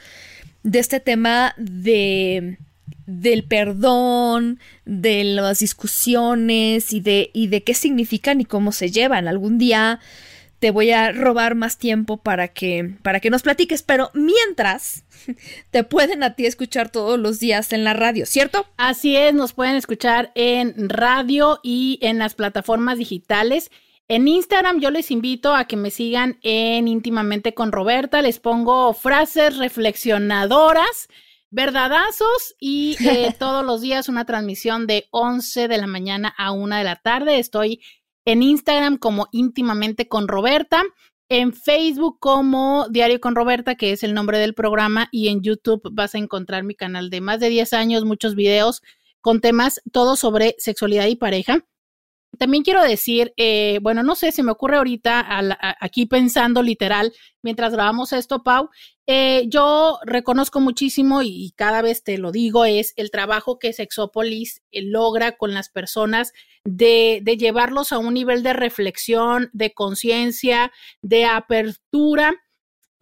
de 0.64 0.80
este 0.80 1.00
tema 1.00 1.54
de 1.58 2.58
del 3.08 3.44
perdón, 3.44 4.60
de 4.86 5.24
las 5.24 5.60
discusiones 5.60 6.94
y 6.94 7.02
de, 7.02 7.30
y 7.34 7.48
de 7.48 7.64
qué 7.64 7.74
significan 7.74 8.40
y 8.40 8.46
cómo 8.46 8.72
se 8.72 8.92
llevan. 8.92 9.28
Algún 9.28 9.58
día 9.58 10.00
te 10.62 10.70
voy 10.70 10.92
a 10.92 11.12
robar 11.12 11.56
más 11.56 11.80
tiempo 11.80 12.18
para 12.18 12.48
que, 12.50 12.96
para 13.02 13.20
que 13.20 13.32
nos 13.32 13.42
platiques, 13.42 13.82
pero 13.82 14.12
mientras 14.14 15.06
te 15.72 15.84
pueden 15.84 16.22
a 16.22 16.36
ti 16.36 16.46
escuchar 16.46 16.92
todos 16.92 17.18
los 17.18 17.40
días 17.40 17.74
en 17.74 17.84
la 17.84 17.96
radio, 17.96 18.28
¿cierto? 18.28 18.68
Así 18.78 19.18
es, 19.18 19.34
nos 19.34 19.54
pueden 19.54 19.76
escuchar 19.76 20.32
en 20.36 20.88
radio 20.88 21.60
y 21.64 21.98
en 22.04 22.20
las 22.20 22.36
plataformas 22.36 23.00
digitales. 23.00 23.72
En 24.08 24.28
Instagram 24.28 24.80
yo 24.80 24.92
les 24.92 25.10
invito 25.10 25.56
a 25.56 25.66
que 25.66 25.78
me 25.78 25.90
sigan 25.90 26.38
en 26.44 26.88
íntimamente 26.88 27.56
con 27.56 27.72
Roberta, 27.72 28.22
les 28.22 28.38
pongo 28.38 28.94
frases 28.94 29.58
reflexionadoras, 29.58 31.08
verdadazos 31.50 32.56
y 32.60 32.98
eh, 33.04 33.34
todos 33.40 33.66
los 33.66 33.82
días 33.82 34.10
una 34.10 34.26
transmisión 34.26 34.86
de 34.86 35.08
11 35.10 35.68
de 35.68 35.78
la 35.80 35.88
mañana 35.88 36.36
a 36.38 36.52
1 36.52 36.76
de 36.76 36.84
la 36.84 36.98
tarde. 36.98 37.40
Estoy 37.40 37.82
en 38.26 38.44
Instagram 38.44 38.98
como 38.98 39.28
íntimamente 39.32 40.08
con 40.08 40.28
Roberta, 40.28 40.84
en 41.30 41.54
Facebook 41.54 42.18
como 42.20 42.88
Diario 42.90 43.22
con 43.22 43.36
Roberta, 43.36 43.76
que 43.76 43.94
es 43.94 44.04
el 44.04 44.14
nombre 44.14 44.38
del 44.38 44.54
programa, 44.54 45.08
y 45.12 45.30
en 45.30 45.42
YouTube 45.42 45.82
vas 45.92 46.14
a 46.14 46.18
encontrar 46.18 46.64
mi 46.64 46.76
canal 46.76 47.10
de 47.10 47.22
más 47.22 47.40
de 47.40 47.50
10 47.50 47.74
años, 47.74 48.06
muchos 48.06 48.36
videos 48.36 48.82
con 49.22 49.40
temas 49.40 49.82
todo 49.92 50.16
sobre 50.16 50.56
sexualidad 50.58 51.06
y 51.06 51.16
pareja. 51.16 51.66
También 52.38 52.64
quiero 52.64 52.82
decir, 52.82 53.34
eh, 53.38 53.80
bueno, 53.82 54.04
no 54.04 54.16
sé, 54.16 54.32
se 54.32 54.42
me 54.42 54.52
ocurre 54.52 54.78
ahorita 54.78 55.26
aquí 55.80 56.06
pensando 56.06 56.64
literal 56.64 57.14
mientras 57.42 57.74
grabamos 57.74 58.14
esto, 58.14 58.42
Pau. 58.44 58.70
Eh, 59.06 59.46
yo 59.48 60.00
reconozco 60.06 60.62
muchísimo 60.62 61.22
y, 61.22 61.54
cada 61.58 61.82
vez 61.82 62.04
te 62.04 62.18
lo 62.18 62.32
digo, 62.32 62.64
es 62.64 62.94
el 62.96 63.12
trabajo 63.12 63.60
que 63.60 63.74
Sexópolis 63.74 64.62
eh, 64.72 64.82
logra 64.84 65.34
con 65.34 65.54
las 65.54 65.70
personas 65.70 66.32
de, 66.64 67.20
de 67.22 67.36
llevarlos 67.36 67.92
a 67.92 67.98
un 67.98 68.14
nivel 68.14 68.44
de 68.44 68.54
reflexión, 68.54 69.50
de 69.52 69.74
conciencia, 69.74 70.72
de 71.02 71.26
apertura 71.26 72.34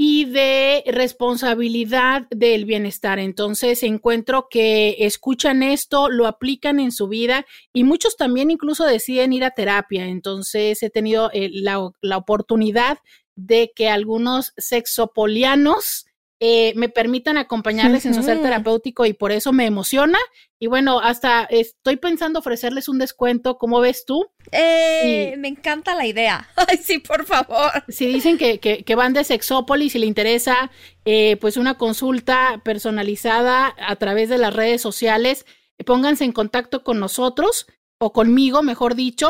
y 0.02 0.24
de 0.24 0.86
responsabilidad 0.88 2.26
del 2.30 2.64
bienestar. 2.64 3.20
Entonces 3.20 3.84
encuentro 3.84 4.48
que 4.50 4.96
escuchan 5.00 5.62
esto, 5.62 6.10
lo 6.10 6.26
aplican 6.26 6.80
en 6.80 6.94
su 6.94 7.10
vida 7.10 7.46
y 7.74 7.84
muchos 7.84 8.16
también 8.16 8.50
incluso 8.50 8.86
deciden 8.86 9.34
ir 9.34 9.44
a 9.44 9.52
terapia. 9.52 10.06
Entonces 10.06 10.82
he 10.84 10.90
tenido 10.90 11.30
eh, 11.34 11.50
la, 11.52 11.92
la, 12.00 12.16
oportunidad 12.16 13.00
de 13.36 13.74
que 13.76 13.90
algunos 13.90 14.54
sexopolianos 14.56 16.06
eh, 16.42 16.72
me 16.78 16.88
permitan 16.88 17.38
acompañarles 17.38 18.06
en 18.06 18.14
su 18.14 18.24
ser 18.24 18.42
terapéutico 18.42 19.06
y 19.06 19.12
por 19.12 19.34
eso 19.34 19.52
me 19.52 19.66
emociona. 19.66 20.18
Y 20.58 20.68
bueno, 20.68 21.02
hasta 21.02 21.44
estoy 21.44 21.98
pensando 21.98 22.40
ofrecerles 22.40 22.88
un 22.88 22.98
descuento, 22.98 23.58
¿cómo 23.58 23.82
ves 23.82 24.06
tú? 24.06 24.26
Eh, 24.54 25.36
me 25.38 25.50
encanta 25.50 25.96
la 25.96 26.06
idea. 26.06 26.50
Ay, 26.68 26.78
sí, 26.78 27.00
por 27.00 27.26
favor. 27.26 27.84
Si 27.90 28.08
dicen 28.08 28.38
que, 28.38 28.60
que, 28.60 28.96
van 28.96 29.12
de 29.12 29.26
Sexópolis 29.26 29.96
y 29.96 30.00
le 30.00 30.06
interesa 30.06 30.72
eh, 31.04 31.36
pues 31.42 31.58
una 31.58 31.78
consulta 31.78 32.62
personalizada 32.64 33.76
a 33.78 33.96
través 33.98 34.30
de 34.30 34.38
las 34.38 34.54
redes 34.54 34.82
sociales, 34.82 35.46
pónganse 35.86 36.24
en 36.24 36.32
contacto 36.32 36.86
con 36.86 37.02
nosotros 37.02 37.68
o 37.98 38.14
conmigo, 38.14 38.64
mejor 38.64 38.96
dicho. 38.96 39.30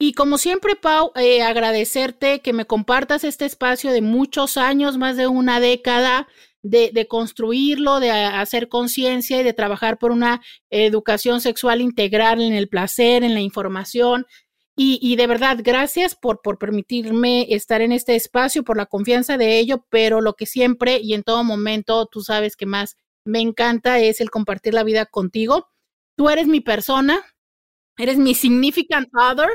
Y 0.00 0.12
como 0.12 0.38
siempre, 0.38 0.74
Pau, 0.74 1.12
agradecerte 1.44 2.40
que 2.40 2.52
me 2.52 2.66
compartas 2.66 3.22
este 3.22 3.44
espacio 3.46 3.92
de 3.92 4.00
muchos 4.00 4.56
años, 4.56 4.96
más 4.96 5.16
de 5.16 5.26
una 5.26 5.58
década, 5.58 6.28
de, 6.62 7.06
construirlo, 7.08 8.00
de 8.00 8.10
hacer 8.10 8.68
conciencia 8.68 9.40
y 9.40 9.44
de 9.44 9.52
trabajar 9.52 9.98
por 9.98 10.10
una 10.10 10.42
educación 10.70 11.40
sexual 11.40 11.80
integral 11.80 12.40
en 12.40 12.52
el 12.52 12.68
placer, 12.68 13.24
en 13.24 13.34
la 13.34 13.40
información. 13.40 14.26
Y, 14.80 15.16
de 15.16 15.26
verdad, 15.26 15.58
gracias 15.60 16.14
por, 16.14 16.40
por 16.40 16.56
permitirme 16.56 17.52
estar 17.52 17.80
en 17.80 17.90
este 17.90 18.14
espacio, 18.14 18.62
por 18.62 18.76
la 18.76 18.86
confianza 18.86 19.36
de 19.36 19.58
ello, 19.58 19.84
pero 19.90 20.20
lo 20.20 20.34
que 20.34 20.46
siempre 20.46 21.00
y 21.02 21.14
en 21.14 21.24
todo 21.24 21.42
momento 21.42 22.06
tú 22.06 22.20
sabes 22.20 22.54
que 22.54 22.66
más 22.66 22.96
me 23.24 23.40
encanta 23.40 23.98
es 23.98 24.20
el 24.20 24.30
compartir 24.30 24.74
la 24.74 24.84
vida 24.84 25.04
contigo. 25.04 25.68
Tú 26.16 26.30
eres 26.30 26.46
mi 26.46 26.60
persona, 26.60 27.20
eres 27.96 28.18
mi 28.18 28.34
significant 28.34 29.08
other 29.14 29.48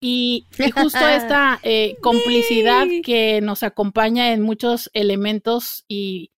y, 0.00 0.48
justo 0.74 1.06
esta 1.06 1.60
eh, 1.62 1.96
complicidad 2.00 2.86
que 3.04 3.40
nos 3.40 3.62
acompaña 3.62 4.32
en 4.32 4.42
muchos 4.42 4.90
elementos 4.94 5.84
y, 5.86 6.31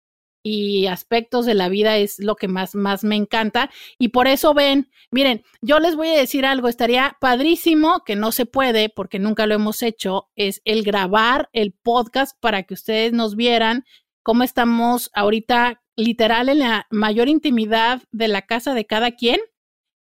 y 0.43 0.87
aspectos 0.87 1.47
de 1.47 1.55
la 1.55 1.69
vida 1.69 1.97
es 1.97 2.19
lo 2.19 2.37
que 2.37 2.49
más, 2.49 2.75
más 2.75 3.05
me 3.05 3.17
encanta. 3.17 3.71
Y 3.99 4.09
por 4.09 4.27
eso 4.27 4.55
ven, 4.55 4.91
miren, 5.11 5.45
yo 5.61 5.79
les 5.79 5.97
voy 5.97 6.09
a 6.09 6.19
decir 6.19 6.45
algo, 6.45 6.69
estaría 6.69 7.17
padrísimo, 7.21 8.03
que 8.05 8.17
no 8.17 8.33
se 8.33 8.47
puede 8.47 8.89
porque 8.89 9.19
nunca 9.19 9.47
lo 9.47 9.55
hemos 9.55 9.83
hecho, 9.83 10.31
es 10.37 10.61
el 10.65 10.83
grabar 10.83 11.49
el 11.53 11.73
podcast 11.73 12.39
para 12.41 12.65
que 12.65 12.75
ustedes 12.75 13.13
nos 13.13 13.37
vieran 13.37 13.85
cómo 14.23 14.43
estamos 14.43 15.11
ahorita 15.15 15.83
literal 15.97 16.49
en 16.49 16.61
la 16.61 16.87
mayor 16.91 17.29
intimidad 17.29 18.03
de 18.13 18.29
la 18.29 18.43
casa 18.43 18.75
de 18.75 18.87
cada 18.87 19.13
quien, 19.13 19.41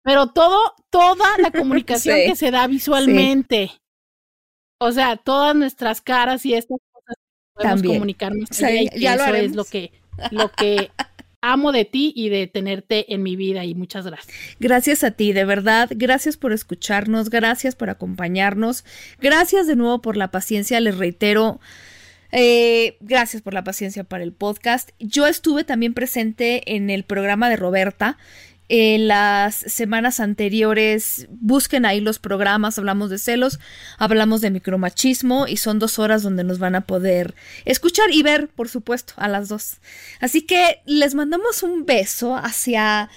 pero 0.02 0.28
todo, 0.28 0.74
toda 0.90 1.38
la 1.38 1.50
comunicación 1.52 2.18
que 2.26 2.36
se 2.36 2.50
da 2.50 2.66
visualmente. 2.66 3.70
O 4.78 4.90
sea, 4.90 5.16
todas 5.16 5.54
nuestras 5.54 6.00
caras 6.00 6.44
y 6.44 6.54
estas 6.54 6.78
cosas 6.92 7.16
podemos 7.54 7.82
comunicarnos. 7.82 8.48
ya 8.96 9.16
lo 9.16 9.34
es 9.34 9.54
lo 9.54 9.64
que 9.64 10.01
lo 10.30 10.50
que 10.50 10.90
amo 11.42 11.72
de 11.72 11.84
ti 11.84 12.12
y 12.16 12.28
de 12.28 12.46
tenerte 12.46 13.12
en 13.12 13.22
mi 13.22 13.36
vida 13.36 13.64
y 13.64 13.74
muchas 13.74 14.06
gracias. 14.06 14.34
Gracias 14.60 15.04
a 15.04 15.10
ti, 15.10 15.32
de 15.32 15.44
verdad, 15.44 15.90
gracias 15.94 16.36
por 16.36 16.52
escucharnos, 16.52 17.28
gracias 17.30 17.74
por 17.74 17.90
acompañarnos, 17.90 18.84
gracias 19.20 19.66
de 19.66 19.76
nuevo 19.76 20.00
por 20.00 20.16
la 20.16 20.30
paciencia, 20.30 20.80
les 20.80 20.96
reitero. 20.96 21.60
Eh, 22.34 22.96
gracias 23.00 23.42
por 23.42 23.52
la 23.52 23.62
paciencia 23.62 24.04
para 24.04 24.24
el 24.24 24.32
podcast. 24.32 24.92
Yo 24.98 25.26
estuve 25.26 25.64
también 25.64 25.92
presente 25.92 26.74
en 26.74 26.88
el 26.88 27.04
programa 27.04 27.50
de 27.50 27.56
Roberta 27.56 28.16
en 28.74 29.06
las 29.06 29.54
semanas 29.54 30.18
anteriores. 30.18 31.26
Busquen 31.28 31.84
ahí 31.84 32.00
los 32.00 32.18
programas, 32.18 32.78
hablamos 32.78 33.10
de 33.10 33.18
celos, 33.18 33.60
hablamos 33.98 34.40
de 34.40 34.50
micromachismo 34.50 35.46
y 35.46 35.58
son 35.58 35.78
dos 35.78 35.98
horas 35.98 36.22
donde 36.22 36.42
nos 36.42 36.58
van 36.58 36.74
a 36.74 36.80
poder 36.80 37.34
escuchar 37.66 38.10
y 38.10 38.22
ver, 38.22 38.48
por 38.48 38.70
supuesto, 38.70 39.12
a 39.18 39.28
las 39.28 39.50
dos. 39.50 39.74
Así 40.20 40.40
que 40.40 40.80
les 40.86 41.14
mandamos 41.14 41.62
un 41.62 41.84
beso 41.84 42.34
hacia 42.34 43.10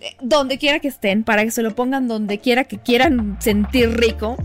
eh, 0.00 0.16
donde 0.20 0.58
quiera 0.58 0.80
que 0.80 0.88
estén, 0.88 1.24
para 1.24 1.46
que 1.46 1.50
se 1.50 1.62
lo 1.62 1.74
pongan 1.74 2.06
donde 2.06 2.38
quiera 2.38 2.64
que 2.64 2.76
quieran 2.76 3.38
sentir 3.40 3.96
rico. 3.96 4.36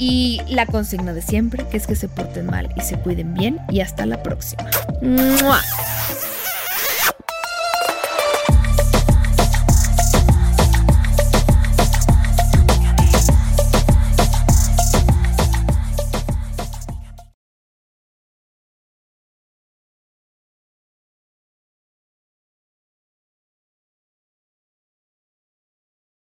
Y 0.00 0.40
la 0.48 0.66
consigna 0.66 1.12
de 1.12 1.22
siempre, 1.22 1.64
que 1.70 1.76
es 1.76 1.86
que 1.86 1.94
se 1.94 2.08
porten 2.08 2.46
mal 2.46 2.68
y 2.76 2.80
se 2.80 2.98
cuiden 2.98 3.34
bien. 3.34 3.60
Y 3.70 3.78
hasta 3.78 4.06
la 4.06 4.24
próxima. 4.24 4.68